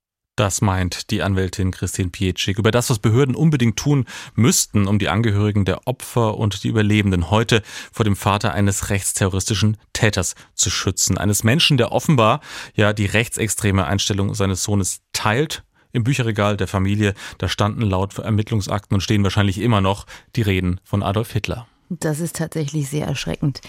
Das 0.40 0.62
meint 0.62 1.11
die 1.11 1.20
Anwältin 1.20 1.70
Christine 1.70 2.09
Pietschik 2.09 2.59
über 2.59 2.70
das, 2.70 2.88
was 2.88 2.98
Behörden 2.98 3.35
unbedingt 3.35 3.76
tun 3.76 4.07
müssten, 4.35 4.88
um 4.88 4.98
die 4.98 5.11
Angehörigen 5.11 5.66
der 5.66 5.87
Opfer 5.87 6.38
und 6.38 6.64
die 6.64 6.68
Überlebenden 6.68 7.31
heute 7.31 7.62
vor 7.92 8.05
dem 8.05 8.16
Vater 8.16 8.55
eines 8.55 8.88
rechtsterroristischen 8.88 9.76
Täters 9.92 10.37
zu 10.55 10.70
schützen. 10.70 11.18
Eines 11.18 11.44
Menschen, 11.44 11.76
der 11.76 11.92
offenbar 11.92 12.40
ja 12.74 12.94
die 12.94 13.05
rechtsextreme 13.05 13.87
Einstellung 13.87 14.33
seines 14.33 14.62
Sohnes 14.64 15.03
teilt. 15.12 15.62
Im 15.92 16.05
Bücherregal 16.05 16.57
der 16.57 16.68
Familie, 16.68 17.12
da 17.37 17.46
standen 17.46 17.83
laut 17.83 18.16
Ermittlungsakten 18.16 18.94
und 18.94 19.03
stehen 19.03 19.22
wahrscheinlich 19.22 19.61
immer 19.61 19.83
noch 19.83 20.07
die 20.37 20.42
Reden 20.42 20.81
von 20.85 21.03
Adolf 21.03 21.32
Hitler. 21.32 21.66
Das 21.91 22.20
ist 22.20 22.36
tatsächlich 22.36 22.88
sehr 22.88 23.07
erschreckend. 23.07 23.61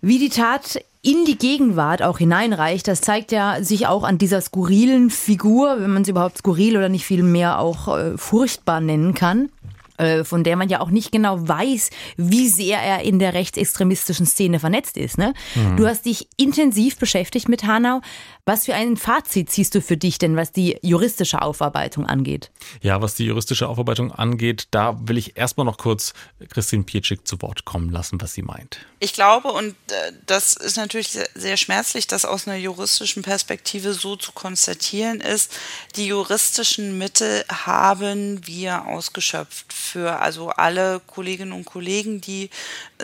Wie 0.00 0.18
die 0.18 0.30
Tat 0.30 0.84
in 1.00 1.24
die 1.24 1.38
Gegenwart 1.38 2.02
auch 2.02 2.18
hineinreicht, 2.18 2.88
das 2.88 3.00
zeigt 3.00 3.30
ja 3.30 3.62
sich 3.62 3.86
auch 3.86 4.02
an 4.02 4.18
dieser 4.18 4.40
skurrilen 4.40 5.10
Figur, 5.10 5.76
wenn 5.78 5.92
man 5.92 6.04
sie 6.04 6.10
überhaupt 6.10 6.38
skurril 6.38 6.76
oder 6.76 6.88
nicht 6.88 7.06
viel 7.06 7.22
mehr 7.22 7.60
auch 7.60 7.96
äh, 7.96 8.18
furchtbar 8.18 8.80
nennen 8.80 9.14
kann. 9.14 9.50
Äh, 9.98 10.24
von 10.24 10.42
der 10.42 10.56
man 10.56 10.68
ja 10.68 10.80
auch 10.80 10.90
nicht 10.90 11.12
genau 11.12 11.46
weiß, 11.46 11.90
wie 12.16 12.48
sehr 12.48 12.78
er 12.78 13.02
in 13.02 13.18
der 13.18 13.34
rechtsextremistischen 13.34 14.26
Szene 14.26 14.58
vernetzt 14.58 14.96
ist. 14.96 15.18
Ne? 15.18 15.34
Mhm. 15.54 15.76
Du 15.76 15.86
hast 15.86 16.06
dich 16.06 16.28
intensiv 16.36 16.96
beschäftigt 16.96 17.48
mit 17.48 17.64
Hanau. 17.64 18.00
Was 18.44 18.64
für 18.64 18.74
ein 18.74 18.96
Fazit 18.96 19.50
ziehst 19.50 19.72
du 19.76 19.80
für 19.80 19.96
dich 19.96 20.18
denn, 20.18 20.34
was 20.34 20.50
die 20.50 20.76
juristische 20.82 21.42
Aufarbeitung 21.42 22.06
angeht? 22.06 22.50
Ja, 22.80 23.00
was 23.00 23.14
die 23.14 23.26
juristische 23.26 23.68
Aufarbeitung 23.68 24.10
angeht, 24.10 24.66
da 24.72 24.98
will 25.06 25.16
ich 25.16 25.36
erstmal 25.36 25.64
noch 25.64 25.78
kurz 25.78 26.12
Christine 26.48 26.82
Pietschik 26.82 27.24
zu 27.24 27.40
Wort 27.40 27.64
kommen 27.64 27.90
lassen, 27.90 28.20
was 28.20 28.34
sie 28.34 28.42
meint. 28.42 28.78
Ich 28.98 29.12
glaube, 29.12 29.52
und 29.52 29.76
äh, 29.92 30.12
das 30.26 30.54
ist 30.54 30.76
natürlich 30.76 31.16
sehr 31.36 31.56
schmerzlich, 31.56 32.08
das 32.08 32.24
aus 32.24 32.48
einer 32.48 32.56
juristischen 32.56 33.22
Perspektive 33.22 33.94
so 33.94 34.16
zu 34.16 34.32
konstatieren 34.32 35.20
ist, 35.20 35.56
die 35.94 36.06
juristischen 36.06 36.98
Mittel 36.98 37.44
haben 37.48 38.44
wir 38.44 38.88
ausgeschöpft 38.88 39.72
für 39.72 40.18
also 40.18 40.48
alle 40.48 41.00
Kolleginnen 41.06 41.52
und 41.52 41.64
Kollegen, 41.64 42.20
die 42.20 42.50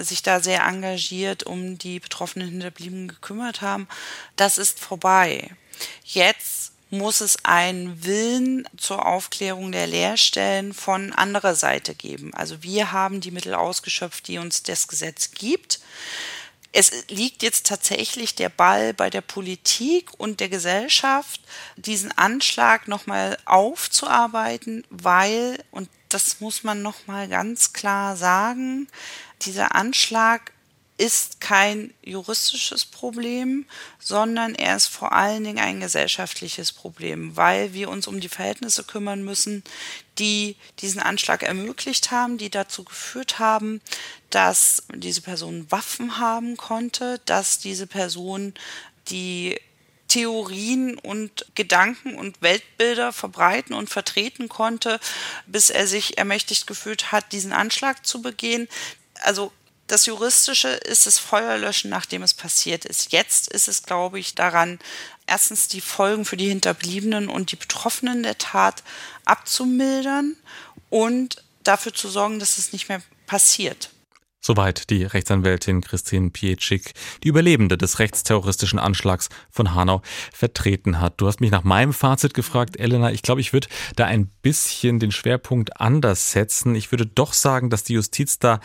sich 0.04 0.22
da 0.22 0.40
sehr 0.40 0.64
engagiert 0.64 1.44
um 1.44 1.78
die 1.78 2.00
betroffenen 2.00 2.48
Hinterbliebenen 2.48 3.08
gekümmert 3.08 3.60
haben. 3.60 3.88
Das 4.36 4.58
ist 4.58 4.80
vorbei. 4.80 5.50
Jetzt 6.04 6.72
muss 6.90 7.20
es 7.20 7.44
einen 7.44 8.04
Willen 8.04 8.66
zur 8.76 9.06
Aufklärung 9.06 9.72
der 9.72 9.86
Leerstellen 9.86 10.72
von 10.72 11.12
anderer 11.12 11.54
Seite 11.54 11.94
geben. 11.94 12.32
Also 12.34 12.62
wir 12.62 12.92
haben 12.92 13.20
die 13.20 13.30
Mittel 13.30 13.54
ausgeschöpft, 13.54 14.26
die 14.28 14.38
uns 14.38 14.62
das 14.62 14.88
Gesetz 14.88 15.32
gibt. 15.32 15.80
Es 16.72 17.08
liegt 17.08 17.42
jetzt 17.42 17.66
tatsächlich 17.66 18.34
der 18.34 18.50
Ball 18.50 18.94
bei 18.94 19.10
der 19.10 19.22
Politik 19.22 20.10
und 20.18 20.40
der 20.40 20.48
Gesellschaft, 20.48 21.40
diesen 21.76 22.16
Anschlag 22.16 22.88
nochmal 22.88 23.38
aufzuarbeiten, 23.46 24.84
weil, 24.90 25.62
und 25.70 25.88
das 26.08 26.40
muss 26.40 26.64
man 26.64 26.82
nochmal 26.82 27.28
ganz 27.28 27.72
klar 27.72 28.16
sagen, 28.16 28.86
dieser 29.42 29.74
Anschlag 29.74 30.52
ist 30.98 31.40
kein 31.40 31.94
juristisches 32.02 32.84
Problem, 32.84 33.66
sondern 34.00 34.56
er 34.56 34.74
ist 34.76 34.88
vor 34.88 35.12
allen 35.12 35.44
Dingen 35.44 35.60
ein 35.60 35.78
gesellschaftliches 35.78 36.72
Problem, 36.72 37.36
weil 37.36 37.72
wir 37.72 37.88
uns 37.88 38.08
um 38.08 38.18
die 38.18 38.28
Verhältnisse 38.28 38.82
kümmern 38.82 39.24
müssen, 39.24 39.62
die 40.18 40.56
diesen 40.80 41.00
Anschlag 41.00 41.44
ermöglicht 41.44 42.10
haben, 42.10 42.36
die 42.36 42.50
dazu 42.50 42.82
geführt 42.82 43.38
haben, 43.38 43.80
dass 44.30 44.82
diese 44.92 45.22
Person 45.22 45.70
Waffen 45.70 46.18
haben 46.18 46.56
konnte, 46.56 47.20
dass 47.26 47.60
diese 47.60 47.86
Person 47.86 48.54
die 49.08 49.56
Theorien 50.08 50.98
und 50.98 51.46
Gedanken 51.54 52.14
und 52.16 52.40
Weltbilder 52.40 53.12
verbreiten 53.12 53.74
und 53.74 53.90
vertreten 53.90 54.48
konnte, 54.48 54.98
bis 55.46 55.70
er 55.70 55.86
sich 55.86 56.18
ermächtigt 56.18 56.66
gefühlt 56.66 57.12
hat, 57.12 57.32
diesen 57.32 57.52
Anschlag 57.52 58.06
zu 58.06 58.22
begehen. 58.22 58.68
Also 59.22 59.52
das 59.88 60.06
Juristische 60.06 60.68
ist 60.68 61.06
das 61.06 61.18
Feuerlöschen, 61.18 61.90
nachdem 61.90 62.22
es 62.22 62.34
passiert 62.34 62.84
ist. 62.84 63.10
Jetzt 63.12 63.48
ist 63.48 63.68
es, 63.68 63.82
glaube 63.82 64.18
ich, 64.18 64.34
daran, 64.34 64.78
erstens 65.26 65.68
die 65.68 65.80
Folgen 65.80 66.24
für 66.24 66.36
die 66.36 66.48
Hinterbliebenen 66.48 67.28
und 67.28 67.52
die 67.52 67.56
Betroffenen 67.56 68.22
der 68.22 68.38
Tat 68.38 68.82
abzumildern 69.24 70.36
und 70.90 71.42
dafür 71.64 71.94
zu 71.94 72.08
sorgen, 72.08 72.38
dass 72.38 72.58
es 72.58 72.72
nicht 72.72 72.88
mehr 72.88 73.02
passiert. 73.26 73.90
Soweit 74.40 74.88
die 74.90 75.02
Rechtsanwältin 75.02 75.80
Christine 75.80 76.30
Pietschik, 76.30 76.92
die 77.24 77.28
Überlebende 77.28 77.76
des 77.76 77.98
rechtsterroristischen 77.98 78.78
Anschlags 78.78 79.30
von 79.50 79.74
Hanau 79.74 80.00
vertreten 80.32 81.00
hat. 81.00 81.20
Du 81.20 81.26
hast 81.26 81.40
mich 81.40 81.50
nach 81.50 81.64
meinem 81.64 81.92
Fazit 81.92 82.34
gefragt, 82.34 82.78
Elena. 82.78 83.10
Ich 83.10 83.22
glaube, 83.22 83.40
ich 83.40 83.52
würde 83.52 83.66
da 83.96 84.06
ein 84.06 84.28
bisschen 84.42 85.00
den 85.00 85.10
Schwerpunkt 85.10 85.80
anders 85.80 86.30
setzen. 86.30 86.76
Ich 86.76 86.92
würde 86.92 87.04
doch 87.04 87.32
sagen, 87.32 87.68
dass 87.68 87.82
die 87.82 87.94
Justiz 87.94 88.38
da 88.38 88.60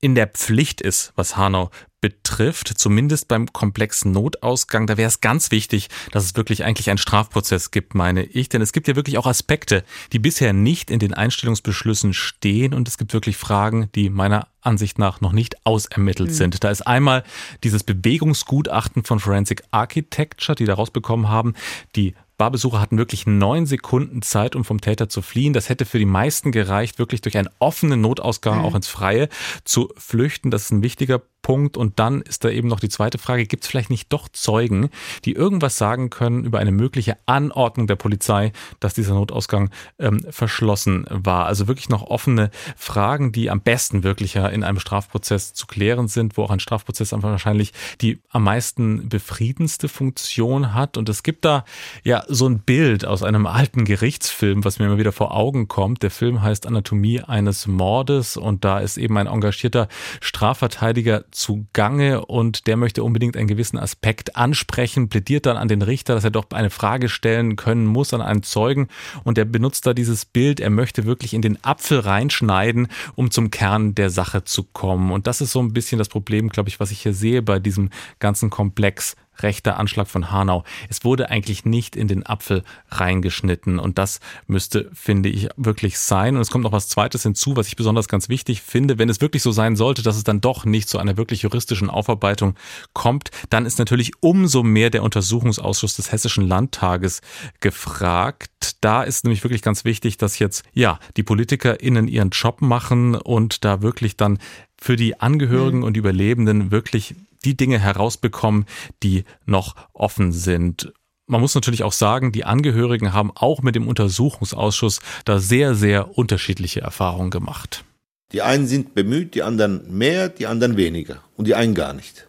in 0.00 0.14
der 0.14 0.26
Pflicht 0.26 0.80
ist, 0.80 1.12
was 1.14 1.36
Hanau 1.36 1.70
betrifft, 2.00 2.68
zumindest 2.68 3.28
beim 3.28 3.52
komplexen 3.52 4.12
Notausgang, 4.12 4.86
da 4.86 4.96
wäre 4.96 5.08
es 5.08 5.20
ganz 5.20 5.50
wichtig, 5.50 5.88
dass 6.12 6.24
es 6.24 6.34
wirklich 6.34 6.64
eigentlich 6.64 6.88
einen 6.88 6.98
Strafprozess 6.98 7.70
gibt, 7.70 7.94
meine 7.94 8.22
ich. 8.24 8.48
Denn 8.48 8.62
es 8.62 8.72
gibt 8.72 8.88
ja 8.88 8.96
wirklich 8.96 9.18
auch 9.18 9.26
Aspekte, 9.26 9.84
die 10.12 10.18
bisher 10.18 10.52
nicht 10.52 10.90
in 10.90 10.98
den 10.98 11.12
Einstellungsbeschlüssen 11.12 12.14
stehen 12.14 12.72
und 12.72 12.88
es 12.88 12.96
gibt 12.96 13.12
wirklich 13.12 13.36
Fragen, 13.36 13.90
die 13.94 14.08
meiner 14.08 14.48
Ansicht 14.62 14.98
nach 14.98 15.20
noch 15.20 15.32
nicht 15.32 15.66
ausermittelt 15.66 16.30
mhm. 16.30 16.34
sind. 16.34 16.64
Da 16.64 16.70
ist 16.70 16.86
einmal 16.86 17.22
dieses 17.64 17.84
Bewegungsgutachten 17.84 19.04
von 19.04 19.20
Forensic 19.20 19.62
Architecture, 19.70 20.56
die 20.56 20.64
da 20.64 20.74
rausbekommen 20.74 21.28
haben, 21.28 21.54
die 21.96 22.14
Barbesucher 22.40 22.80
hatten 22.80 22.96
wirklich 22.96 23.26
neun 23.26 23.66
Sekunden 23.66 24.22
Zeit, 24.22 24.56
um 24.56 24.64
vom 24.64 24.80
Täter 24.80 25.10
zu 25.10 25.20
fliehen. 25.20 25.52
Das 25.52 25.68
hätte 25.68 25.84
für 25.84 25.98
die 25.98 26.06
meisten 26.06 26.52
gereicht, 26.52 26.98
wirklich 26.98 27.20
durch 27.20 27.36
einen 27.36 27.50
offenen 27.58 28.00
Notausgang 28.00 28.60
mhm. 28.60 28.64
auch 28.64 28.74
ins 28.74 28.88
Freie 28.88 29.28
zu 29.64 29.92
flüchten. 29.98 30.50
Das 30.50 30.62
ist 30.62 30.70
ein 30.70 30.82
wichtiger 30.82 31.20
Punkt. 31.42 31.76
Und 31.76 31.98
dann 31.98 32.22
ist 32.22 32.44
da 32.44 32.50
eben 32.50 32.68
noch 32.68 32.80
die 32.80 32.88
zweite 32.88 33.18
Frage, 33.18 33.46
gibt 33.46 33.64
es 33.64 33.70
vielleicht 33.70 33.90
nicht 33.90 34.12
doch 34.12 34.28
Zeugen, 34.28 34.90
die 35.24 35.32
irgendwas 35.32 35.78
sagen 35.78 36.10
können 36.10 36.44
über 36.44 36.58
eine 36.58 36.72
mögliche 36.72 37.16
Anordnung 37.26 37.86
der 37.86 37.96
Polizei, 37.96 38.52
dass 38.78 38.94
dieser 38.94 39.14
Notausgang 39.14 39.70
ähm, 39.98 40.24
verschlossen 40.30 41.06
war? 41.08 41.46
Also 41.46 41.68
wirklich 41.68 41.88
noch 41.88 42.02
offene 42.02 42.50
Fragen, 42.76 43.32
die 43.32 43.50
am 43.50 43.60
besten 43.60 44.02
wirklich 44.02 44.34
ja 44.34 44.46
in 44.48 44.64
einem 44.64 44.78
Strafprozess 44.78 45.54
zu 45.54 45.66
klären 45.66 46.08
sind, 46.08 46.36
wo 46.36 46.44
auch 46.44 46.50
ein 46.50 46.60
Strafprozess 46.60 47.12
einfach 47.12 47.30
wahrscheinlich 47.30 47.72
die 48.00 48.20
am 48.30 48.44
meisten 48.44 49.08
befriedenste 49.08 49.88
Funktion 49.88 50.74
hat. 50.74 50.96
Und 50.96 51.08
es 51.08 51.22
gibt 51.22 51.44
da 51.44 51.64
ja 52.04 52.22
so 52.30 52.48
ein 52.48 52.60
Bild 52.60 53.04
aus 53.04 53.22
einem 53.22 53.46
alten 53.46 53.84
Gerichtsfilm, 53.84 54.64
was 54.64 54.78
mir 54.78 54.86
immer 54.86 54.98
wieder 54.98 55.12
vor 55.12 55.34
Augen 55.34 55.66
kommt. 55.66 56.02
Der 56.02 56.10
Film 56.10 56.42
heißt 56.42 56.66
Anatomie 56.66 57.20
eines 57.20 57.66
Mordes 57.66 58.36
und 58.36 58.64
da 58.64 58.78
ist 58.78 58.98
eben 58.98 59.18
ein 59.18 59.26
engagierter 59.26 59.88
Strafverteidiger 60.20 61.24
zugange 61.32 62.24
und 62.24 62.66
der 62.66 62.76
möchte 62.76 63.02
unbedingt 63.02 63.36
einen 63.36 63.48
gewissen 63.48 63.78
Aspekt 63.78 64.36
ansprechen, 64.36 65.08
plädiert 65.08 65.46
dann 65.46 65.56
an 65.56 65.68
den 65.68 65.82
Richter, 65.82 66.14
dass 66.14 66.24
er 66.24 66.30
doch 66.30 66.46
eine 66.52 66.70
Frage 66.70 67.08
stellen 67.08 67.56
können 67.56 67.86
muss 67.86 68.14
an 68.14 68.22
einen 68.22 68.44
Zeugen 68.44 68.88
und 69.24 69.36
er 69.36 69.44
benutzt 69.44 69.86
da 69.86 69.92
dieses 69.92 70.24
Bild, 70.24 70.60
er 70.60 70.70
möchte 70.70 71.04
wirklich 71.04 71.34
in 71.34 71.42
den 71.42 71.62
Apfel 71.64 71.98
reinschneiden, 71.98 72.88
um 73.16 73.30
zum 73.30 73.50
Kern 73.50 73.94
der 73.94 74.10
Sache 74.10 74.44
zu 74.44 74.62
kommen. 74.62 75.10
Und 75.10 75.26
das 75.26 75.40
ist 75.40 75.52
so 75.52 75.60
ein 75.60 75.72
bisschen 75.72 75.98
das 75.98 76.08
Problem, 76.08 76.48
glaube 76.48 76.68
ich, 76.68 76.78
was 76.78 76.92
ich 76.92 77.02
hier 77.02 77.14
sehe 77.14 77.42
bei 77.42 77.58
diesem 77.58 77.90
ganzen 78.20 78.50
Komplex 78.50 79.16
rechter 79.42 79.78
Anschlag 79.78 80.08
von 80.08 80.30
Hanau. 80.30 80.64
Es 80.88 81.04
wurde 81.04 81.30
eigentlich 81.30 81.64
nicht 81.64 81.96
in 81.96 82.08
den 82.08 82.26
Apfel 82.26 82.64
reingeschnitten 82.88 83.78
und 83.78 83.98
das 83.98 84.20
müsste, 84.46 84.90
finde 84.92 85.28
ich, 85.28 85.48
wirklich 85.56 85.98
sein. 85.98 86.36
Und 86.36 86.42
es 86.42 86.50
kommt 86.50 86.64
noch 86.64 86.72
was 86.72 86.88
Zweites 86.88 87.22
hinzu, 87.22 87.56
was 87.56 87.68
ich 87.68 87.76
besonders 87.76 88.08
ganz 88.08 88.28
wichtig 88.28 88.62
finde. 88.62 88.98
Wenn 88.98 89.08
es 89.08 89.20
wirklich 89.20 89.42
so 89.42 89.52
sein 89.52 89.76
sollte, 89.76 90.02
dass 90.02 90.16
es 90.16 90.24
dann 90.24 90.40
doch 90.40 90.64
nicht 90.64 90.88
zu 90.88 90.98
einer 90.98 91.16
wirklich 91.16 91.42
juristischen 91.42 91.90
Aufarbeitung 91.90 92.54
kommt, 92.92 93.30
dann 93.50 93.66
ist 93.66 93.78
natürlich 93.78 94.12
umso 94.20 94.62
mehr 94.62 94.90
der 94.90 95.02
Untersuchungsausschuss 95.02 95.96
des 95.96 96.12
Hessischen 96.12 96.46
Landtages 96.46 97.20
gefragt. 97.60 98.76
Da 98.80 99.02
ist 99.02 99.24
nämlich 99.24 99.42
wirklich 99.44 99.62
ganz 99.62 99.84
wichtig, 99.84 100.18
dass 100.18 100.38
jetzt, 100.38 100.64
ja, 100.72 100.98
die 101.16 101.22
PolitikerInnen 101.22 102.08
ihren 102.08 102.30
Job 102.30 102.60
machen 102.60 103.14
und 103.14 103.64
da 103.64 103.82
wirklich 103.82 104.16
dann 104.16 104.38
für 104.80 104.96
die 104.96 105.20
Angehörigen 105.20 105.78
mhm. 105.78 105.84
und 105.84 105.96
Überlebenden 105.96 106.70
wirklich 106.70 107.14
die 107.44 107.56
Dinge 107.56 107.78
herausbekommen, 107.78 108.66
die 109.02 109.24
noch 109.46 109.74
offen 109.92 110.32
sind. 110.32 110.92
Man 111.26 111.40
muss 111.40 111.54
natürlich 111.54 111.84
auch 111.84 111.92
sagen, 111.92 112.32
die 112.32 112.44
Angehörigen 112.44 113.12
haben 113.12 113.30
auch 113.34 113.62
mit 113.62 113.76
dem 113.76 113.86
Untersuchungsausschuss 113.86 115.00
da 115.24 115.38
sehr, 115.38 115.74
sehr 115.74 116.18
unterschiedliche 116.18 116.80
Erfahrungen 116.80 117.30
gemacht. 117.30 117.84
Die 118.32 118.42
einen 118.42 118.66
sind 118.66 118.94
bemüht, 118.94 119.34
die 119.34 119.42
anderen 119.42 119.96
mehr, 119.96 120.28
die 120.28 120.46
anderen 120.46 120.76
weniger 120.76 121.22
und 121.36 121.46
die 121.46 121.54
einen 121.54 121.74
gar 121.74 121.92
nicht. 121.92 122.26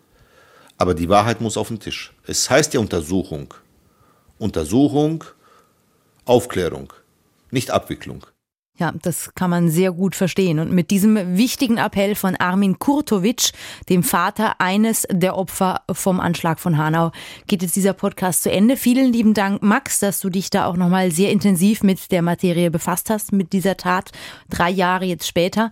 Aber 0.77 0.95
die 0.95 1.09
Wahrheit 1.09 1.41
muss 1.41 1.57
auf 1.57 1.67
den 1.67 1.79
Tisch. 1.79 2.13
Es 2.25 2.49
heißt 2.49 2.73
ja 2.73 2.79
Untersuchung. 2.79 3.53
Untersuchung, 4.39 5.23
Aufklärung, 6.25 6.93
nicht 7.51 7.69
Abwicklung. 7.69 8.25
Ja, 8.81 8.91
das 8.99 9.35
kann 9.35 9.51
man 9.51 9.69
sehr 9.69 9.91
gut 9.91 10.15
verstehen. 10.15 10.57
Und 10.57 10.71
mit 10.71 10.89
diesem 10.89 11.37
wichtigen 11.37 11.77
Appell 11.77 12.15
von 12.15 12.35
Armin 12.35 12.79
Kurtovic, 12.79 13.51
dem 13.89 14.01
Vater 14.01 14.59
eines 14.59 15.05
der 15.11 15.37
Opfer 15.37 15.81
vom 15.91 16.19
Anschlag 16.19 16.59
von 16.59 16.79
Hanau, 16.79 17.11
geht 17.45 17.61
jetzt 17.61 17.75
dieser 17.75 17.93
Podcast 17.93 18.41
zu 18.41 18.51
Ende. 18.51 18.77
Vielen 18.77 19.13
lieben 19.13 19.35
Dank, 19.35 19.61
Max, 19.61 19.99
dass 19.99 20.19
du 20.19 20.31
dich 20.31 20.49
da 20.49 20.65
auch 20.65 20.77
nochmal 20.77 21.11
sehr 21.11 21.29
intensiv 21.31 21.83
mit 21.83 22.11
der 22.11 22.23
Materie 22.23 22.71
befasst 22.71 23.11
hast, 23.11 23.31
mit 23.31 23.53
dieser 23.53 23.77
Tat, 23.77 24.09
drei 24.49 24.71
Jahre 24.71 25.05
jetzt 25.05 25.27
später. 25.27 25.69